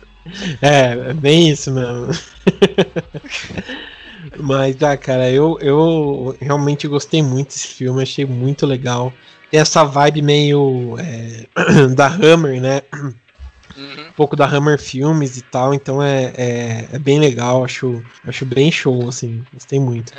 É, 0.61 1.09
é 1.09 1.13
bem 1.13 1.49
isso 1.49 1.71
mesmo. 1.71 2.07
Mas, 4.39 4.82
ah, 4.84 4.97
cara, 4.97 5.30
eu, 5.32 5.57
eu 5.61 6.38
realmente 6.39 6.88
gostei 6.88 7.21
muito 7.21 7.47
desse 7.49 7.67
filme, 7.67 8.03
achei 8.03 8.25
muito 8.25 8.65
legal. 8.65 9.13
Tem 9.49 9.59
essa 9.59 9.84
vibe 9.84 10.21
meio 10.21 10.97
é, 10.99 11.45
da 11.95 12.07
Hammer, 12.07 12.61
né? 12.61 12.82
Uhum. 13.75 14.07
Um 14.07 14.11
pouco 14.13 14.36
da 14.36 14.45
Hammer 14.45 14.80
Filmes 14.80 15.38
e 15.38 15.41
tal, 15.43 15.73
então 15.73 16.01
é, 16.01 16.34
é, 16.36 16.89
é, 16.93 16.99
bem 16.99 17.19
legal, 17.19 17.63
acho, 17.63 18.03
acho 18.25 18.45
bem 18.45 18.71
show, 18.71 19.07
assim, 19.07 19.45
gostei 19.53 19.80
muito. 19.80 20.13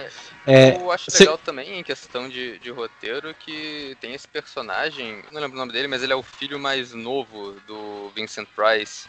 É, 0.46 0.76
eu 0.76 0.90
acho 0.90 1.10
legal 1.18 1.36
também 1.36 1.78
em 1.78 1.82
questão 1.82 2.28
de, 2.28 2.58
de 2.60 2.70
roteiro 2.70 3.34
que 3.34 3.96
tem 4.00 4.14
esse 4.14 4.26
personagem, 4.26 5.22
não 5.32 5.40
lembro 5.40 5.56
o 5.56 5.60
nome 5.60 5.72
dele, 5.72 5.88
mas 5.88 6.02
ele 6.02 6.12
é 6.12 6.16
o 6.16 6.22
filho 6.22 6.58
mais 6.58 6.94
novo 6.94 7.56
do 7.66 8.10
Vincent 8.14 8.48
Price 8.54 9.06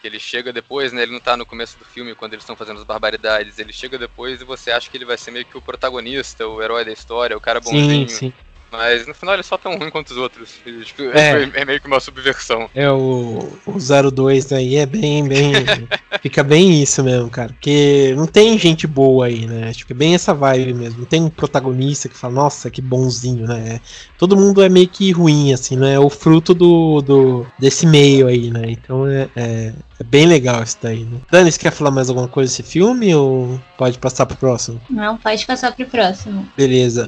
que 0.00 0.06
ele 0.06 0.18
chega 0.18 0.52
depois, 0.52 0.92
né? 0.92 1.02
Ele 1.02 1.12
não 1.12 1.20
tá 1.20 1.36
no 1.36 1.44
começo 1.44 1.78
do 1.78 1.84
filme 1.84 2.14
quando 2.14 2.32
eles 2.32 2.42
estão 2.42 2.56
fazendo 2.56 2.78
as 2.78 2.84
barbaridades. 2.84 3.58
Ele 3.58 3.72
chega 3.72 3.98
depois 3.98 4.40
e 4.40 4.44
você 4.44 4.70
acha 4.70 4.90
que 4.90 4.96
ele 4.96 5.04
vai 5.04 5.18
ser 5.18 5.30
meio 5.30 5.44
que 5.44 5.58
o 5.58 5.62
protagonista, 5.62 6.46
o 6.46 6.62
herói 6.62 6.84
da 6.84 6.92
história, 6.92 7.36
o 7.36 7.40
cara 7.40 7.60
bonzinho. 7.60 8.08
Sim, 8.08 8.16
sim. 8.16 8.32
Mas 8.70 9.06
no 9.06 9.14
final 9.14 9.34
ele 9.34 9.40
é 9.40 9.44
só 9.44 9.56
tão 9.56 9.76
ruim 9.76 9.90
quanto 9.90 10.10
os 10.10 10.16
outros. 10.16 10.60
Tipo, 10.84 11.02
é. 11.02 11.50
é. 11.54 11.64
meio 11.64 11.80
que 11.80 11.86
uma 11.86 12.00
subversão. 12.00 12.68
É, 12.74 12.90
o, 12.90 13.48
o 13.66 14.10
02 14.10 14.52
aí 14.52 14.76
é 14.76 14.86
bem, 14.86 15.26
bem. 15.26 15.52
fica 16.22 16.42
bem 16.42 16.82
isso 16.82 17.02
mesmo, 17.02 17.28
cara. 17.28 17.48
Porque 17.48 18.14
não 18.16 18.26
tem 18.26 18.58
gente 18.58 18.86
boa 18.86 19.26
aí, 19.26 19.46
né? 19.46 19.72
Tipo, 19.72 19.92
é 19.92 19.96
bem 19.96 20.14
essa 20.14 20.32
vibe 20.32 20.74
mesmo. 20.74 21.00
Não 21.00 21.06
tem 21.06 21.22
um 21.22 21.30
protagonista 21.30 22.08
que 22.08 22.16
fala, 22.16 22.34
nossa, 22.34 22.70
que 22.70 22.80
bonzinho, 22.80 23.46
né? 23.46 23.80
Todo 24.18 24.36
mundo 24.36 24.62
é 24.62 24.68
meio 24.68 24.88
que 24.88 25.10
ruim, 25.10 25.52
assim, 25.52 25.76
né? 25.76 25.94
É 25.94 26.00
o 26.00 26.10
fruto 26.10 26.54
do, 26.54 27.00
do 27.00 27.46
desse 27.58 27.86
meio 27.86 28.26
aí, 28.26 28.50
né? 28.50 28.62
Então 28.68 29.06
é, 29.06 29.28
é, 29.34 29.72
é 29.98 30.04
bem 30.04 30.26
legal 30.26 30.62
isso 30.62 30.78
daí, 30.80 31.04
né? 31.04 31.18
Dani, 31.30 31.50
você 31.50 31.58
quer 31.58 31.72
falar 31.72 31.90
mais 31.90 32.08
alguma 32.08 32.28
coisa 32.28 32.50
desse 32.50 32.62
filme 32.62 33.14
ou 33.14 33.60
pode 33.76 33.98
passar 33.98 34.26
pro 34.26 34.36
próximo? 34.36 34.80
Não, 34.88 35.16
pode 35.16 35.44
passar 35.46 35.72
pro 35.72 35.86
próximo. 35.86 36.48
Beleza. 36.56 37.06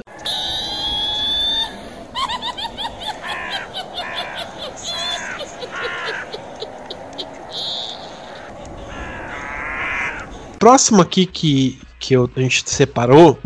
Próximo 10.63 11.01
aqui 11.01 11.25
que, 11.25 11.77
que 11.99 12.13
eu, 12.13 12.29
a 12.33 12.39
gente 12.39 12.63
separou, 12.69 13.37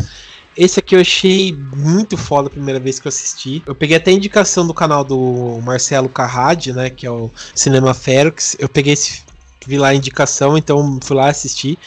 esse 0.56 0.80
aqui 0.80 0.96
eu 0.96 1.02
achei 1.02 1.52
muito 1.52 2.16
foda 2.16 2.48
a 2.48 2.52
primeira 2.52 2.80
vez 2.80 3.00
que 3.00 3.08
eu 3.08 3.10
assisti. 3.10 3.64
Eu 3.66 3.74
peguei 3.74 3.98
até 3.98 4.12
a 4.12 4.14
indicação 4.14 4.68
do 4.68 4.74
canal 4.74 5.04
do 5.04 5.60
Marcelo 5.64 6.10
Carrad, 6.10 6.68
né, 6.68 6.92
que 6.92 7.08
é 7.08 7.12
o 7.12 7.32
Cinema 7.56 7.96
Ferox. 7.96 8.56
Eu 8.60 8.70
peguei 8.70 8.94
esse 8.94 9.24
vi 9.66 9.80
lá 9.80 9.88
a 9.88 9.96
indicação, 9.96 10.56
então 10.60 11.00
fui 11.02 11.18
lá 11.18 11.28
assistir, 11.28 11.80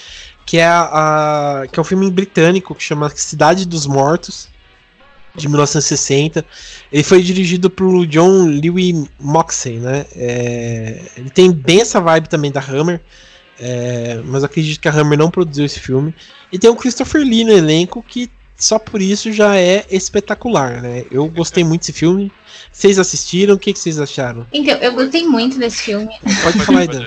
que 0.44 0.58
é 0.58 0.66
a 0.66 1.62
que 1.70 1.78
é 1.78 1.80
um 1.80 1.84
filme 1.84 2.10
britânico 2.10 2.74
que 2.74 2.82
chama 2.82 3.08
Cidade 3.10 3.64
dos 3.64 3.86
Mortos 3.86 4.48
de 5.36 5.48
1960. 5.48 6.44
Ele 6.92 7.04
foi 7.04 7.22
dirigido 7.22 7.70
por 7.70 8.04
John 8.04 8.46
Lewis 8.48 9.08
Moxey, 9.20 9.78
né? 9.78 10.06
É, 10.16 11.02
ele 11.16 11.30
tem 11.30 11.52
bem 11.52 11.82
essa 11.82 12.00
vibe 12.00 12.28
também 12.28 12.50
da 12.50 12.60
Hammer. 12.60 13.00
É, 13.62 14.20
mas 14.24 14.42
acredito 14.42 14.80
que 14.80 14.88
a 14.88 14.92
Hammer 14.92 15.18
não 15.18 15.30
produziu 15.30 15.66
esse 15.66 15.78
filme. 15.78 16.14
E 16.50 16.58
tem 16.58 16.70
o 16.70 16.76
Christopher 16.76 17.20
Lee 17.20 17.44
no 17.44 17.52
elenco, 17.52 18.02
que 18.02 18.30
só 18.56 18.78
por 18.78 19.00
isso 19.00 19.32
já 19.32 19.56
é 19.56 19.86
espetacular, 19.90 20.80
né? 20.80 21.04
Eu 21.10 21.26
gostei 21.28 21.62
muito 21.62 21.82
desse 21.82 21.92
filme. 21.92 22.32
Vocês 22.72 22.98
assistiram? 22.98 23.54
O 23.54 23.58
que, 23.58 23.72
que 23.72 23.78
vocês 23.78 24.00
acharam? 24.00 24.46
Então, 24.52 24.76
eu 24.78 24.92
gostei 24.92 25.26
muito 25.26 25.58
desse 25.58 25.82
filme. 25.82 26.10
Pode 26.42 26.58
falar, 26.64 26.84
Idan. 26.84 27.06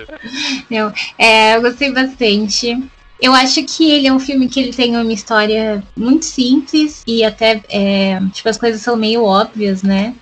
Não, 0.70 0.94
é, 1.18 1.56
eu 1.56 1.62
gostei 1.62 1.92
bastante. 1.92 2.84
Eu 3.22 3.34
acho 3.34 3.64
que 3.64 3.90
ele 3.90 4.08
é 4.08 4.14
um 4.14 4.20
filme 4.20 4.48
que 4.48 4.60
ele 4.60 4.74
tem 4.74 4.98
uma 4.98 5.14
história 5.14 5.84
muito 5.96 6.26
simples 6.26 7.04
e 7.08 7.24
até, 7.24 7.64
é, 7.70 8.20
tipo, 8.32 8.50
as 8.50 8.58
coisas 8.58 8.82
são 8.82 8.96
meio 8.96 9.24
óbvias, 9.24 9.82
né? 9.82 10.14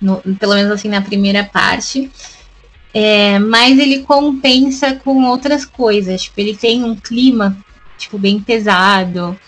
No, 0.00 0.20
pelo 0.38 0.54
menos 0.54 0.72
assim 0.72 0.88
na 0.88 1.00
primeira 1.00 1.44
parte. 1.44 2.10
É, 2.98 3.38
mas 3.38 3.78
ele 3.78 4.04
compensa 4.04 4.94
com 4.94 5.24
outras 5.24 5.66
coisas. 5.66 6.22
Tipo, 6.22 6.40
ele 6.40 6.56
tem 6.56 6.82
um 6.82 6.96
clima, 6.96 7.54
tipo, 7.98 8.16
bem 8.16 8.40
pesado. 8.40 9.38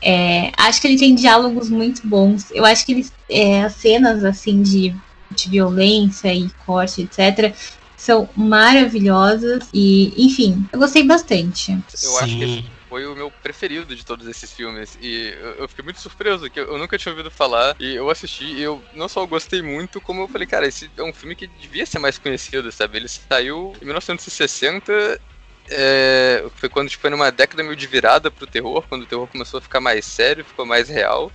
É, 0.00 0.50
acho 0.56 0.80
que 0.80 0.86
ele 0.86 0.98
tem 0.98 1.14
diálogos 1.14 1.68
muito 1.68 2.06
bons. 2.06 2.50
Eu 2.50 2.64
acho 2.64 2.86
que 2.86 2.92
ele, 2.92 3.06
é, 3.28 3.60
as 3.60 3.74
cenas, 3.74 4.24
assim, 4.24 4.62
de, 4.62 4.96
de 5.30 5.50
violência 5.50 6.32
e 6.32 6.48
corte, 6.64 7.02
etc., 7.02 7.54
são 7.94 8.26
maravilhosas. 8.34 9.68
E, 9.74 10.14
enfim, 10.16 10.66
eu 10.72 10.78
gostei 10.78 11.02
bastante. 11.02 11.72
Eu 11.72 11.82
Sim. 11.88 12.18
acho 12.20 12.38
que 12.38 12.64
foi 12.94 13.06
o 13.06 13.16
meu 13.16 13.28
preferido 13.28 13.96
de 13.96 14.06
todos 14.06 14.24
esses 14.28 14.52
filmes. 14.52 14.96
E 15.00 15.34
eu, 15.58 15.66
fiquei 15.66 15.82
muito 15.82 16.00
surpreso, 16.00 16.48
que 16.48 16.60
eu, 16.60 16.66
eu, 16.66 16.78
nunca 16.78 16.96
tinha 16.96 17.10
ouvido 17.10 17.28
falar. 17.28 17.74
E 17.80 17.96
eu 17.96 18.08
assisti 18.08 18.44
e 18.44 18.62
eu 18.62 18.80
não 18.92 19.08
só 19.08 19.26
gostei 19.26 19.60
muito, 19.62 20.00
como 20.00 20.22
eu 20.22 20.28
falei, 20.28 20.46
cara, 20.46 20.64
esse 20.64 20.88
é 20.96 21.02
um 21.02 21.12
filme 21.12 21.34
que 21.34 21.48
devia 21.48 21.84
ser 21.84 21.98
mais 21.98 22.18
conhecido, 22.18 22.70
sabe? 22.70 22.98
Ele 22.98 23.08
saiu 23.08 23.72
em 23.82 23.84
1960 23.84 25.20
é, 25.68 26.44
foi 26.54 26.68
quando 26.68 26.88
tipo, 26.88 27.00
foi 27.00 27.10
numa 27.10 27.32
década 27.32 27.64
meio 27.64 27.74
de 27.74 27.86
virada 27.88 28.30
pro 28.30 28.46
terror, 28.46 28.84
quando 28.88 29.02
o 29.02 29.06
terror 29.06 29.26
começou 29.26 29.58
a 29.58 29.62
ficar 29.62 29.80
mais 29.80 30.04
sério, 30.04 30.44
ficou 30.44 30.64
mais 30.64 30.88
real. 30.88 31.32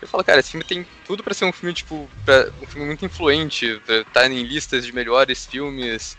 Eu 0.00 0.06
falo, 0.06 0.22
cara, 0.22 0.38
esse 0.38 0.52
filme 0.52 0.64
tem 0.64 0.86
tudo 1.04 1.24
para 1.24 1.34
ser 1.34 1.44
um 1.44 1.52
filme, 1.52 1.74
tipo, 1.74 2.08
pra, 2.24 2.52
um 2.62 2.66
filme 2.66 2.86
muito 2.86 3.04
influente, 3.04 3.80
pra 3.84 3.96
estar 3.96 4.20
tá 4.20 4.28
em 4.28 4.44
listas 4.44 4.86
de 4.86 4.94
melhores 4.94 5.44
filmes, 5.44 6.16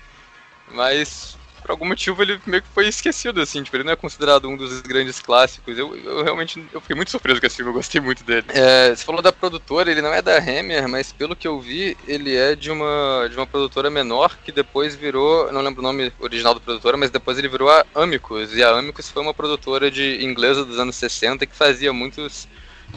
mas 0.74 1.38
por 1.66 1.72
algum 1.72 1.88
motivo 1.88 2.22
ele 2.22 2.40
meio 2.46 2.62
que 2.62 2.70
foi 2.70 2.88
esquecido, 2.88 3.42
assim, 3.42 3.64
tipo, 3.64 3.76
ele 3.76 3.84
não 3.84 3.94
é 3.94 3.96
considerado 3.96 4.48
um 4.48 4.56
dos 4.56 4.82
grandes 4.82 5.20
clássicos. 5.20 5.76
Eu, 5.76 5.98
eu 5.98 6.24
realmente 6.24 6.64
eu 6.72 6.80
fiquei 6.80 6.96
muito 6.96 7.10
surpreso 7.10 7.42
com 7.42 7.48
esse 7.48 7.56
filme, 7.56 7.72
eu 7.72 7.74
gostei 7.74 8.00
muito 8.00 8.24
dele. 8.24 8.46
É, 8.50 8.96
você 8.96 9.04
falou 9.04 9.20
da 9.20 9.32
produtora, 9.32 9.90
ele 9.90 10.00
não 10.00 10.14
é 10.14 10.22
da 10.22 10.38
Hammer, 10.38 10.88
mas 10.88 11.12
pelo 11.12 11.36
que 11.36 11.48
eu 11.48 11.60
vi, 11.60 11.98
ele 12.08 12.36
é 12.36 12.56
de 12.56 12.70
uma, 12.70 13.28
de 13.28 13.36
uma 13.36 13.48
produtora 13.48 13.90
menor 13.90 14.38
que 14.46 14.52
depois 14.52 14.96
virou, 14.96 15.52
não 15.52 15.62
lembro 15.62 15.82
o 15.82 15.84
nome 15.84 16.14
original 16.20 16.54
da 16.54 16.60
produtora, 16.60 16.98
mas 16.98 17.10
depois 17.10 17.40
ele 17.40 17.48
virou 17.48 17.68
a 17.68 17.84
Amicus. 17.96 18.54
E 18.54 18.64
a 18.64 18.70
Amicus 18.70 19.10
foi 19.10 19.24
uma 19.24 19.34
produtora 19.34 19.90
de 19.90 20.24
inglesa 20.24 20.64
dos 20.64 20.78
anos 20.78 20.96
60 20.96 21.48
que 21.48 21.56
fazia 21.56 21.92
muitos 21.92 22.48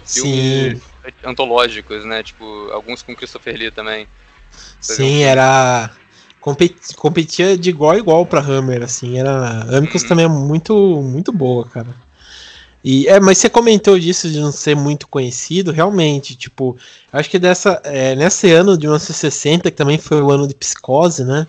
filmes 0.05 0.83
Sim. 0.83 0.83
antológicos, 1.25 2.05
né? 2.05 2.23
Tipo, 2.23 2.69
alguns 2.71 3.01
com 3.01 3.17
Christopher 3.17 3.57
Lee 3.57 3.71
também. 3.71 4.07
Sim, 4.79 5.23
era 5.23 5.91
competia 6.97 7.57
de 7.57 7.71
igual 7.71 7.93
a 7.93 7.99
igual 7.99 8.27
pra 8.27 8.41
Hammer, 8.41 8.83
assim, 8.83 9.19
era 9.19 9.77
Amicus 9.77 10.03
uhum. 10.03 10.09
também 10.09 10.25
é 10.25 10.29
muito 10.29 11.03
muito 11.03 11.33
boa, 11.33 11.65
cara. 11.65 11.95
E 12.83 13.09
é, 13.09 13.19
mas 13.19 13.39
você 13.39 13.49
comentou 13.49 13.99
disso 13.99 14.31
de 14.31 14.41
não 14.41 14.53
ser 14.53 14.77
muito 14.77 15.09
conhecido, 15.09 15.73
realmente, 15.73 16.37
tipo, 16.37 16.77
acho 17.13 17.29
que 17.29 17.39
dessa 17.39 17.81
é, 17.85 18.15
nesse 18.15 18.51
ano 18.53 18.77
de 18.77 18.87
1960, 18.87 19.71
que 19.71 19.77
também 19.77 19.99
foi 19.99 20.23
o 20.23 20.31
ano 20.31 20.47
de 20.47 20.55
Psicose, 20.55 21.25
né? 21.25 21.47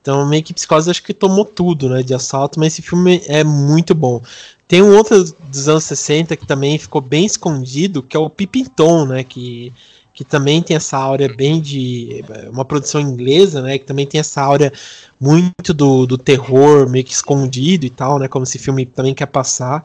Então, 0.00 0.26
meio 0.26 0.42
que 0.42 0.54
Psicose 0.54 0.90
acho 0.90 1.02
que 1.02 1.12
tomou 1.12 1.44
tudo, 1.44 1.88
né, 1.88 2.02
de 2.02 2.14
assalto, 2.14 2.58
mas 2.58 2.72
esse 2.72 2.82
filme 2.82 3.22
é 3.26 3.44
muito 3.44 3.94
bom. 3.94 4.22
Tem 4.66 4.82
um 4.82 4.96
outro 4.96 5.22
dos 5.50 5.68
anos 5.68 5.84
60 5.84 6.36
que 6.36 6.46
também 6.46 6.78
ficou 6.78 7.00
bem 7.00 7.26
escondido, 7.26 8.02
que 8.02 8.16
é 8.16 8.20
o 8.20 8.30
Pipinton, 8.30 9.04
né, 9.04 9.24
que 9.24 9.72
que 10.20 10.24
também 10.24 10.60
tem 10.60 10.76
essa 10.76 10.98
áurea 10.98 11.34
bem 11.34 11.62
de 11.62 12.22
uma 12.50 12.62
produção 12.62 13.00
inglesa, 13.00 13.62
né, 13.62 13.78
que 13.78 13.86
também 13.86 14.06
tem 14.06 14.20
essa 14.20 14.42
áurea 14.42 14.70
muito 15.18 15.72
do, 15.72 16.04
do 16.04 16.18
terror 16.18 16.86
meio 16.90 17.02
que 17.02 17.14
escondido 17.14 17.86
e 17.86 17.90
tal, 17.90 18.18
né, 18.18 18.28
como 18.28 18.42
esse 18.42 18.58
filme 18.58 18.84
também 18.84 19.14
quer 19.14 19.24
passar 19.24 19.82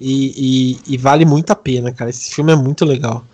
e, 0.00 0.80
e, 0.88 0.94
e 0.94 0.96
vale 0.96 1.24
muito 1.24 1.52
a 1.52 1.54
pena, 1.54 1.92
cara, 1.92 2.10
esse 2.10 2.34
filme 2.34 2.52
é 2.52 2.56
muito 2.56 2.84
legal. 2.84 3.24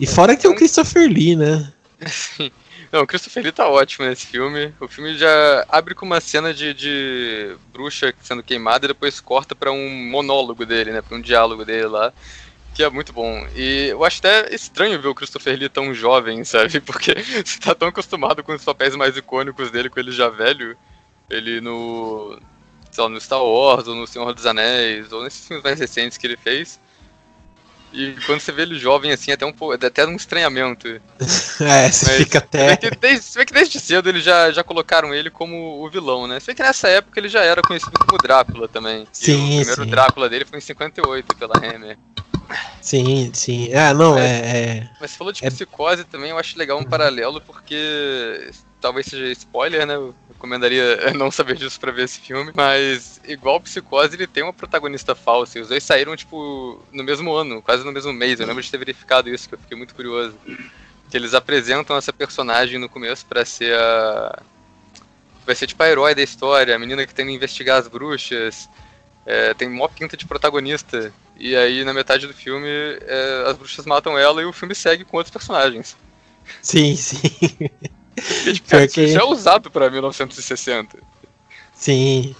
E 0.00 0.06
fora 0.06 0.34
que 0.34 0.40
tem 0.40 0.50
o 0.50 0.56
Christopher 0.56 1.06
Lee, 1.06 1.36
né? 1.36 1.70
Não, 2.90 3.02
o 3.02 3.06
Christopher 3.06 3.42
Lee 3.42 3.52
tá 3.52 3.68
ótimo 3.68 4.06
nesse 4.06 4.26
filme. 4.26 4.72
O 4.80 4.88
filme 4.88 5.18
já 5.18 5.66
abre 5.68 5.94
com 5.94 6.06
uma 6.06 6.18
cena 6.18 6.54
de, 6.54 6.72
de 6.72 7.54
bruxa 7.74 8.14
sendo 8.22 8.42
queimada 8.42 8.86
e 8.86 8.88
depois 8.88 9.20
corta 9.20 9.54
para 9.54 9.70
um 9.70 10.10
monólogo 10.10 10.64
dele, 10.64 10.92
né? 10.92 11.02
Pra 11.02 11.18
um 11.18 11.20
diálogo 11.20 11.62
dele 11.62 11.88
lá 11.88 12.10
que 12.74 12.82
é 12.82 12.90
muito 12.90 13.12
bom. 13.12 13.46
E 13.54 13.88
eu 13.88 14.04
acho 14.04 14.18
até 14.18 14.54
estranho 14.54 15.00
ver 15.00 15.08
o 15.08 15.14
Christopher 15.14 15.58
Lee 15.58 15.68
tão 15.68 15.92
jovem, 15.94 16.44
sabe? 16.44 16.80
Porque 16.82 17.14
você 17.14 17.58
tá 17.58 17.74
tão 17.74 17.88
acostumado 17.88 18.42
com 18.42 18.52
os 18.52 18.64
papéis 18.64 18.96
mais 18.96 19.16
icônicos 19.16 19.70
dele, 19.70 19.90
com 19.90 20.00
ele 20.00 20.12
já 20.12 20.28
velho. 20.28 20.76
Ele 21.28 21.60
no. 21.60 22.38
Sei 22.90 23.04
lá, 23.04 23.08
no 23.08 23.20
Star 23.20 23.42
Wars, 23.42 23.86
ou 23.86 23.94
no 23.94 24.06
Senhor 24.06 24.34
dos 24.34 24.46
Anéis, 24.46 25.12
ou 25.12 25.22
nesses 25.22 25.46
filmes 25.46 25.62
mais 25.62 25.78
recentes 25.78 26.18
que 26.18 26.26
ele 26.26 26.36
fez. 26.36 26.80
E 27.92 28.14
quando 28.24 28.40
você 28.40 28.52
vê 28.52 28.62
ele 28.62 28.78
jovem 28.78 29.10
assim, 29.10 29.30
é 29.32 29.34
até 29.34 29.44
um 29.44 29.52
pouco. 29.52 29.74
É 29.74 29.86
até 29.86 30.06
um 30.06 30.14
estranhamento. 30.14 30.88
é, 30.88 31.00
você 31.90 32.06
Mas, 32.06 32.16
fica 32.16 32.38
até. 32.38 32.68
Você 32.68 32.68
vê, 32.68 32.76
que 32.76 32.96
desde, 32.96 33.24
você 33.24 33.38
vê 33.38 33.46
que 33.46 33.52
desde 33.52 33.80
cedo 33.80 34.08
eles 34.08 34.24
já, 34.24 34.50
já 34.52 34.62
colocaram 34.62 35.12
ele 35.12 35.30
como 35.30 35.84
o 35.84 35.90
vilão, 35.90 36.26
né? 36.26 36.38
Você 36.38 36.46
vê 36.46 36.54
que 36.54 36.62
nessa 36.62 36.88
época 36.88 37.18
ele 37.18 37.28
já 37.28 37.42
era 37.42 37.62
conhecido 37.62 37.98
como 37.98 38.22
Drácula 38.22 38.68
também. 38.68 39.06
Sim, 39.12 39.32
e 39.32 39.34
o 39.34 39.64
primeiro 39.64 39.84
sim. 39.84 39.90
Drácula 39.90 40.28
dele 40.28 40.44
foi 40.44 40.58
em 40.58 40.62
58 40.62 41.36
pela 41.36 41.56
Hammer. 41.56 41.98
Sim, 42.80 43.30
sim. 43.32 43.72
Ah, 43.74 43.94
não, 43.94 44.18
é, 44.18 44.28
é, 44.28 44.90
Mas 45.00 45.12
você 45.12 45.18
falou 45.18 45.32
de 45.32 45.44
é... 45.44 45.50
psicose 45.50 46.04
também, 46.04 46.30
eu 46.30 46.38
acho 46.38 46.58
legal 46.58 46.78
um 46.78 46.84
paralelo, 46.84 47.40
porque 47.40 48.50
talvez 48.80 49.06
seja 49.06 49.30
spoiler, 49.32 49.86
né? 49.86 49.94
Eu 49.94 50.14
recomendaria 50.40 51.12
não 51.14 51.30
saber 51.30 51.56
disso 51.56 51.78
pra 51.78 51.92
ver 51.92 52.04
esse 52.04 52.18
filme. 52.18 52.50
Mas, 52.54 53.20
igual 53.28 53.60
Psicose, 53.60 54.16
ele 54.16 54.26
tem 54.26 54.42
uma 54.42 54.52
protagonista 54.52 55.14
falsa. 55.14 55.58
E 55.58 55.62
os 55.62 55.68
dois 55.68 55.84
saíram, 55.84 56.16
tipo, 56.16 56.82
no 56.90 57.04
mesmo 57.04 57.32
ano, 57.32 57.60
quase 57.60 57.84
no 57.84 57.92
mesmo 57.92 58.12
mês. 58.12 58.40
Eu 58.40 58.46
lembro 58.46 58.62
de 58.62 58.70
ter 58.70 58.78
verificado 58.78 59.28
isso, 59.28 59.48
que 59.48 59.54
eu 59.54 59.58
fiquei 59.58 59.76
muito 59.76 59.94
curioso. 59.94 60.34
Que 61.10 61.16
eles 61.16 61.34
apresentam 61.34 61.96
essa 61.96 62.12
personagem 62.12 62.78
no 62.78 62.88
começo 62.88 63.26
para 63.26 63.44
ser 63.44 63.74
a. 63.74 64.42
Vai 65.44 65.54
ser 65.54 65.66
tipo 65.66 65.82
a 65.82 65.88
herói 65.88 66.14
da 66.14 66.22
história, 66.22 66.74
a 66.74 66.78
menina 66.78 67.06
que 67.06 67.14
tem 67.14 67.26
que 67.26 67.32
investigar 67.32 67.78
as 67.78 67.88
bruxas. 67.88 68.68
É, 69.26 69.52
tem 69.54 69.68
mó 69.68 69.86
pinta 69.88 70.16
de 70.16 70.26
protagonista. 70.26 71.12
E 71.40 71.56
aí, 71.56 71.82
na 71.84 71.94
metade 71.94 72.26
do 72.26 72.34
filme, 72.34 72.68
é, 72.68 73.44
as 73.46 73.56
bruxas 73.56 73.86
matam 73.86 74.18
ela 74.18 74.42
e 74.42 74.44
o 74.44 74.52
filme 74.52 74.74
segue 74.74 75.06
com 75.06 75.16
outros 75.16 75.32
personagens. 75.32 75.96
Sim, 76.60 76.94
sim. 76.94 77.16
Porque, 78.14 78.52
tipo, 78.52 78.76
isso 78.76 79.06
já 79.08 79.20
é 79.20 79.24
usado 79.24 79.70
pra 79.70 79.88
1960. 79.88 80.98
Sim. 81.72 82.36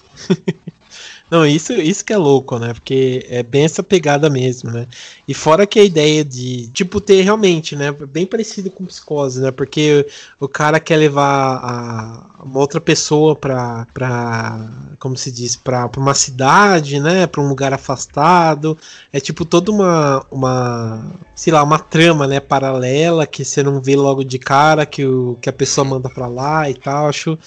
Não, 1.31 1.47
isso, 1.47 1.73
isso 1.75 2.05
que 2.05 2.13
é 2.13 2.17
louco, 2.17 2.59
né? 2.59 2.75
Porque 2.75 3.25
é 3.31 3.41
bem 3.41 3.65
essa 3.65 3.85
pegada 3.85 4.29
mesmo, 4.29 4.69
né? 4.69 4.89
E 5.29 5.33
fora 5.33 5.65
que 5.65 5.79
a 5.79 5.85
ideia 5.85 6.25
de, 6.25 6.67
tipo, 6.69 7.01
ter 7.01 7.23
realmente, 7.23 7.77
né? 7.77 7.93
Bem 7.93 8.27
parecido 8.27 8.69
com 8.69 8.85
psicose, 8.85 9.41
né? 9.41 9.53
Porque 9.53 10.09
o 10.41 10.49
cara 10.49 10.81
quer 10.81 10.97
levar 10.97 11.61
a, 11.63 12.45
uma 12.45 12.59
outra 12.59 12.81
pessoa 12.81 13.37
pra, 13.37 13.87
pra 13.95 14.59
como 14.99 15.17
se 15.17 15.31
diz, 15.31 15.55
pra, 15.55 15.89
pra 15.89 16.01
uma 16.01 16.15
cidade, 16.15 16.99
né? 16.99 17.29
Pra 17.29 17.41
um 17.41 17.49
lugar 17.49 17.73
afastado. 17.73 18.77
É 19.13 19.21
tipo 19.21 19.45
toda 19.45 19.71
uma, 19.71 20.27
uma, 20.33 21.13
sei 21.37 21.53
lá, 21.53 21.63
uma 21.63 21.79
trama, 21.79 22.27
né? 22.27 22.41
Paralela 22.41 23.25
que 23.25 23.45
você 23.45 23.63
não 23.63 23.81
vê 23.81 23.95
logo 23.95 24.25
de 24.25 24.39
cara 24.41 24.85
que, 24.85 25.05
o, 25.07 25.39
que 25.41 25.49
a 25.49 25.53
pessoa 25.53 25.85
manda 25.85 26.09
pra 26.11 26.27
lá 26.27 26.69
e 26.69 26.75
tal. 26.75 27.05
Eu 27.05 27.09
acho, 27.09 27.39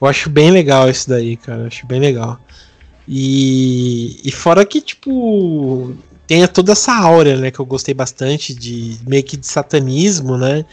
eu 0.00 0.08
acho 0.08 0.28
bem 0.28 0.50
legal 0.50 0.90
isso 0.90 1.08
daí, 1.08 1.36
cara. 1.36 1.68
Acho 1.68 1.86
bem 1.86 2.00
legal. 2.00 2.40
E, 3.08 4.20
e 4.22 4.30
fora 4.30 4.66
que, 4.66 4.82
tipo, 4.82 5.96
tem 6.26 6.46
toda 6.46 6.72
essa 6.72 6.92
aura, 6.92 7.36
né, 7.36 7.50
que 7.50 7.58
eu 7.58 7.64
gostei 7.64 7.94
bastante, 7.94 8.52
de 8.52 8.98
meio 9.06 9.24
que 9.24 9.34
de 9.34 9.46
satanismo, 9.46 10.36
né? 10.36 10.66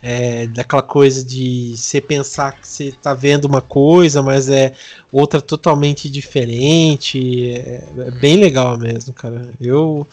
É, 0.00 0.46
daquela 0.46 0.82
coisa 0.82 1.22
de 1.22 1.74
você 1.76 2.00
pensar 2.00 2.52
que 2.52 2.66
você 2.66 2.92
tá 2.92 3.12
vendo 3.12 3.44
uma 3.44 3.60
coisa, 3.60 4.22
mas 4.22 4.48
é 4.48 4.72
outra 5.12 5.42
totalmente 5.42 6.08
diferente. 6.08 7.50
É, 7.50 7.84
é 8.06 8.10
bem 8.12 8.36
legal 8.36 8.78
mesmo, 8.78 9.12
cara. 9.12 9.52
Eu 9.60 10.06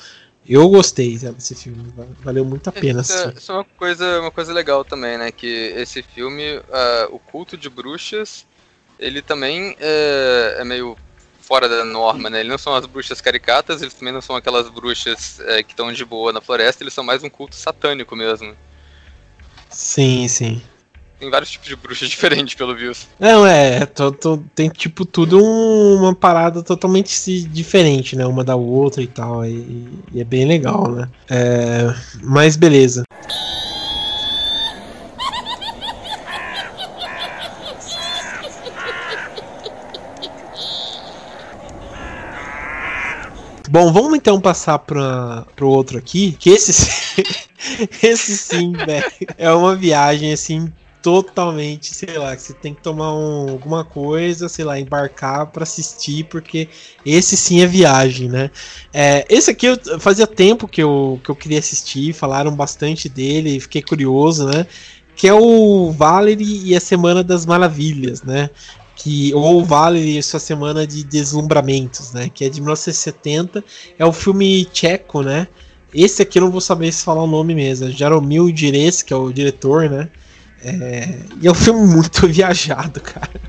eu 0.50 0.68
gostei 0.70 1.18
sabe, 1.18 1.36
desse 1.36 1.54
filme, 1.56 1.94
valeu 2.24 2.46
muito 2.46 2.70
a 2.70 2.72
pena 2.72 3.02
isso, 3.02 3.14
é, 3.14 3.34
isso 3.38 3.52
é 3.52 3.56
uma 3.56 3.66
coisa, 3.66 4.22
uma 4.22 4.32
coisa 4.32 4.54
legal 4.54 4.84
também, 4.86 5.18
né? 5.18 5.30
Que 5.30 5.74
esse 5.76 6.02
filme, 6.02 6.58
uh, 6.58 6.64
o 7.12 7.20
culto 7.20 7.58
de 7.58 7.70
bruxas, 7.70 8.46
ele 8.98 9.22
também 9.22 9.76
é, 9.80 10.58
é 10.60 10.64
meio 10.64 10.98
fora 11.48 11.70
da 11.70 11.86
norma, 11.86 12.30
né? 12.30 12.42
Eles 12.42 12.52
não 12.52 12.58
são 12.58 12.76
as 12.76 12.86
bruxas 12.86 13.22
caricatas, 13.22 13.82
eles 13.82 13.94
também 13.94 14.14
não 14.14 14.22
são 14.22 14.36
aquelas 14.36 14.70
bruxas 14.70 15.40
é, 15.40 15.64
que 15.64 15.72
estão 15.72 15.92
de 15.94 16.04
boa 16.04 16.34
na 16.34 16.42
floresta, 16.42 16.84
eles 16.84 16.94
são 16.94 17.04
mais 17.04 17.24
um 17.24 17.30
culto 17.30 17.56
satânico 17.56 18.16
mesmo. 18.16 18.54
Sim, 19.70 20.28
sim. 20.28 20.62
Tem 21.18 21.32
vários 21.32 21.50
tipos 21.50 21.68
de 21.68 21.76
bruxas 21.76 22.10
diferentes, 22.10 22.54
pelo 22.54 22.76
visto. 22.76 23.08
Não, 23.18 23.46
é, 23.46 23.86
tô, 23.86 24.12
tô, 24.12 24.38
tem 24.54 24.70
tipo 24.70 25.06
tudo 25.06 25.44
um, 25.44 25.96
uma 26.02 26.14
parada 26.14 26.62
totalmente 26.62 27.10
diferente, 27.48 28.16
né? 28.16 28.26
Uma 28.26 28.44
da 28.44 28.56
outra 28.56 29.02
e 29.02 29.08
tal. 29.08 29.46
E, 29.46 29.88
e 30.14 30.20
é 30.20 30.24
bem 30.26 30.46
legal, 30.46 30.92
né? 30.92 31.10
É, 31.30 31.94
mas 32.22 32.58
beleza. 32.58 33.04
Bom, 43.70 43.92
vamos 43.92 44.16
então 44.16 44.40
passar 44.40 44.80
para 44.80 45.46
o 45.62 45.68
outro 45.68 45.98
aqui, 45.98 46.32
que 46.40 46.50
esse, 46.50 46.72
esse 48.02 48.38
sim, 48.38 48.72
velho, 48.72 49.06
é 49.38 49.52
uma 49.52 49.76
viagem 49.76 50.32
assim 50.32 50.72
totalmente, 51.02 51.94
sei 51.94 52.18
lá, 52.18 52.36
que 52.36 52.42
você 52.42 52.54
tem 52.54 52.74
que 52.74 52.82
tomar 52.82 53.14
um, 53.14 53.50
alguma 53.50 53.84
coisa, 53.84 54.50
sei 54.50 54.64
lá, 54.66 54.80
embarcar 54.80 55.48
para 55.48 55.64
assistir, 55.64 56.26
porque 56.26 56.70
esse 57.06 57.36
sim 57.38 57.62
é 57.62 57.66
viagem, 57.66 58.30
né? 58.30 58.52
É, 58.94 59.26
esse 59.30 59.52
aqui 59.52 59.66
eu 59.68 60.00
fazia 60.00 60.28
tempo 60.28 60.68
que 60.68 60.82
eu, 60.82 61.20
que 61.24 61.30
eu 61.30 61.36
queria 61.36 61.60
assistir, 61.60 62.14
falaram 62.14 62.56
bastante 62.56 63.10
dele, 63.10 63.60
fiquei 63.60 63.82
curioso, 63.82 64.48
né? 64.48 64.66
Que 65.16 65.28
é 65.28 65.34
o 65.34 65.92
Valerie 65.92 66.72
e 66.72 66.76
a 66.76 66.80
Semana 66.80 67.24
das 67.24 67.46
Maravilhas, 67.46 68.24
né? 68.24 68.50
Que 68.98 69.32
ou 69.34 69.64
vale 69.64 70.22
sua 70.24 70.40
semana 70.40 70.86
de 70.86 71.04
deslumbramentos, 71.04 72.12
né? 72.12 72.30
Que 72.34 72.46
é 72.46 72.50
de 72.50 72.60
1970, 72.60 73.64
é 73.98 74.06
o 74.06 74.12
filme 74.12 74.66
tcheco, 74.66 75.22
né? 75.22 75.48
Esse 75.94 76.24
aqui 76.24 76.40
eu 76.40 76.44
não 76.44 76.52
vou 76.52 76.60
saber 76.60 76.92
se 76.92 77.04
falar 77.04 77.24
o 77.24 77.28
nome 77.28 77.56
mesmo, 77.56 77.88
é 77.88 77.92
Jaromil 77.92 78.52
Dires, 78.52 79.04
que 79.04 79.14
é 79.14 79.16
o 79.16 79.32
diretor, 79.32 79.90
né? 79.90 80.10
É... 80.64 81.20
E 81.40 81.48
é 81.48 81.52
um 81.52 81.56
filme 81.56 81.86
muito 81.86 82.28
viajado, 82.28 83.00
cara. 83.00 83.40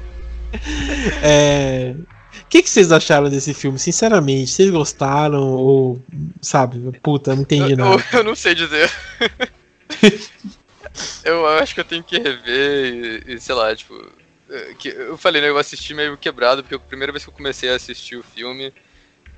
É... 1.22 1.94
O 2.42 2.48
que, 2.48 2.62
que 2.62 2.70
vocês 2.70 2.92
acharam 2.92 3.28
desse 3.28 3.52
filme? 3.52 3.78
Sinceramente, 3.78 4.50
vocês 4.50 4.70
gostaram 4.70 5.42
ou, 5.42 6.00
sabe, 6.40 6.98
puta, 7.02 7.34
não 7.34 7.42
entendi 7.42 7.74
nada. 7.74 8.02
Eu, 8.12 8.18
eu 8.18 8.24
não 8.24 8.34
sei 8.34 8.54
dizer. 8.54 8.90
eu 11.24 11.46
acho 11.46 11.74
que 11.74 11.80
eu 11.80 11.84
tenho 11.84 12.02
que 12.02 12.18
rever 12.18 13.24
e, 13.26 13.34
e 13.34 13.40
sei 13.40 13.54
lá, 13.54 13.74
tipo, 13.76 13.94
que 14.78 14.88
eu 14.88 15.18
falei, 15.18 15.42
né? 15.42 15.48
Eu 15.48 15.58
assisti 15.58 15.94
meio 15.94 16.16
quebrado, 16.16 16.62
porque 16.62 16.74
a 16.74 16.78
primeira 16.78 17.12
vez 17.12 17.24
que 17.24 17.30
eu 17.30 17.34
comecei 17.34 17.70
a 17.70 17.76
assistir 17.76 18.16
o 18.16 18.22
filme, 18.22 18.72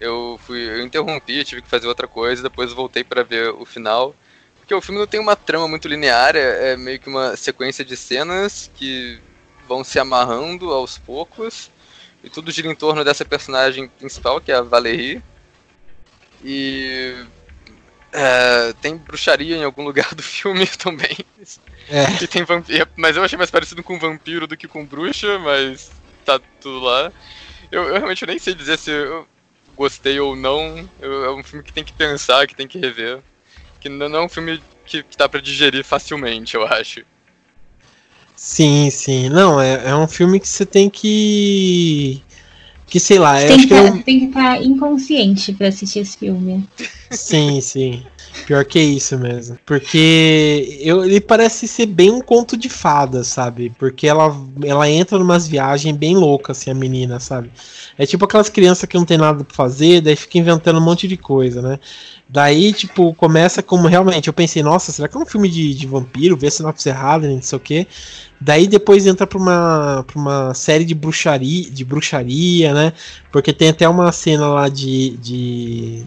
eu 0.01 0.39
fui. 0.45 0.61
Eu 0.61 0.83
interrompi, 0.83 1.45
tive 1.45 1.63
que 1.63 1.69
fazer 1.69 1.87
outra 1.87 2.09
coisa, 2.09 2.43
depois 2.43 2.73
voltei 2.73 3.05
para 3.05 3.23
ver 3.23 3.51
o 3.51 3.65
final. 3.65 4.15
Porque 4.59 4.75
o 4.75 4.81
filme 4.81 5.01
não 5.01 5.07
tem 5.07 5.21
uma 5.21 5.37
trama 5.37 5.67
muito 5.69 5.89
linear, 5.89 6.37
é, 6.37 6.73
é 6.73 6.77
meio 6.77 6.99
que 7.01 7.09
uma 7.09 7.37
sequência 7.37 7.85
de 7.85 7.97
cenas 7.97 8.71
que 8.75 9.21
vão 9.67 9.85
se 9.85 9.99
amarrando 9.99 10.73
aos 10.73 10.99
poucos. 10.99 11.71
E 12.23 12.31
tudo 12.31 12.51
gira 12.51 12.69
em 12.69 12.75
torno 12.75 13.05
dessa 13.05 13.25
personagem 13.25 13.89
principal, 13.89 14.41
que 14.41 14.53
é 14.53 14.57
a 14.57 14.63
Valerie. 14.63 15.23
E. 16.45 17.15
É, 18.13 18.73
tem 18.81 18.97
bruxaria 18.97 19.57
em 19.57 19.65
algum 19.65 19.85
lugar 19.87 20.15
do 20.15 20.23
filme 20.23 20.67
também. 20.67 21.17
É. 21.91 22.23
E 22.23 22.27
tem 22.27 22.45
vampiro. 22.45 22.87
Mas 22.97 23.17
eu 23.17 23.25
achei 23.25 23.37
mais 23.37 23.51
parecido 23.51 23.83
com 23.83 23.99
vampiro 23.99 24.47
do 24.47 24.57
que 24.57 24.69
com 24.69 24.87
bruxa, 24.87 25.39
mas 25.41 25.91
tá 26.25 26.41
tudo 26.61 26.79
lá. 26.79 27.13
Eu, 27.71 27.83
eu 27.85 27.95
realmente 27.95 28.25
nem 28.25 28.39
sei 28.39 28.55
dizer 28.55 28.79
se 28.79 28.91
eu 28.91 29.27
gostei 29.77 30.21
ou 30.21 30.37
não. 30.37 30.89
Eu, 31.01 31.25
é 31.25 31.35
um 31.35 31.43
filme 31.43 31.65
que 31.65 31.73
tem 31.73 31.85
que 31.85 31.93
pensar, 31.93 32.47
que 32.47 32.55
tem 32.55 32.69
que 32.69 32.79
rever. 32.79 33.19
Que 33.81 33.89
não 33.89 34.07
é 34.15 34.25
um 34.25 34.29
filme 34.29 34.63
que, 34.87 35.03
que 35.03 35.17
dá 35.17 35.29
pra 35.29 35.41
digerir 35.41 35.85
facilmente, 35.85 36.55
eu 36.55 36.65
acho. 36.65 37.03
Sim, 38.37 38.89
sim. 38.91 39.29
Não, 39.29 39.61
é, 39.61 39.89
é 39.89 39.95
um 39.95 40.09
filme 40.09 40.41
que 40.41 40.49
você 40.49 40.65
tem 40.65 40.89
que. 40.89 42.23
Que 42.87 42.99
sei 42.99 43.19
lá. 43.19 43.39
Você 43.39 43.49
tem 43.49 43.61
que, 43.61 43.69
tá, 43.69 43.77
é 43.77 43.83
um... 43.83 44.03
tem 44.03 44.19
que 44.19 44.25
estar 44.27 44.57
tá 44.57 44.63
inconsciente 44.63 45.53
para 45.53 45.69
assistir 45.69 46.01
esse 46.01 46.17
filme. 46.17 46.69
Sim, 47.11 47.61
sim. 47.61 48.07
Pior 48.47 48.65
que 48.65 48.81
isso 48.81 49.19
mesmo. 49.19 49.59
Porque 49.65 50.79
eu, 50.81 51.05
ele 51.05 51.21
parece 51.21 51.69
ser 51.69 51.87
bem 51.87 52.11
um 52.11 52.21
conto 52.21 52.57
de 52.57 52.69
fada, 52.69 53.23
sabe? 53.25 53.73
Porque 53.79 54.07
ela, 54.07 54.37
ela 54.65 54.89
entra 54.89 55.19
numas 55.19 55.47
viagens 55.47 55.97
bem 55.97 56.17
loucas, 56.17 56.59
assim, 56.59 56.71
a 56.71 56.75
menina, 56.75 57.21
sabe? 57.21 57.51
É 57.99 58.07
tipo 58.07 58.25
aquelas 58.25 58.49
crianças 58.49 58.89
que 58.89 58.97
não 58.97 59.05
tem 59.05 59.19
nada 59.19 59.45
pra 59.45 59.55
fazer, 59.55 60.01
daí 60.01 60.17
fica 60.17 60.39
inventando 60.39 60.79
um 60.79 60.85
monte 60.85 61.07
de 61.07 61.17
coisa, 61.17 61.61
né? 61.61 61.79
Daí, 62.33 62.73
tipo, 62.73 63.13
começa 63.15 63.61
como 63.61 63.89
realmente. 63.89 64.29
Eu 64.29 64.33
pensei, 64.33 64.63
nossa, 64.63 64.93
será 64.93 65.09
que 65.09 65.17
é 65.17 65.21
um 65.21 65.27
filme 65.27 65.49
de, 65.49 65.75
de 65.75 65.87
vampiro? 65.87 66.37
Vê 66.37 66.49
sinopse 66.49 66.89
errada, 66.89 67.27
não 67.29 67.43
sei 67.43 67.57
o 67.57 67.61
quê. 67.61 67.87
Daí 68.41 68.69
depois 68.69 69.05
entra 69.05 69.27
pra 69.27 69.37
uma, 69.37 70.05
pra 70.07 70.19
uma 70.19 70.55
série 70.55 70.85
de 70.85 70.95
bruxaria, 70.95 71.69
de 71.69 71.85
bruxaria, 71.85 72.73
né? 72.73 72.93
Porque 73.33 73.53
tem 73.53 73.71
até 73.71 73.89
uma 73.89 74.13
cena 74.13 74.47
lá 74.47 74.69
de. 74.69 75.17
de 75.19 76.05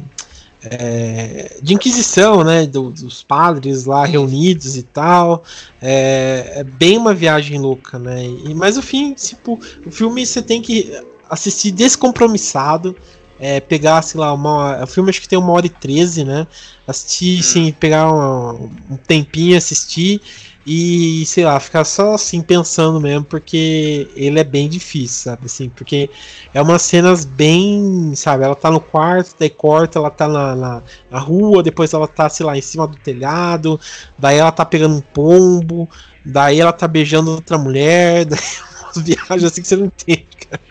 é, 0.66 1.58
de 1.62 1.74
inquisição, 1.74 2.44
né, 2.44 2.66
do, 2.66 2.90
dos 2.90 3.22
padres 3.22 3.86
lá 3.86 4.06
reunidos 4.06 4.78
e 4.78 4.84
tal, 4.84 5.44
é, 5.82 6.54
é, 6.56 6.64
bem 6.64 6.98
uma 6.98 7.14
viagem 7.14 7.60
louca, 7.60 8.00
né, 8.00 8.26
e, 8.26 8.54
mas 8.54 8.78
o 8.78 8.82
fim, 8.82 9.14
tipo, 9.14 9.60
o 9.86 9.92
filme 9.92 10.26
você 10.26 10.42
tem 10.42 10.62
que 10.62 10.92
assistir 11.30 11.72
descompromissado, 11.72 12.96
é, 13.40 13.60
pegar, 13.60 14.02
sei 14.02 14.22
lá, 14.22 14.32
uma, 14.32 14.84
o 14.84 14.88
filme 14.88 15.10
acho 15.10 15.20
que 15.20 15.28
tem 15.28 15.38
uma 15.38 15.52
hora 15.52 15.66
e 15.66 15.70
treze, 15.70 16.24
né, 16.24 16.48
assistir, 16.88 17.40
hum. 17.40 17.44
sim, 17.44 17.72
pegar 17.78 18.12
uma, 18.12 18.54
um 18.54 18.98
tempinho, 18.98 19.58
assistir, 19.58 20.22
e 20.66 21.26
sei 21.26 21.44
lá, 21.44 21.60
ficar 21.60 21.84
só 21.84 22.14
assim 22.14 22.42
pensando 22.42 23.00
mesmo, 23.00 23.26
porque 23.26 24.08
ele 24.16 24.40
é 24.40 24.44
bem 24.44 24.70
difícil, 24.70 25.32
sabe? 25.32 25.46
Assim, 25.46 25.70
porque 25.70 26.10
é 26.54 26.62
umas 26.62 26.82
cenas 26.84 27.26
bem, 27.26 28.14
sabe? 28.16 28.46
Ela 28.46 28.56
tá 28.56 28.72
no 28.72 28.80
quarto, 28.80 29.36
daí 29.38 29.50
corta, 29.50 30.00
ela 30.00 30.10
tá 30.10 30.28
na, 30.28 30.56
na, 30.56 30.82
na, 31.12 31.20
rua, 31.20 31.62
depois 31.62 31.94
ela 31.94 32.08
tá, 32.08 32.30
sei 32.30 32.46
lá, 32.46 32.58
em 32.58 32.62
cima 32.62 32.88
do 32.88 32.96
telhado, 32.96 33.80
daí 34.18 34.38
ela 34.38 34.52
tá 34.52 34.64
pegando 34.64 34.96
um 34.96 35.02
pombo, 35.02 35.90
daí 36.24 36.62
ela 36.62 36.72
tá 36.72 36.88
beijando 36.88 37.32
outra 37.32 37.58
mulher, 37.58 38.24
daí 38.26 38.40
umas 38.84 38.98
viagens 39.06 39.44
assim 39.44 39.62
que 39.62 39.68
você 39.68 39.76
não 39.76 39.86
entende, 39.86 40.28
cara. 40.50 40.62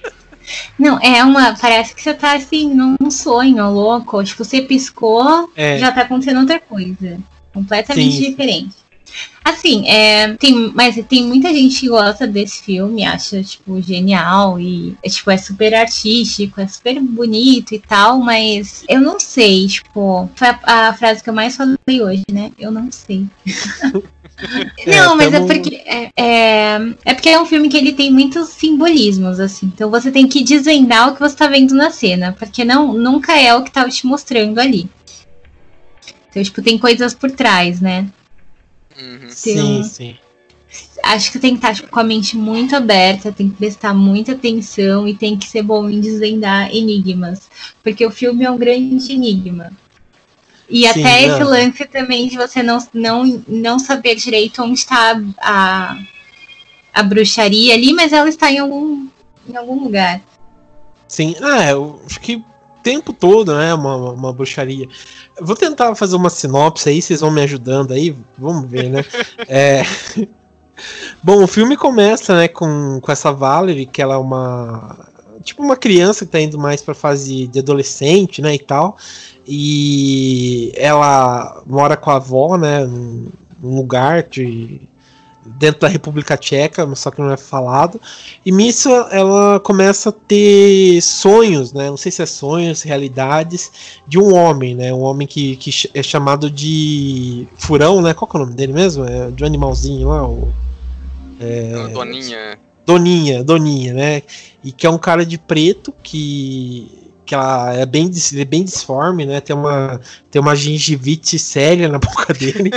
Não, 0.79 0.99
é 1.01 1.23
uma. 1.23 1.57
Parece 1.57 1.95
que 1.95 2.03
você 2.03 2.13
tá 2.13 2.35
assim, 2.35 2.75
num 2.75 3.11
sonho 3.11 3.71
louco. 3.71 4.23
Tipo, 4.25 4.45
você 4.45 4.61
piscou, 4.61 5.51
é. 5.55 5.79
já 5.79 5.93
tá 5.93 6.03
acontecendo 6.03 6.41
outra 6.41 6.59
coisa. 6.59 7.19
Completamente 7.55 8.17
Sim. 8.17 8.31
diferente. 8.31 8.82
Assim, 9.45 9.89
é, 9.89 10.35
tem, 10.35 10.73
mas 10.75 10.95
tem 11.09 11.25
muita 11.25 11.53
gente 11.53 11.81
que 11.81 11.89
gosta 11.89 12.27
desse 12.27 12.63
filme, 12.63 13.05
acha, 13.05 13.43
tipo, 13.43 13.83
genial 13.83 14.61
e, 14.61 14.97
é, 15.03 15.09
tipo, 15.09 15.31
é 15.31 15.37
super 15.37 15.75
artístico, 15.75 16.61
é 16.61 16.67
super 16.69 17.01
bonito 17.01 17.75
e 17.75 17.79
tal, 17.81 18.19
mas 18.19 18.85
eu 18.89 19.01
não 19.01 19.19
sei, 19.19 19.67
tipo, 19.67 20.31
foi 20.37 20.49
a, 20.49 20.61
a 20.65 20.95
frase 20.95 21.23
que 21.23 21.29
eu 21.29 21.35
mais 21.35 21.57
falei 21.57 21.77
hoje, 21.89 22.23
né? 22.31 22.53
Eu 22.59 22.71
não 22.71 22.91
sei. 22.91 23.27
Não, 24.87 25.13
é, 25.13 25.17
mas 25.17 25.31
tamo... 25.31 25.45
é 25.45 25.55
porque 25.55 25.83
é, 25.87 26.11
é, 26.17 26.95
é, 27.05 27.15
porque 27.15 27.29
é 27.29 27.41
um 27.41 27.47
filme 27.47 27.69
que 27.69 27.77
ele 27.77 27.93
tem 27.93 28.11
muitos 28.11 28.49
simbolismos, 28.49 29.39
assim. 29.39 29.67
Então 29.67 29.89
você 29.89 30.11
tem 30.11 30.27
que 30.27 30.43
desvendar 30.43 31.09
o 31.09 31.15
que 31.15 31.21
você 31.21 31.37
tá 31.37 31.47
vendo 31.47 31.75
na 31.75 31.91
cena, 31.91 32.35
porque 32.37 32.65
não 32.65 32.93
nunca 32.93 33.39
é 33.39 33.55
o 33.55 33.63
que 33.63 33.71
tá 33.71 33.89
te 33.89 34.05
mostrando 34.05 34.59
ali. 34.59 34.89
Então, 36.29 36.43
tipo, 36.43 36.63
tem 36.63 36.77
coisas 36.79 37.15
por 37.15 37.31
trás, 37.31 37.81
né? 37.81 38.09
Uhum. 39.01 39.29
Sim, 39.31 39.83
sim. 39.83 40.17
Acho 41.03 41.33
que 41.33 41.39
tem 41.39 41.51
que 41.51 41.59
estar 41.59 41.75
tipo, 41.75 41.89
com 41.89 42.01
a 42.01 42.05
mente 42.05 42.37
muito 42.37 42.75
aberta, 42.75 43.33
tem 43.33 43.51
que 43.51 43.57
prestar 43.57 43.93
muita 43.93 44.33
atenção 44.33 45.07
e 45.07 45.15
tem 45.15 45.37
que 45.37 45.47
ser 45.47 45.63
bom 45.63 45.89
em 45.89 46.01
desvendar 46.01 46.75
enigmas. 46.75 47.51
Porque 47.83 48.07
o 48.07 48.11
filme 48.11 48.45
é 48.45 48.51
um 48.51 48.57
grande 48.57 49.13
enigma. 49.13 49.73
E 50.69 50.83
sim, 50.83 50.87
até 50.89 51.27
não. 51.27 51.35
esse 51.35 51.45
lance 51.45 51.85
também 51.87 52.29
de 52.29 52.37
você 52.37 52.63
não, 52.63 52.79
não, 52.95 53.45
não 53.47 53.79
saber 53.79 54.15
direito 54.15 54.63
onde 54.63 54.79
está 54.79 55.21
a, 55.39 55.99
a 56.95 57.03
bruxaria 57.03 57.75
ali, 57.75 57.93
mas 57.93 58.13
ela 58.13 58.29
está 58.29 58.51
em 58.51 58.59
algum, 58.59 59.07
em 59.47 59.57
algum 59.57 59.83
lugar. 59.83 60.23
Sim, 61.07 61.37
ah, 61.43 61.71
eu 61.71 62.01
acho 62.07 62.19
que 62.21 62.43
tempo 62.83 63.13
todo, 63.13 63.55
né? 63.55 63.73
Uma, 63.75 64.13
uma 64.13 64.33
bruxaria. 64.33 64.89
Vou 65.41 65.57
tentar 65.57 65.95
fazer 65.95 66.17
uma 66.17 66.31
sinopse 66.31 66.89
aí, 66.89 67.01
vocês 67.01 67.21
vão 67.21 67.31
me 67.31 67.43
ajudando 67.43 67.93
aí, 67.93 68.17
vamos 68.39 68.71
ver, 68.71 68.91
né? 68.91 69.05
é... 69.49 69.83
Bom, 71.23 71.45
o 71.45 71.47
filme 71.47 71.77
começa, 71.77 72.37
né, 72.37 72.49
com, 72.49 72.99
com 73.01 73.13
essa 73.13 73.33
Valerie, 73.33 73.87
que 73.87 74.03
ela 74.03 74.15
é 74.15 74.19
uma. 74.19 75.09
Tipo 75.43 75.63
uma 75.63 75.77
criança 75.77 76.25
que 76.25 76.31
tá 76.31 76.41
indo 76.41 76.59
mais 76.59 76.83
pra 76.83 76.95
fase 76.95 77.47
de 77.47 77.59
adolescente, 77.59 78.41
né, 78.41 78.55
e 78.55 78.59
tal. 78.59 78.97
E 79.47 80.73
ela 80.77 81.63
mora 81.67 81.97
com 81.97 82.11
a 82.11 82.17
avó, 82.17 82.57
né, 82.57 82.85
num, 82.85 83.29
num 83.61 83.77
lugar 83.77 84.23
de 84.25 84.81
dentro 85.45 85.81
da 85.81 85.89
República 85.89 86.37
Tcheca, 86.37 86.89
só 86.95 87.11
que 87.11 87.21
não 87.21 87.31
é 87.31 87.37
falado. 87.37 88.01
E 88.45 88.53
nisso 88.53 88.89
ela 89.11 89.59
começa 89.61 90.11
a 90.11 90.13
ter 90.13 91.01
sonhos, 91.01 91.73
né? 91.73 91.91
Não 91.91 91.97
sei 91.97 92.13
se 92.13 92.23
é 92.23 92.27
sonhos, 92.27 92.83
realidades 92.83 94.01
de 94.07 94.19
um 94.19 94.35
homem, 94.35 94.75
né? 94.75 94.93
Um 94.93 95.01
homem 95.01 95.27
que, 95.27 95.57
que 95.57 95.91
é 95.95 96.03
chamado 96.03 96.51
de 96.51 97.47
Furão, 97.57 98.01
né? 98.01 98.15
Qual 98.15 98.31
é 98.33 98.37
o 98.37 98.41
nome 98.41 98.55
dele 98.55 98.73
mesmo? 98.73 99.05
É 99.05 99.31
de 99.31 99.43
um 99.43 99.47
animalzinho 99.47 100.09
lá, 100.09 100.29
o 100.29 100.53
é, 101.41 101.89
Doninha. 101.89 102.59
Doninha, 102.87 103.45
Doninha, 103.45 103.95
né? 103.95 104.23
E 104.63 104.71
que 104.71 104.87
é 104.87 104.91
um 104.91 104.99
cara 104.99 105.27
de 105.27 105.39
preto 105.39 105.93
que 106.03 107.03
que 107.25 107.35
ela 107.35 107.73
é 107.73 107.87
bem, 107.87 108.11
é 108.37 108.45
bem 108.45 108.63
disforme, 108.65 109.25
né? 109.25 109.41
Tem 109.41 109.55
uma, 109.55 110.01
tem 110.31 110.43
uma 110.43 110.55
gengivite 110.55 111.39
séria 111.39 111.89
na 111.89 111.97
boca 111.99 112.35
dele. 112.35 112.71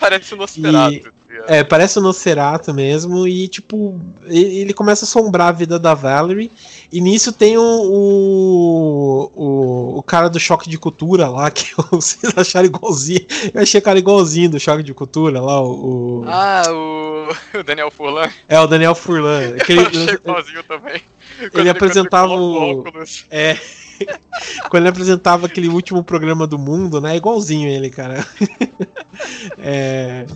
parece 0.00 0.34
um 0.34 0.38
Nosferatu. 0.38 1.12
E, 1.38 1.46
tá 1.46 1.54
é, 1.54 1.64
parece 1.64 1.98
um 1.98 2.02
Nosferatu 2.02 2.72
mesmo. 2.74 3.26
E, 3.26 3.48
tipo, 3.48 4.00
ele, 4.26 4.72
começa 4.72 5.04
a 5.04 5.08
assombrar 5.08 5.48
a 5.48 5.52
vida 5.52 5.78
da 5.78 5.94
Valerie. 5.94 6.50
E 6.90 7.00
nisso 7.00 7.32
tem 7.32 7.56
o, 7.58 7.62
o, 7.62 9.32
o, 9.34 9.98
o 9.98 10.02
cara 10.02 10.28
do 10.28 10.40
choque 10.40 10.68
de 10.68 10.78
cultura 10.78 11.28
lá, 11.28 11.50
que 11.52 11.72
vocês 11.90 12.32
acharam 12.36 12.66
igualzinho. 12.66 13.26
Eu 13.52 13.62
achei 13.62 13.80
o 13.80 13.84
cara 13.84 13.98
igualzinho 13.98 14.50
do 14.50 14.60
choque 14.60 14.82
de 14.82 14.94
cultura 14.94 15.40
lá, 15.40 15.62
o. 15.62 16.24
Ah, 16.26 16.62
o, 16.68 17.58
o 17.58 17.62
Daniel 17.62 17.90
Furlan. 17.90 18.28
É, 18.48 18.58
o 18.60 18.66
Daniel 18.66 18.94
Furlan. 18.94 19.54
Aquele, 19.60 19.80
eu 19.82 19.86
achei 19.86 20.14
igualzinho 20.14 20.62
também 20.64 21.02
ele, 21.38 21.50
ele 21.54 21.70
apresentava 21.70 22.34
o. 22.34 22.84
É. 23.30 23.56
Quando 24.70 24.82
ele 24.82 24.88
apresentava 24.88 25.46
aquele 25.46 25.68
último 25.68 26.04
programa 26.04 26.46
do 26.46 26.58
mundo, 26.58 27.00
né? 27.00 27.16
Igualzinho 27.16 27.68
ele, 27.68 27.90
cara. 27.90 28.24
é. 29.58 30.26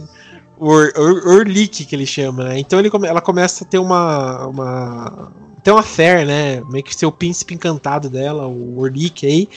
Orlick 0.69 1.85
que 1.85 1.95
ele 1.95 2.07
chama, 2.07 2.45
né? 2.45 2.59
Então 2.59 2.79
ele, 2.79 2.91
ela 3.07 3.21
começa 3.21 3.65
a 3.65 3.67
ter 3.67 3.79
uma. 3.79 4.47
uma 4.47 5.33
tem 5.63 5.73
uma 5.73 5.83
fé, 5.83 6.25
né? 6.25 6.61
Meio 6.71 6.85
que 6.85 6.95
ser 6.95 7.07
o 7.07 7.13
príncipe 7.13 7.55
encantado 7.55 8.11
dela, 8.11 8.47
o 8.47 8.81
Orlick 8.81 9.27
aí. 9.27 9.49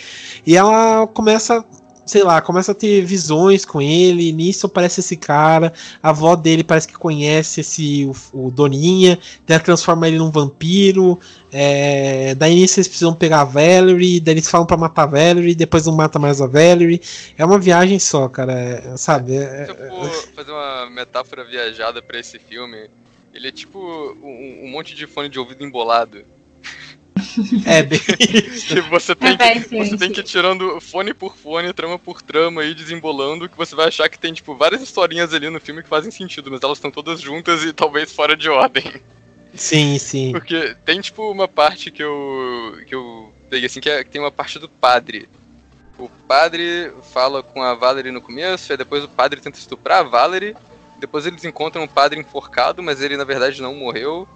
E 0.46 0.56
ela 0.56 1.08
começa 1.08 1.66
sei 2.06 2.24
lá, 2.24 2.42
começa 2.42 2.72
a 2.72 2.76
ter 2.76 3.04
visões 3.04 3.66
com 3.66 3.82
ele, 3.82 4.32
nisso 4.32 4.68
aparece 4.68 5.00
esse 5.00 5.18
cara, 5.18 5.74
a 6.02 6.10
avó 6.10 6.36
dele 6.36 6.64
parece 6.64 6.88
que 6.88 6.94
conhece 6.94 7.62
esse 7.62 8.06
o, 8.34 8.46
o 8.48 8.52
Doninha, 8.52 9.18
ela 9.48 9.60
transforma 9.60 10.08
ele 10.08 10.18
num 10.18 10.30
vampiro, 10.30 11.20
é, 11.52 12.36
daí 12.36 12.60
eles 12.60 12.74
precisam 12.74 13.16
pegar 13.16 13.42
a 13.42 13.46
Valerie, 13.46 14.20
daí 14.20 14.36
eles 14.36 14.50
falam 14.50 14.68
pra 14.68 14.78
matar 14.78 15.04
a 15.04 15.08
Valerie, 15.08 15.56
depois 15.56 15.86
não 15.86 15.96
mata 15.96 16.20
mais 16.20 16.42
a 16.42 16.48
Valerie, 16.48 17.02
é 17.38 17.44
uma 17.44 17.58
viagem 17.58 17.98
só, 17.98 18.30
cara, 18.30 18.54
é, 18.54 18.98
sabe? 18.98 19.36
É, 19.36 19.66
for 19.66 20.34
fazer 20.36 20.52
uma 20.52 20.90
metáfora 20.90 21.44
viajada 21.44 22.02
para 22.02 22.20
esse 22.20 22.38
filme, 22.38 22.90
Ele 23.34 23.48
é 23.48 23.52
tipo 23.52 23.80
um, 23.80 24.66
um 24.66 24.70
monte 24.70 24.96
de 24.96 25.08
fone 25.08 25.28
de 25.28 25.40
ouvido 25.40 25.66
embolado. 25.66 26.24
É, 27.66 27.82
bem. 27.84 28.00
que 28.00 28.82
você 28.90 29.16
tem, 29.16 29.38
É 29.40 29.60
que, 29.60 29.78
você 29.78 29.98
tem 29.98 30.12
que 30.12 30.20
ir 30.20 30.24
tirando 30.24 30.80
fone 30.82 31.14
por 31.14 31.36
fone, 31.36 31.74
trama 31.74 31.98
por 31.98 32.22
trama 32.22 32.64
e 32.64 32.74
desembolando, 32.74 33.50
que 33.50 33.58
você 33.58 33.76
vai 33.76 33.88
achar 33.88 34.10
que 34.10 34.20
tem, 34.20 34.34
tipo, 34.34 34.56
várias 34.56 34.82
historinhas 34.82 35.34
ali 35.34 35.50
no 35.50 35.60
filme 35.60 35.82
que 35.82 35.90
fazem 35.90 36.12
sentido, 36.12 36.52
mas 36.52 36.62
elas 36.62 36.78
estão 36.78 36.92
todas 36.92 37.22
juntas 37.22 37.64
e 37.64 37.74
talvez 37.74 38.12
fora 38.12 38.36
de 38.36 38.50
ordem. 38.50 39.02
Sim, 39.54 39.98
sim. 39.98 40.32
Porque 40.32 40.76
tem, 40.84 41.00
tipo, 41.00 41.32
uma 41.32 41.48
parte 41.48 41.90
que 41.90 42.04
eu. 42.04 42.78
que 42.86 42.94
eu 42.94 43.34
peguei 43.50 43.68
assim, 43.68 43.80
que, 43.80 43.90
é, 43.90 44.04
que 44.04 44.10
tem 44.10 44.22
uma 44.22 44.32
parte 44.32 44.60
do 44.60 44.68
padre. 44.68 45.30
O 45.98 46.10
padre 46.28 46.92
fala 47.14 47.42
com 47.42 47.62
a 47.62 47.74
Valerie 47.74 48.12
no 48.12 48.22
começo, 48.22 48.74
e 48.74 48.78
depois 48.78 49.04
o 49.04 49.08
padre 49.08 49.40
tenta 49.40 49.58
estuprar 49.58 50.00
a 50.00 50.04
Valerie. 50.04 50.56
Depois 51.00 51.26
eles 51.26 51.46
encontram 51.46 51.84
um 51.84 51.88
padre 51.88 52.20
enforcado, 52.20 52.84
mas 52.84 53.02
ele 53.02 53.16
na 53.16 53.24
verdade 53.24 53.62
não 53.62 53.74
morreu. 53.76 54.28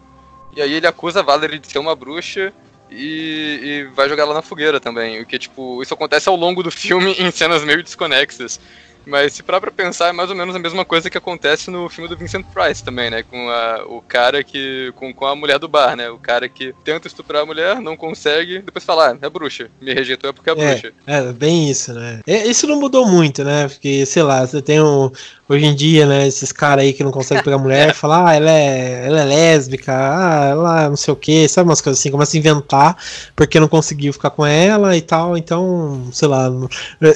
E 0.55 0.61
aí 0.61 0.73
ele 0.73 0.87
acusa 0.87 1.19
a 1.19 1.23
Valerie 1.23 1.59
de 1.59 1.67
ser 1.67 1.79
uma 1.79 1.95
bruxa 1.95 2.53
e, 2.91 3.59
e 3.63 3.83
vai 3.95 4.09
jogar 4.09 4.23
ela 4.23 4.33
na 4.33 4.41
fogueira 4.41 4.79
também. 4.79 5.21
O 5.21 5.25
que, 5.25 5.39
tipo, 5.39 5.81
isso 5.81 5.93
acontece 5.93 6.29
ao 6.29 6.35
longo 6.35 6.63
do 6.63 6.71
filme 6.71 7.13
em 7.19 7.31
cenas 7.31 7.63
meio 7.63 7.83
desconexas. 7.83 8.59
Mas 9.05 9.33
se 9.33 9.41
parar 9.41 9.61
pra 9.61 9.71
pensar, 9.71 10.09
é 10.09 10.11
mais 10.11 10.29
ou 10.29 10.35
menos 10.35 10.55
a 10.55 10.59
mesma 10.59 10.85
coisa 10.85 11.09
que 11.09 11.17
acontece 11.17 11.71
no 11.71 11.89
filme 11.89 12.07
do 12.07 12.17
Vincent 12.17 12.45
Price 12.53 12.83
também, 12.83 13.09
né? 13.09 13.23
Com 13.23 13.49
a, 13.49 13.83
o 13.87 14.01
cara 14.01 14.43
que. 14.43 14.91
Com, 14.95 15.13
com 15.13 15.25
a 15.25 15.35
mulher 15.35 15.57
do 15.57 15.67
bar, 15.67 15.95
né? 15.95 16.09
O 16.09 16.19
cara 16.19 16.47
que 16.47 16.75
tenta 16.83 17.07
estuprar 17.07 17.41
a 17.41 17.45
mulher, 17.45 17.79
não 17.79 17.97
consegue, 17.97 18.59
depois 18.59 18.85
fala, 18.85 19.11
ah, 19.13 19.17
é 19.19 19.29
bruxa. 19.29 19.69
Me 19.81 19.93
rejeitou 19.93 20.29
é 20.29 20.33
porque 20.33 20.49
é 20.49 20.55
bruxa. 20.55 20.93
É, 21.07 21.21
bem 21.31 21.69
isso, 21.69 21.93
né? 21.93 22.21
É, 22.27 22.45
Isso 22.45 22.67
não 22.67 22.79
mudou 22.79 23.07
muito, 23.07 23.43
né? 23.43 23.67
Porque, 23.67 24.05
sei 24.05 24.21
lá, 24.21 24.45
você 24.45 24.61
tem 24.61 24.81
um. 24.81 25.09
Hoje 25.49 25.65
em 25.65 25.73
dia, 25.73 26.05
né, 26.05 26.27
esses 26.27 26.51
caras 26.51 26.83
aí 26.83 26.93
que 26.93 27.03
não 27.03 27.09
conseguem 27.09 27.43
pegar 27.43 27.57
mulher, 27.57 27.91
falar, 27.95 28.29
ah, 28.29 28.35
ela 28.35 28.51
é, 28.51 29.07
ela 29.07 29.21
é 29.21 29.25
lésbica, 29.25 29.91
ah, 29.91 30.49
ela 30.51 30.89
não 30.89 30.95
sei 30.95 31.11
o 31.11 31.17
que, 31.17 31.47
sabe 31.47 31.67
umas 31.67 31.81
coisas 31.81 31.99
assim, 31.99 32.11
começa 32.11 32.37
a 32.37 32.39
inventar 32.39 32.95
porque 33.35 33.59
não 33.59 33.67
conseguiu 33.67 34.13
ficar 34.13 34.29
com 34.29 34.45
ela 34.45 34.95
e 34.95 35.01
tal, 35.01 35.35
então, 35.35 36.07
sei 36.13 36.27
lá, 36.27 36.51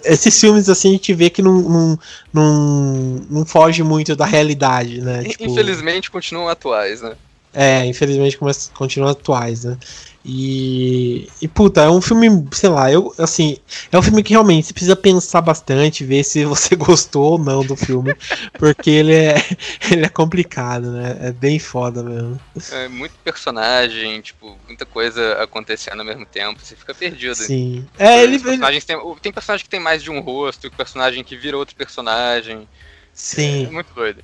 esses 0.04 0.40
filmes 0.40 0.68
assim 0.68 0.90
a 0.90 0.92
gente 0.94 1.14
vê 1.14 1.30
que 1.30 1.44
não, 1.44 1.62
não, 1.62 2.00
não, 2.34 3.22
não 3.30 3.46
foge 3.46 3.84
muito 3.84 4.16
da 4.16 4.26
realidade, 4.26 5.00
né? 5.00 5.24
Tipo, 5.24 5.44
Infelizmente 5.44 6.10
continuam 6.10 6.50
atuais, 6.50 7.02
né? 7.02 7.14
é, 7.54 7.86
infelizmente 7.86 8.38
continuam 8.74 9.12
atuais, 9.12 9.64
né? 9.64 9.78
E, 10.26 11.28
e 11.42 11.48
puta, 11.50 11.82
é 11.82 11.90
um 11.90 12.00
filme, 12.00 12.48
sei 12.54 12.70
lá, 12.70 12.90
eu 12.90 13.14
assim, 13.18 13.58
é 13.92 13.98
um 13.98 14.02
filme 14.02 14.24
que 14.24 14.32
realmente 14.32 14.68
você 14.68 14.74
precisa 14.74 14.96
pensar 14.96 15.42
bastante, 15.42 16.06
ver 16.06 16.24
se 16.24 16.46
você 16.46 16.76
gostou 16.78 17.34
ou 17.34 17.38
não 17.38 17.62
do 17.62 17.76
filme, 17.76 18.16
porque 18.58 18.90
ele 18.90 19.14
é 19.14 19.36
ele 19.92 20.06
é 20.06 20.10
complicado, 20.10 20.92
né? 20.92 21.18
É 21.20 21.32
bem 21.34 21.60
foda 21.60 22.02
mesmo. 22.02 22.40
É 22.72 22.88
muito 22.88 23.14
personagem, 23.22 24.22
tipo, 24.22 24.58
muita 24.66 24.86
coisa 24.86 25.44
acontecendo 25.44 26.00
ao 26.00 26.06
mesmo 26.06 26.26
tempo, 26.26 26.62
você 26.64 26.76
fica 26.76 26.94
perdido. 26.94 27.36
Sim. 27.36 27.86
É, 28.00 28.24
ele, 28.24 28.36
ele 28.36 28.82
tem, 28.82 28.98
tem 29.22 29.34
personagem 29.34 29.66
que 29.66 29.70
tem 29.70 29.80
mais 29.80 30.02
de 30.02 30.10
um 30.10 30.22
rosto, 30.22 30.72
personagem 30.72 31.22
que 31.22 31.36
vira 31.36 31.58
outro 31.58 31.76
personagem. 31.76 32.66
sim. 33.14 33.66
É 33.66 33.70
muito 33.70 33.94
doido. 33.94 34.24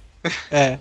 É. 0.51 0.77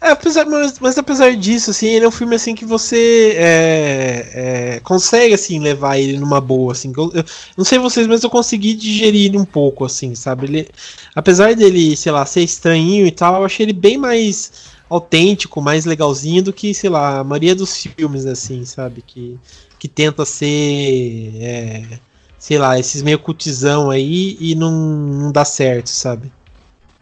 É, 0.00 0.10
apesar, 0.10 0.44
mas, 0.44 0.78
mas 0.78 0.98
apesar 0.98 1.34
disso, 1.36 1.70
assim, 1.70 1.86
ele 1.86 2.04
é 2.04 2.08
um 2.08 2.10
filme 2.10 2.34
assim 2.34 2.54
que 2.54 2.64
você 2.64 3.34
é, 3.36 4.30
é, 4.76 4.80
consegue 4.80 5.32
assim 5.32 5.58
levar 5.58 5.98
ele 5.98 6.18
numa 6.18 6.40
boa, 6.40 6.72
assim. 6.72 6.92
Eu, 6.96 7.10
eu 7.14 7.24
não 7.56 7.64
sei 7.64 7.78
vocês, 7.78 8.06
mas 8.06 8.22
eu 8.22 8.28
consegui 8.30 8.74
digerir 8.74 9.26
ele 9.26 9.38
um 9.38 9.44
pouco, 9.44 9.84
assim, 9.84 10.14
sabe? 10.14 10.46
Ele, 10.46 10.68
apesar 11.14 11.54
dele, 11.54 11.96
sei 11.96 12.12
lá, 12.12 12.26
ser 12.26 12.42
estranhinho 12.42 13.06
e 13.06 13.12
tal, 13.12 13.36
eu 13.36 13.44
achei 13.44 13.64
ele 13.64 13.72
bem 13.72 13.96
mais 13.96 14.72
autêntico, 14.90 15.62
mais 15.62 15.84
legalzinho 15.86 16.42
do 16.42 16.52
que, 16.52 16.74
sei 16.74 16.90
lá, 16.90 17.20
a 17.20 17.24
maioria 17.24 17.54
dos 17.54 17.76
filmes, 17.76 18.26
assim, 18.26 18.64
sabe? 18.64 19.02
Que, 19.02 19.38
que 19.78 19.88
tenta 19.88 20.24
ser, 20.26 21.32
é, 21.40 21.98
sei 22.38 22.58
lá, 22.58 22.78
esses 22.78 23.02
meio 23.02 23.18
cutizão 23.18 23.88
aí 23.88 24.36
e 24.40 24.54
não, 24.54 24.70
não 24.72 25.32
dá 25.32 25.44
certo, 25.44 25.88
sabe? 25.88 26.30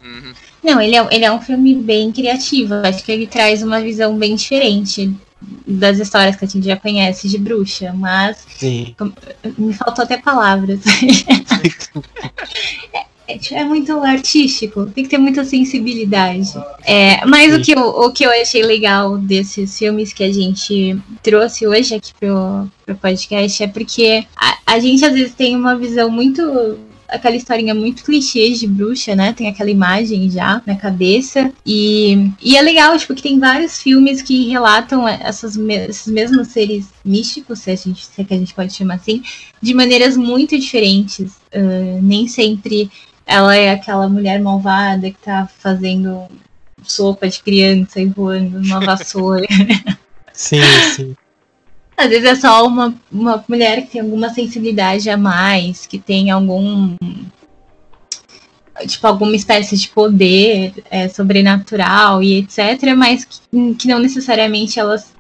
Uhum. 0.03 0.35
Não, 0.63 0.81
ele 0.81 0.97
é, 0.97 1.09
ele 1.11 1.25
é 1.25 1.33
um 1.33 1.41
filme 1.41 1.75
bem 1.75 2.13
criativo. 2.13 2.75
Acho 2.75 3.05
que 3.05 3.13
ele 3.13 3.27
traz 3.27 3.63
uma 3.63 3.81
visão 3.81 4.17
bem 4.17 4.35
diferente 4.35 5.11
das 5.67 5.99
histórias 5.99 6.37
que 6.37 6.45
a 6.45 6.49
gente 6.49 6.67
já 6.67 6.77
conhece 6.77 7.29
de 7.29 7.39
bruxa, 7.39 7.93
mas 7.95 8.45
Sim. 8.57 8.95
me 9.57 9.73
faltou 9.73 10.05
até 10.05 10.17
palavras. 10.17 10.81
É, 13.31 13.39
é 13.61 13.65
muito 13.65 13.93
artístico, 14.01 14.87
tem 14.87 15.05
que 15.05 15.11
ter 15.11 15.19
muita 15.19 15.45
sensibilidade. 15.45 16.53
É, 16.85 17.25
mas 17.27 17.55
o 17.55 17.61
que, 17.61 17.71
eu, 17.71 17.81
o 17.81 18.13
que 18.13 18.25
eu 18.25 18.31
achei 18.31 18.61
legal 18.61 19.17
desses 19.19 19.79
filmes 19.79 20.13
que 20.13 20.25
a 20.25 20.33
gente 20.33 20.99
trouxe 21.23 21.65
hoje 21.65 21.95
aqui 21.95 22.13
pro, 22.19 22.69
pro 22.85 22.97
podcast 22.97 23.63
é 23.63 23.69
porque 23.69 24.27
a, 24.37 24.59
a 24.67 24.81
gente 24.81 25.05
às 25.05 25.13
vezes 25.13 25.33
tem 25.33 25.55
uma 25.55 25.77
visão 25.77 26.11
muito 26.11 26.77
aquela 27.11 27.37
historinha 27.37 27.75
muito 27.75 28.05
clichê 28.05 28.51
de 28.53 28.67
bruxa, 28.67 29.15
né? 29.15 29.33
Tem 29.33 29.49
aquela 29.49 29.71
imagem 29.71 30.31
já 30.31 30.63
na 30.67 30.77
cabeça. 30.77 31.53
E, 31.67 32.31
e 32.43 32.57
é 32.57 32.63
legal, 32.63 32.97
tipo, 32.99 33.15
que 33.15 33.23
tem 33.23 33.39
vários 33.39 33.81
filmes 33.83 34.23
que 34.23 34.49
relatam 34.49 35.07
essas, 35.07 35.57
me- 35.57 35.87
esses 35.89 36.07
mesmos 36.13 36.49
seres 36.49 36.87
místicos, 37.05 37.61
se, 37.61 37.71
a 37.71 37.77
gente, 37.77 38.07
se 38.07 38.21
é 38.21 38.25
que 38.25 38.35
a 38.35 38.39
gente 38.39 38.55
pode 38.55 38.73
chamar 38.73 38.95
assim, 38.95 39.23
de 39.61 39.75
maneiras 39.75 40.17
muito 40.17 40.59
diferentes. 40.59 41.33
Ah, 41.53 41.99
nem 42.01 42.27
sempre 42.29 42.91
ela 43.27 43.55
é 43.55 43.71
aquela 43.71 44.09
mulher 44.09 44.41
malvada 44.41 45.11
que 45.11 45.19
tá 45.19 45.49
fazendo 45.59 46.27
sopa 46.83 47.29
de 47.29 47.41
criança 47.43 48.01
e 48.01 48.07
voando 48.07 48.61
numa 48.61 48.81
vassoura. 48.81 49.47
Sim, 50.33 50.63
sim. 50.97 51.17
Às 52.01 52.09
vezes 52.09 52.25
é 52.25 52.35
só 52.35 52.67
uma, 52.67 52.95
uma 53.13 53.45
mulher 53.47 53.83
que 53.83 53.93
tem 53.93 54.01
alguma 54.01 54.31
sensibilidade 54.31 55.11
a 55.11 55.19
mais, 55.19 55.87
que 55.87 55.99
tem 55.99 56.31
algum. 56.31 56.97
Tipo, 58.87 59.07
alguma 59.07 59.37
espécie 59.37 59.77
de 59.77 59.91
poder 59.91 60.73
é, 60.91 61.07
sobrenatural 61.07 62.23
e 62.23 62.39
etc., 62.39 62.95
mas 62.97 63.27
que, 63.27 63.75
que 63.75 63.87
não 63.89 63.99
necessariamente 63.99 64.81
elas 64.81 65.13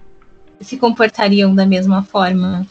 se 0.62 0.78
comportariam 0.78 1.54
da 1.54 1.66
mesma 1.66 2.02
forma. 2.02 2.66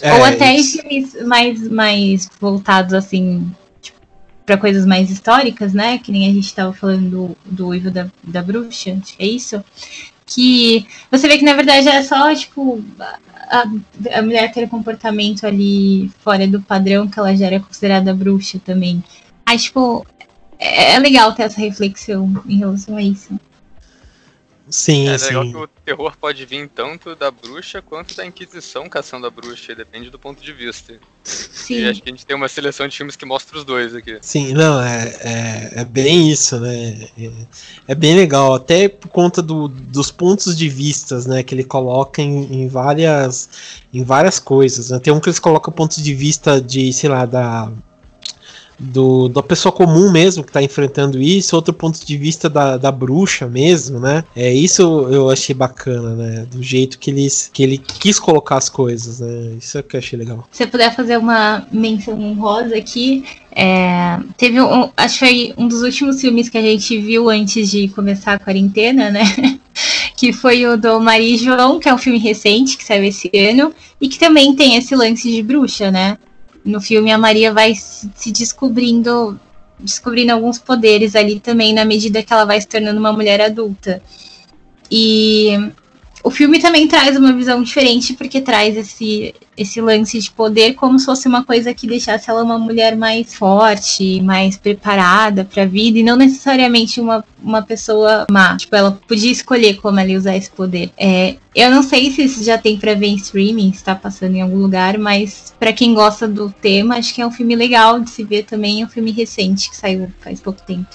É, 0.00 0.14
Ou 0.14 0.24
até 0.24 0.52
em 0.52 0.60
isso. 0.60 0.78
filmes 0.80 1.26
mais, 1.26 1.68
mais 1.68 2.30
voltados, 2.40 2.94
assim, 2.94 3.50
tipo, 3.82 3.98
pra 4.46 4.56
coisas 4.56 4.86
mais 4.86 5.10
históricas, 5.10 5.74
né? 5.74 5.98
Que 5.98 6.12
nem 6.12 6.30
a 6.30 6.32
gente 6.32 6.54
tava 6.54 6.72
falando 6.72 7.10
do, 7.10 7.36
do 7.44 7.66
Uivo 7.68 7.90
da, 7.90 8.08
da 8.22 8.42
Bruxa, 8.42 8.92
acho 8.92 9.16
que 9.16 9.22
é 9.24 9.26
isso. 9.26 9.62
Que 10.32 10.86
você 11.10 11.26
vê 11.26 11.38
que, 11.38 11.44
na 11.44 11.54
verdade, 11.54 11.88
é 11.88 12.02
só, 12.02 12.32
tipo, 12.34 12.82
a, 13.50 13.64
a 14.14 14.22
mulher 14.22 14.52
ter 14.52 14.64
um 14.64 14.68
comportamento 14.68 15.44
ali 15.44 16.10
fora 16.20 16.46
do 16.46 16.62
padrão 16.62 17.08
que 17.08 17.18
ela 17.18 17.34
já 17.36 17.46
era 17.46 17.60
considerada 17.60 18.14
bruxa 18.14 18.60
também. 18.64 19.02
Aí, 19.44 19.58
tipo, 19.58 20.06
é, 20.58 20.92
é 20.94 20.98
legal 20.98 21.32
ter 21.34 21.42
essa 21.44 21.60
reflexão 21.60 22.42
em 22.46 22.58
relação 22.58 22.96
a 22.96 23.02
isso. 23.02 23.38
Sim, 24.70 25.08
É 25.08 25.16
legal 25.16 25.44
sim. 25.44 25.50
que 25.50 25.56
o 25.56 25.68
terror 25.84 26.16
pode 26.18 26.46
vir 26.46 26.68
tanto 26.68 27.14
da 27.16 27.30
bruxa 27.30 27.82
quanto 27.82 28.14
da 28.14 28.24
Inquisição 28.24 28.88
caçando 28.88 29.26
a 29.26 29.30
bruxa, 29.30 29.74
depende 29.74 30.10
do 30.10 30.18
ponto 30.18 30.42
de 30.42 30.52
vista. 30.52 30.92
E 30.92 30.98
Sim. 31.28 31.84
acho 31.86 32.02
que 32.02 32.08
a 32.08 32.12
gente 32.12 32.24
tem 32.24 32.34
uma 32.34 32.48
seleção 32.48 32.88
de 32.88 32.96
filmes 32.96 33.14
que 33.14 33.26
mostra 33.26 33.58
os 33.58 33.64
dois 33.64 33.94
aqui. 33.94 34.18
Sim, 34.22 34.52
não, 34.52 34.80
é, 34.82 35.08
é, 35.20 35.80
é 35.80 35.84
bem 35.84 36.30
isso, 36.30 36.58
né? 36.58 37.08
É, 37.18 37.30
é 37.88 37.94
bem 37.94 38.14
legal, 38.14 38.54
até 38.54 38.88
por 38.88 39.08
conta 39.08 39.42
do, 39.42 39.68
dos 39.68 40.10
pontos 40.10 40.56
de 40.56 40.68
vistas, 40.68 41.26
né? 41.26 41.42
Que 41.42 41.54
ele 41.54 41.64
coloca 41.64 42.22
em, 42.22 42.62
em 42.62 42.68
várias 42.68 43.48
em 43.92 44.02
várias 44.02 44.38
coisas. 44.38 44.90
Né? 44.90 44.98
Tem 44.98 45.12
um 45.12 45.20
que 45.20 45.28
eles 45.28 45.38
colocam 45.38 45.72
pontos 45.72 46.02
de 46.02 46.14
vista 46.14 46.60
de, 46.60 46.92
sei 46.92 47.10
lá, 47.10 47.26
da 47.26 47.70
do, 48.80 49.28
da 49.28 49.42
pessoa 49.42 49.70
comum 49.70 50.10
mesmo 50.10 50.42
que 50.42 50.50
tá 50.50 50.62
enfrentando 50.62 51.20
isso, 51.20 51.54
outro 51.54 51.74
ponto 51.74 52.04
de 52.04 52.16
vista 52.16 52.48
da, 52.48 52.78
da 52.78 52.90
bruxa 52.90 53.46
mesmo, 53.46 54.00
né? 54.00 54.24
É 54.34 54.52
isso 54.52 54.82
eu 55.10 55.30
achei 55.30 55.54
bacana, 55.54 56.14
né? 56.14 56.46
Do 56.50 56.62
jeito 56.62 56.98
que 56.98 57.10
eles 57.10 57.50
que 57.52 57.62
ele 57.62 57.78
quis 57.78 58.18
colocar 58.18 58.56
as 58.56 58.68
coisas, 58.68 59.20
né? 59.20 59.56
Isso 59.58 59.76
é 59.76 59.82
que 59.82 59.96
eu 59.96 59.98
achei 59.98 60.18
legal. 60.18 60.48
Se 60.50 60.64
eu 60.64 60.68
puder 60.68 60.94
fazer 60.94 61.18
uma 61.18 61.66
menção 61.70 62.18
honrosa 62.18 62.76
aqui, 62.76 63.24
é, 63.52 64.18
teve 64.36 64.60
um, 64.60 64.90
acho 64.96 65.18
que 65.18 65.26
foi 65.26 65.54
um 65.58 65.68
dos 65.68 65.82
últimos 65.82 66.20
filmes 66.20 66.48
que 66.48 66.56
a 66.56 66.62
gente 66.62 66.98
viu 66.98 67.28
antes 67.28 67.70
de 67.70 67.88
começar 67.88 68.34
a 68.34 68.38
quarentena, 68.38 69.10
né? 69.10 69.22
que 70.16 70.32
foi 70.32 70.66
o 70.66 70.76
do 70.76 71.00
Maria 71.00 71.34
e 71.34 71.38
João, 71.38 71.78
que 71.78 71.88
é 71.88 71.94
um 71.94 71.98
filme 71.98 72.18
recente 72.18 72.76
que 72.76 72.84
saiu 72.84 73.04
esse 73.04 73.30
ano 73.34 73.72
e 74.00 74.08
que 74.08 74.18
também 74.18 74.54
tem 74.54 74.76
esse 74.76 74.94
lance 74.94 75.30
de 75.30 75.42
bruxa, 75.42 75.90
né? 75.90 76.18
No 76.64 76.80
filme 76.80 77.10
a 77.10 77.18
Maria 77.18 77.52
vai 77.52 77.74
se 77.74 78.30
descobrindo 78.30 79.38
descobrindo 79.78 80.32
alguns 80.32 80.58
poderes 80.58 81.16
ali 81.16 81.40
também 81.40 81.72
na 81.72 81.84
medida 81.84 82.22
que 82.22 82.32
ela 82.32 82.44
vai 82.44 82.60
se 82.60 82.68
tornando 82.68 83.00
uma 83.00 83.12
mulher 83.12 83.40
adulta. 83.40 84.02
E 84.90 85.52
o 86.22 86.30
filme 86.30 86.60
também 86.60 86.86
traz 86.86 87.16
uma 87.16 87.32
visão 87.32 87.62
diferente 87.62 88.12
porque 88.12 88.40
traz 88.40 88.76
esse 88.76 89.34
esse 89.60 89.78
lance 89.78 90.18
de 90.18 90.30
poder 90.30 90.72
como 90.72 90.98
se 90.98 91.04
fosse 91.04 91.28
uma 91.28 91.44
coisa 91.44 91.74
que 91.74 91.86
deixasse 91.86 92.30
ela 92.30 92.42
uma 92.42 92.58
mulher 92.58 92.96
mais 92.96 93.34
forte, 93.34 94.18
mais 94.22 94.56
preparada 94.56 95.44
para 95.44 95.64
a 95.64 95.66
vida 95.66 95.98
e 95.98 96.02
não 96.02 96.16
necessariamente 96.16 96.98
uma, 96.98 97.22
uma 97.42 97.60
pessoa 97.60 98.26
má. 98.30 98.56
Tipo, 98.56 98.74
ela 98.74 98.98
podia 99.06 99.30
escolher 99.30 99.74
como 99.74 100.00
ela 100.00 100.16
usar 100.16 100.34
esse 100.34 100.50
poder. 100.50 100.90
É, 100.96 101.36
eu 101.54 101.70
não 101.70 101.82
sei 101.82 102.10
se 102.10 102.24
isso 102.24 102.42
já 102.42 102.56
tem 102.56 102.78
para 102.78 102.94
ver 102.94 103.08
em 103.08 103.16
streaming, 103.16 103.68
está 103.68 103.94
passando 103.94 104.34
em 104.34 104.40
algum 104.40 104.56
lugar, 104.56 104.96
mas 104.96 105.52
para 105.60 105.74
quem 105.74 105.92
gosta 105.92 106.26
do 106.26 106.50
tema, 106.50 106.96
acho 106.96 107.14
que 107.14 107.20
é 107.20 107.26
um 107.26 107.30
filme 107.30 107.54
legal 107.54 108.00
de 108.00 108.08
se 108.08 108.24
ver 108.24 108.44
também. 108.44 108.80
É 108.80 108.86
um 108.86 108.88
filme 108.88 109.10
recente 109.10 109.68
que 109.68 109.76
saiu 109.76 110.10
faz 110.20 110.40
pouco 110.40 110.62
tempo. 110.62 110.88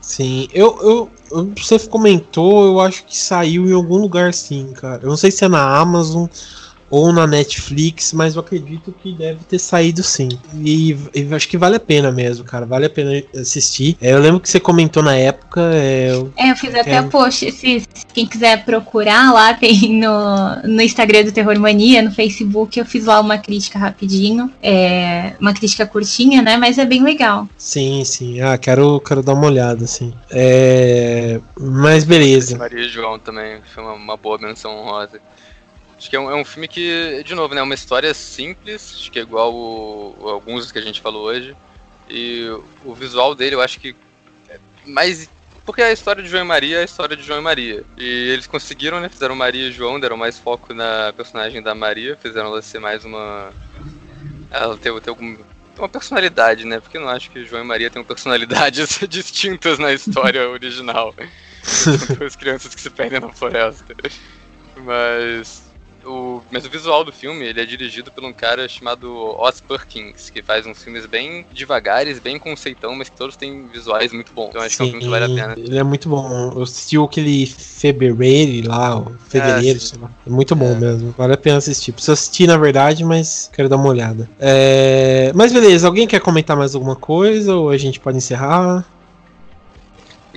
Sim, 0.00 0.46
eu, 0.52 1.10
eu, 1.32 1.50
você 1.56 1.78
comentou, 1.88 2.64
eu 2.66 2.78
acho 2.78 3.04
que 3.06 3.16
saiu 3.16 3.66
em 3.66 3.72
algum 3.72 3.96
lugar 3.96 4.32
sim, 4.32 4.72
cara. 4.72 5.02
Eu 5.02 5.08
não 5.08 5.16
sei 5.16 5.30
se 5.32 5.44
é 5.44 5.48
na 5.48 5.78
Amazon 5.78 6.26
ou 6.94 7.12
na 7.12 7.26
Netflix, 7.26 8.12
mas 8.12 8.36
eu 8.36 8.40
acredito 8.40 8.94
que 9.02 9.12
deve 9.12 9.40
ter 9.46 9.58
saído 9.58 10.00
sim. 10.00 10.28
E, 10.54 10.96
e 11.12 11.34
acho 11.34 11.48
que 11.48 11.58
vale 11.58 11.74
a 11.74 11.80
pena 11.80 12.12
mesmo, 12.12 12.44
cara. 12.44 12.64
Vale 12.64 12.86
a 12.86 12.90
pena 12.90 13.20
assistir. 13.36 13.96
É, 14.00 14.12
eu 14.12 14.20
lembro 14.20 14.38
que 14.38 14.48
você 14.48 14.60
comentou 14.60 15.02
na 15.02 15.16
época. 15.16 15.60
É, 15.74 16.12
eu, 16.12 16.32
é, 16.36 16.52
eu 16.52 16.56
fiz 16.56 16.72
até 16.72 17.00
o 17.00 17.08
post. 17.08 17.50
Se, 17.50 17.80
se, 17.80 17.86
quem 18.12 18.24
quiser 18.24 18.64
procurar 18.64 19.32
lá, 19.32 19.54
tem 19.54 19.98
no, 19.98 20.62
no 20.62 20.80
Instagram 20.80 21.24
do 21.24 21.32
Terror 21.32 21.58
Mania, 21.58 22.00
no 22.00 22.12
Facebook, 22.12 22.78
eu 22.78 22.86
fiz 22.86 23.06
lá 23.06 23.20
uma 23.20 23.38
crítica 23.38 23.76
rapidinho. 23.76 24.52
É, 24.62 25.32
uma 25.40 25.52
crítica 25.52 25.84
curtinha, 25.84 26.42
né? 26.42 26.56
Mas 26.56 26.78
é 26.78 26.84
bem 26.84 27.02
legal. 27.02 27.48
Sim, 27.58 28.04
sim. 28.04 28.40
Ah, 28.40 28.56
quero, 28.56 29.00
quero 29.00 29.20
dar 29.20 29.32
uma 29.32 29.46
olhada, 29.46 29.82
assim. 29.82 30.14
É, 30.30 31.40
mas 31.58 32.04
beleza. 32.04 32.56
Maria 32.56 32.88
João 32.88 33.18
também 33.18 33.58
foi 33.74 33.82
uma, 33.82 33.94
uma 33.94 34.16
boa 34.16 34.38
menção 34.38 34.78
honrosa. 34.78 35.18
Acho 36.04 36.10
que 36.10 36.16
é 36.16 36.20
um, 36.20 36.30
é 36.30 36.34
um, 36.34 36.44
filme 36.44 36.68
que, 36.68 37.22
de 37.24 37.34
novo, 37.34 37.54
né, 37.54 37.62
é 37.62 37.64
uma 37.64 37.72
história 37.72 38.12
simples, 38.12 38.92
acho 38.94 39.10
que 39.10 39.18
é 39.18 39.22
igual 39.22 39.54
o, 39.54 40.14
alguns 40.28 40.70
que 40.70 40.78
a 40.78 40.82
gente 40.82 41.00
falou 41.00 41.24
hoje. 41.24 41.56
E 42.10 42.46
o 42.84 42.94
visual 42.94 43.34
dele 43.34 43.54
eu 43.54 43.62
acho 43.62 43.80
que 43.80 43.96
é 44.50 44.58
mais. 44.84 45.30
Porque 45.64 45.80
a 45.80 45.90
história 45.90 46.22
de 46.22 46.28
João 46.28 46.44
e 46.44 46.46
Maria 46.46 46.76
é 46.76 46.80
a 46.82 46.84
história 46.84 47.16
de 47.16 47.22
João 47.22 47.38
e 47.38 47.42
Maria. 47.42 47.84
E 47.96 48.04
eles 48.04 48.46
conseguiram, 48.46 49.00
né? 49.00 49.08
Fizeram 49.08 49.34
Maria 49.34 49.68
e 49.68 49.72
João, 49.72 49.98
deram 49.98 50.18
mais 50.18 50.38
foco 50.38 50.74
na 50.74 51.10
personagem 51.16 51.62
da 51.62 51.74
Maria, 51.74 52.18
fizeram 52.20 52.48
ela 52.48 52.60
ser 52.60 52.80
mais 52.80 53.02
uma. 53.06 53.50
Ela 54.50 54.76
ter, 54.76 54.92
ter 55.00 55.08
algum, 55.08 55.38
uma 55.78 55.88
personalidade, 55.88 56.66
né? 56.66 56.80
Porque 56.80 56.98
eu 56.98 57.00
não 57.00 57.08
acho 57.08 57.30
que 57.30 57.46
João 57.46 57.64
e 57.64 57.66
Maria 57.66 57.88
tenham 57.88 58.04
personalidades 58.04 59.00
distintas 59.08 59.78
na 59.78 59.90
história 59.90 60.50
original. 60.50 61.14
São 61.64 61.96
duas 62.18 62.36
crianças 62.36 62.74
que 62.74 62.80
se 62.82 62.90
perdem 62.90 63.20
na 63.20 63.30
floresta. 63.30 63.94
Mas 64.76 65.63
o, 66.04 66.42
mas 66.50 66.64
o 66.64 66.70
visual 66.70 67.04
do 67.04 67.12
filme, 67.12 67.44
ele 67.44 67.60
é 67.60 67.66
dirigido 67.66 68.10
por 68.10 68.24
um 68.24 68.32
cara 68.32 68.68
chamado 68.68 69.12
Oz 69.38 69.60
Perkins, 69.60 70.30
que 70.30 70.42
faz 70.42 70.66
uns 70.66 70.82
filmes 70.82 71.06
bem 71.06 71.46
devagares, 71.52 72.18
bem 72.18 72.38
conceitão, 72.38 72.94
mas 72.94 73.08
que 73.08 73.16
todos 73.16 73.36
têm 73.36 73.66
visuais 73.68 74.12
muito 74.12 74.32
bons. 74.32 74.48
Então 74.50 74.62
acho 74.62 74.76
Sim, 74.76 74.76
que 74.76 74.82
é 74.82 74.84
um 74.84 74.90
filme 74.90 75.04
que 75.04 75.10
vale 75.10 75.24
a 75.24 75.34
pena. 75.34 75.54
Ele 75.56 75.78
é 75.78 75.82
muito 75.82 76.08
bom. 76.08 76.52
Eu 76.54 76.62
assisti 76.62 76.98
aquele 76.98 77.46
Fevereiro 77.46 78.68
lá, 78.68 78.98
o 78.98 79.16
Fevereiro, 79.28 79.78
é, 79.78 79.80
sei 79.80 79.98
lá. 80.00 80.10
É 80.26 80.30
muito 80.30 80.54
bom 80.54 80.72
é. 80.72 80.74
mesmo. 80.74 81.14
Vale 81.16 81.34
a 81.34 81.38
pena 81.38 81.58
assistir. 81.58 81.92
Preciso 81.92 82.12
assistir, 82.12 82.46
na 82.46 82.56
verdade, 82.56 83.04
mas 83.04 83.50
quero 83.52 83.68
dar 83.68 83.76
uma 83.76 83.88
olhada. 83.88 84.28
É... 84.38 85.32
Mas 85.34 85.52
beleza, 85.52 85.86
alguém 85.86 86.06
quer 86.06 86.20
comentar 86.20 86.56
mais 86.56 86.74
alguma 86.74 86.96
coisa 86.96 87.54
ou 87.54 87.70
a 87.70 87.76
gente 87.76 88.00
pode 88.00 88.16
encerrar? 88.16 88.84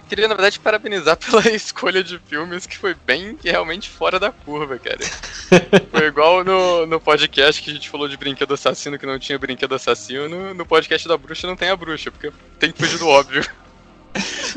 Queria, 0.08 0.28
na 0.28 0.36
verdade, 0.36 0.60
parabenizar 0.60 1.18
pela 1.24 1.48
escolha 1.50 2.04
de 2.04 2.18
filmes 2.20 2.66
que 2.66 2.78
foi 2.78 2.96
bem 3.06 3.38
realmente 3.44 3.90
fora 3.90 4.20
da 4.20 4.32
curva, 4.32 4.80
cara. 4.80 5.00
foi 5.92 6.08
igual 6.08 6.44
no, 6.44 6.86
no 6.86 7.00
podcast 7.00 7.62
que 7.62 7.70
a 7.70 7.74
gente 7.74 7.90
falou 7.90 8.08
de 8.08 8.18
brinquedo 8.18 8.54
assassino 8.54 8.98
que 8.98 9.06
não 9.06 9.20
tinha 9.20 9.38
brinquedo 9.38 9.76
assassino. 9.76 10.54
No 10.54 10.66
podcast 10.66 11.08
da 11.08 11.18
bruxa 11.18 11.48
não 11.48 11.56
tem 11.56 11.70
a 11.70 11.76
bruxa, 11.76 12.12
porque 12.12 12.32
tem 12.60 12.72
que 12.72 12.80
fugir 12.80 12.98
do 12.98 13.08
óbvio. 13.08 13.46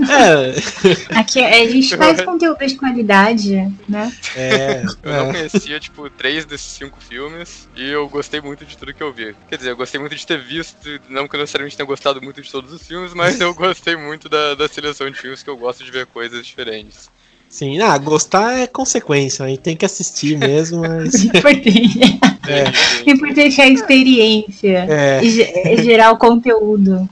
É. 0.09 1.19
Aqui 1.19 1.43
a 1.43 1.69
gente 1.69 1.97
faz 1.97 2.21
conteúdo 2.23 2.65
de 2.67 2.75
qualidade, 2.77 3.73
né? 3.89 4.13
É. 4.37 4.83
Eu 5.03 5.13
não 5.13 5.33
conhecia, 5.33 5.79
tipo, 5.81 6.09
três 6.11 6.45
desses 6.45 6.73
cinco 6.73 6.99
filmes 7.01 7.69
e 7.77 7.89
eu 7.89 8.09
gostei 8.09 8.41
muito 8.41 8.65
de 8.65 8.77
tudo 8.77 8.95
que 8.95 9.03
eu 9.03 9.13
vi. 9.13 9.35
Quer 9.49 9.57
dizer, 9.57 9.71
eu 9.71 9.77
gostei 9.77 10.01
muito 10.01 10.15
de 10.15 10.27
ter 10.27 10.41
visto, 10.41 11.01
não 11.09 11.27
que 11.27 11.37
eu 11.37 11.41
necessariamente 11.41 11.77
tenha 11.77 11.87
gostado 11.87 12.21
muito 12.23 12.41
de 12.41 12.51
todos 12.51 12.73
os 12.73 12.87
filmes, 12.87 13.15
mas 13.15 13.41
eu 13.41 13.55
gostei 13.55 13.97
muito 13.97 14.29
da, 14.29 14.55
da 14.55 14.69
seleção 14.69 15.11
de 15.11 15.19
filmes 15.19 15.43
que 15.43 15.51
eu 15.51 15.57
gosto 15.57 15.85
de 15.85 15.91
ver 15.91 16.07
coisas 16.07 16.47
diferentes. 16.47 17.11
Sim, 17.51 17.81
ah, 17.81 17.99
gostar 17.99 18.61
é 18.61 18.67
consequência, 18.69 19.45
a 19.45 19.49
gente 19.49 19.59
tem 19.59 19.77
que 19.77 19.85
assistir 19.85 20.39
mesmo, 20.39 20.83
mas. 20.83 21.15
Importante. 21.25 22.21
É. 22.49 23.11
Importante 23.11 23.61
é 23.61 23.65
a 23.65 23.69
experiência. 23.69 24.87
É. 24.89 25.21
E 25.25 25.83
gerar 25.83 26.13
o 26.13 26.17
conteúdo. 26.17 27.09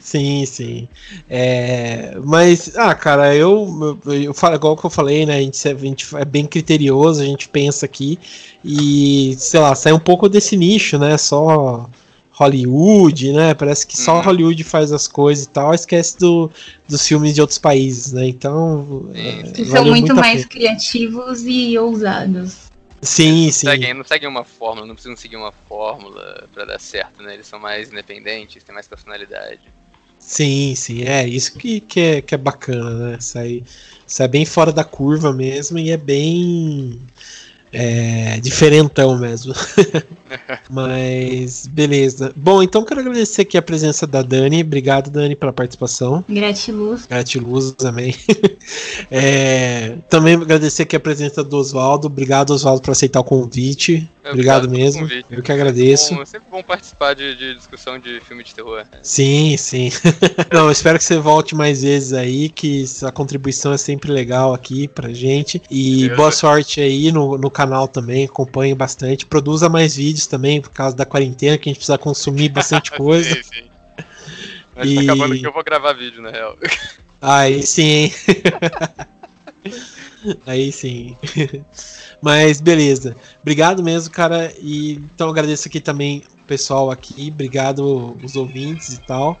Sim, 0.00 0.46
sim. 0.46 0.88
É, 1.28 2.16
mas, 2.24 2.76
ah, 2.76 2.94
cara, 2.94 3.34
eu, 3.36 3.98
eu, 4.06 4.14
eu 4.14 4.34
falo 4.34 4.56
igual 4.56 4.76
que 4.76 4.86
eu 4.86 4.90
falei, 4.90 5.26
né? 5.26 5.36
A 5.36 5.40
gente, 5.40 5.68
a 5.68 5.74
gente 5.74 6.16
é 6.16 6.24
bem 6.24 6.46
criterioso, 6.46 7.22
a 7.22 7.26
gente 7.26 7.48
pensa 7.48 7.84
aqui 7.84 8.18
e, 8.64 9.36
sei 9.38 9.60
lá, 9.60 9.74
sai 9.74 9.92
um 9.92 10.00
pouco 10.00 10.28
desse 10.28 10.56
nicho, 10.56 10.98
né? 10.98 11.18
Só 11.18 11.88
Hollywood, 12.30 13.32
né? 13.34 13.52
Parece 13.52 13.86
que 13.86 13.96
só 13.96 14.16
uhum. 14.16 14.22
Hollywood 14.22 14.64
faz 14.64 14.90
as 14.90 15.06
coisas 15.06 15.44
e 15.44 15.50
tal, 15.50 15.74
esquece 15.74 16.18
do, 16.18 16.50
dos 16.88 17.06
filmes 17.06 17.34
de 17.34 17.42
outros 17.42 17.58
países, 17.58 18.12
né? 18.12 18.26
Então. 18.26 19.10
É, 19.14 19.64
são 19.64 19.84
muito 19.84 20.14
mais 20.14 20.46
criativos 20.46 21.42
e 21.44 21.78
ousados. 21.78 22.70
Sim, 23.02 23.44
não 23.44 23.52
sim. 23.52 23.66
Seguem, 23.66 23.94
não 23.94 24.04
seguem 24.04 24.28
uma 24.28 24.44
fórmula, 24.44 24.86
não 24.86 24.94
precisam 24.94 25.16
seguir 25.16 25.36
uma 25.36 25.52
fórmula 25.68 26.48
para 26.52 26.64
dar 26.64 26.80
certo, 26.80 27.22
né? 27.22 27.34
Eles 27.34 27.46
são 27.46 27.58
mais 27.58 27.92
independentes, 27.92 28.64
têm 28.64 28.74
mais 28.74 28.88
personalidade. 28.88 29.60
Sim, 30.20 30.74
sim, 30.76 31.02
é 31.02 31.26
isso 31.26 31.56
que, 31.58 31.80
que, 31.80 31.98
é, 32.00 32.22
que 32.22 32.34
é 32.34 32.38
bacana, 32.38 33.12
né? 33.12 33.20
Sai, 33.20 33.64
sai 34.06 34.28
bem 34.28 34.44
fora 34.44 34.70
da 34.72 34.84
curva 34.84 35.32
mesmo 35.32 35.78
e 35.78 35.90
é 35.90 35.96
bem 35.96 37.00
é, 37.72 38.38
diferentão 38.40 39.18
mesmo. 39.18 39.54
Mas 40.70 41.66
beleza. 41.66 42.32
Bom, 42.36 42.62
então 42.62 42.84
quero 42.84 43.00
agradecer 43.00 43.42
aqui 43.42 43.56
a 43.56 43.62
presença 43.62 44.06
da 44.06 44.22
Dani. 44.22 44.62
Obrigado, 44.62 45.10
Dani, 45.10 45.36
pela 45.36 45.52
participação. 45.52 46.24
Gratiluz. 46.28 47.06
Gratiluz 47.06 47.72
também. 47.72 48.14
é, 49.10 49.96
também 50.08 50.34
agradecer 50.34 50.82
aqui 50.82 50.96
a 50.96 51.00
presença 51.00 51.42
do 51.42 51.56
Oswaldo. 51.56 52.06
Obrigado, 52.06 52.50
Oswaldo, 52.50 52.82
por 52.82 52.92
aceitar 52.92 53.20
o 53.20 53.24
convite. 53.24 54.08
Obrigado, 54.28 54.68
mesmo. 54.68 55.08
Eu 55.30 55.42
que 55.42 55.50
agradeço. 55.50 56.12
É 56.12 56.16
bom, 56.16 56.22
é 56.22 56.26
sempre 56.26 56.46
bom 56.50 56.62
participar 56.62 57.14
de, 57.14 57.34
de, 57.34 57.54
discussão 57.54 57.98
de 57.98 58.20
filme 58.20 58.44
de 58.44 58.54
terror. 58.54 58.84
Sim, 59.02 59.56
sim. 59.56 59.90
Não, 60.52 60.70
espero 60.70 60.98
que 60.98 61.04
você 61.04 61.18
volte 61.18 61.54
mais 61.54 61.82
vezes 61.82 62.12
aí, 62.12 62.48
que 62.48 62.84
a 63.02 63.10
contribuição 63.10 63.72
é 63.72 63.78
sempre 63.78 64.12
legal 64.12 64.52
aqui 64.52 64.86
pra 64.86 65.12
gente. 65.12 65.62
E 65.70 66.08
boa 66.10 66.30
sorte 66.30 66.80
aí 66.80 67.10
no, 67.10 67.38
no 67.38 67.50
canal 67.50 67.88
também, 67.88 68.26
acompanhe 68.26 68.74
bastante. 68.74 69.26
Produza 69.26 69.68
mais 69.68 69.96
vídeos 70.20 70.26
também, 70.26 70.60
por 70.60 70.70
causa 70.70 70.94
da 70.94 71.06
quarentena, 71.06 71.56
que 71.56 71.68
a 71.68 71.70
gente 71.70 71.78
precisa 71.78 71.98
consumir 71.98 72.50
bastante 72.52 72.90
coisa. 72.92 73.34
sim, 73.34 73.42
sim. 73.42 73.70
Mas 74.76 74.88
e... 74.88 74.94
tá 74.94 75.00
acabando 75.02 75.38
que 75.38 75.46
eu 75.46 75.52
vou 75.52 75.64
gravar 75.64 75.92
vídeo, 75.94 76.22
na 76.22 76.30
real. 76.30 76.56
Aí 77.20 77.62
sim. 77.62 78.12
Aí 80.46 80.72
sim. 80.72 81.16
Mas 82.20 82.60
beleza. 82.60 83.16
Obrigado 83.40 83.82
mesmo, 83.82 84.12
cara. 84.12 84.52
E 84.58 84.92
então 85.14 85.28
agradeço 85.28 85.68
aqui 85.68 85.80
também 85.80 86.24
o 86.42 86.46
pessoal 86.46 86.90
aqui. 86.90 87.30
Obrigado 87.32 88.16
os 88.22 88.36
ouvintes 88.36 88.94
e 88.94 89.00
tal. 89.00 89.38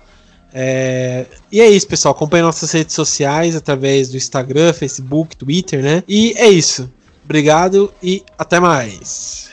É... 0.52 1.26
E 1.50 1.60
é 1.60 1.68
isso, 1.70 1.86
pessoal. 1.86 2.12
Acompanhe 2.12 2.42
nossas 2.42 2.72
redes 2.72 2.94
sociais 2.94 3.56
através 3.56 4.10
do 4.10 4.16
Instagram, 4.16 4.72
Facebook, 4.72 5.36
Twitter, 5.36 5.82
né? 5.82 6.02
E 6.08 6.34
é 6.36 6.48
isso. 6.48 6.90
Obrigado 7.24 7.92
e 8.02 8.24
até 8.36 8.58
mais. 8.58 9.50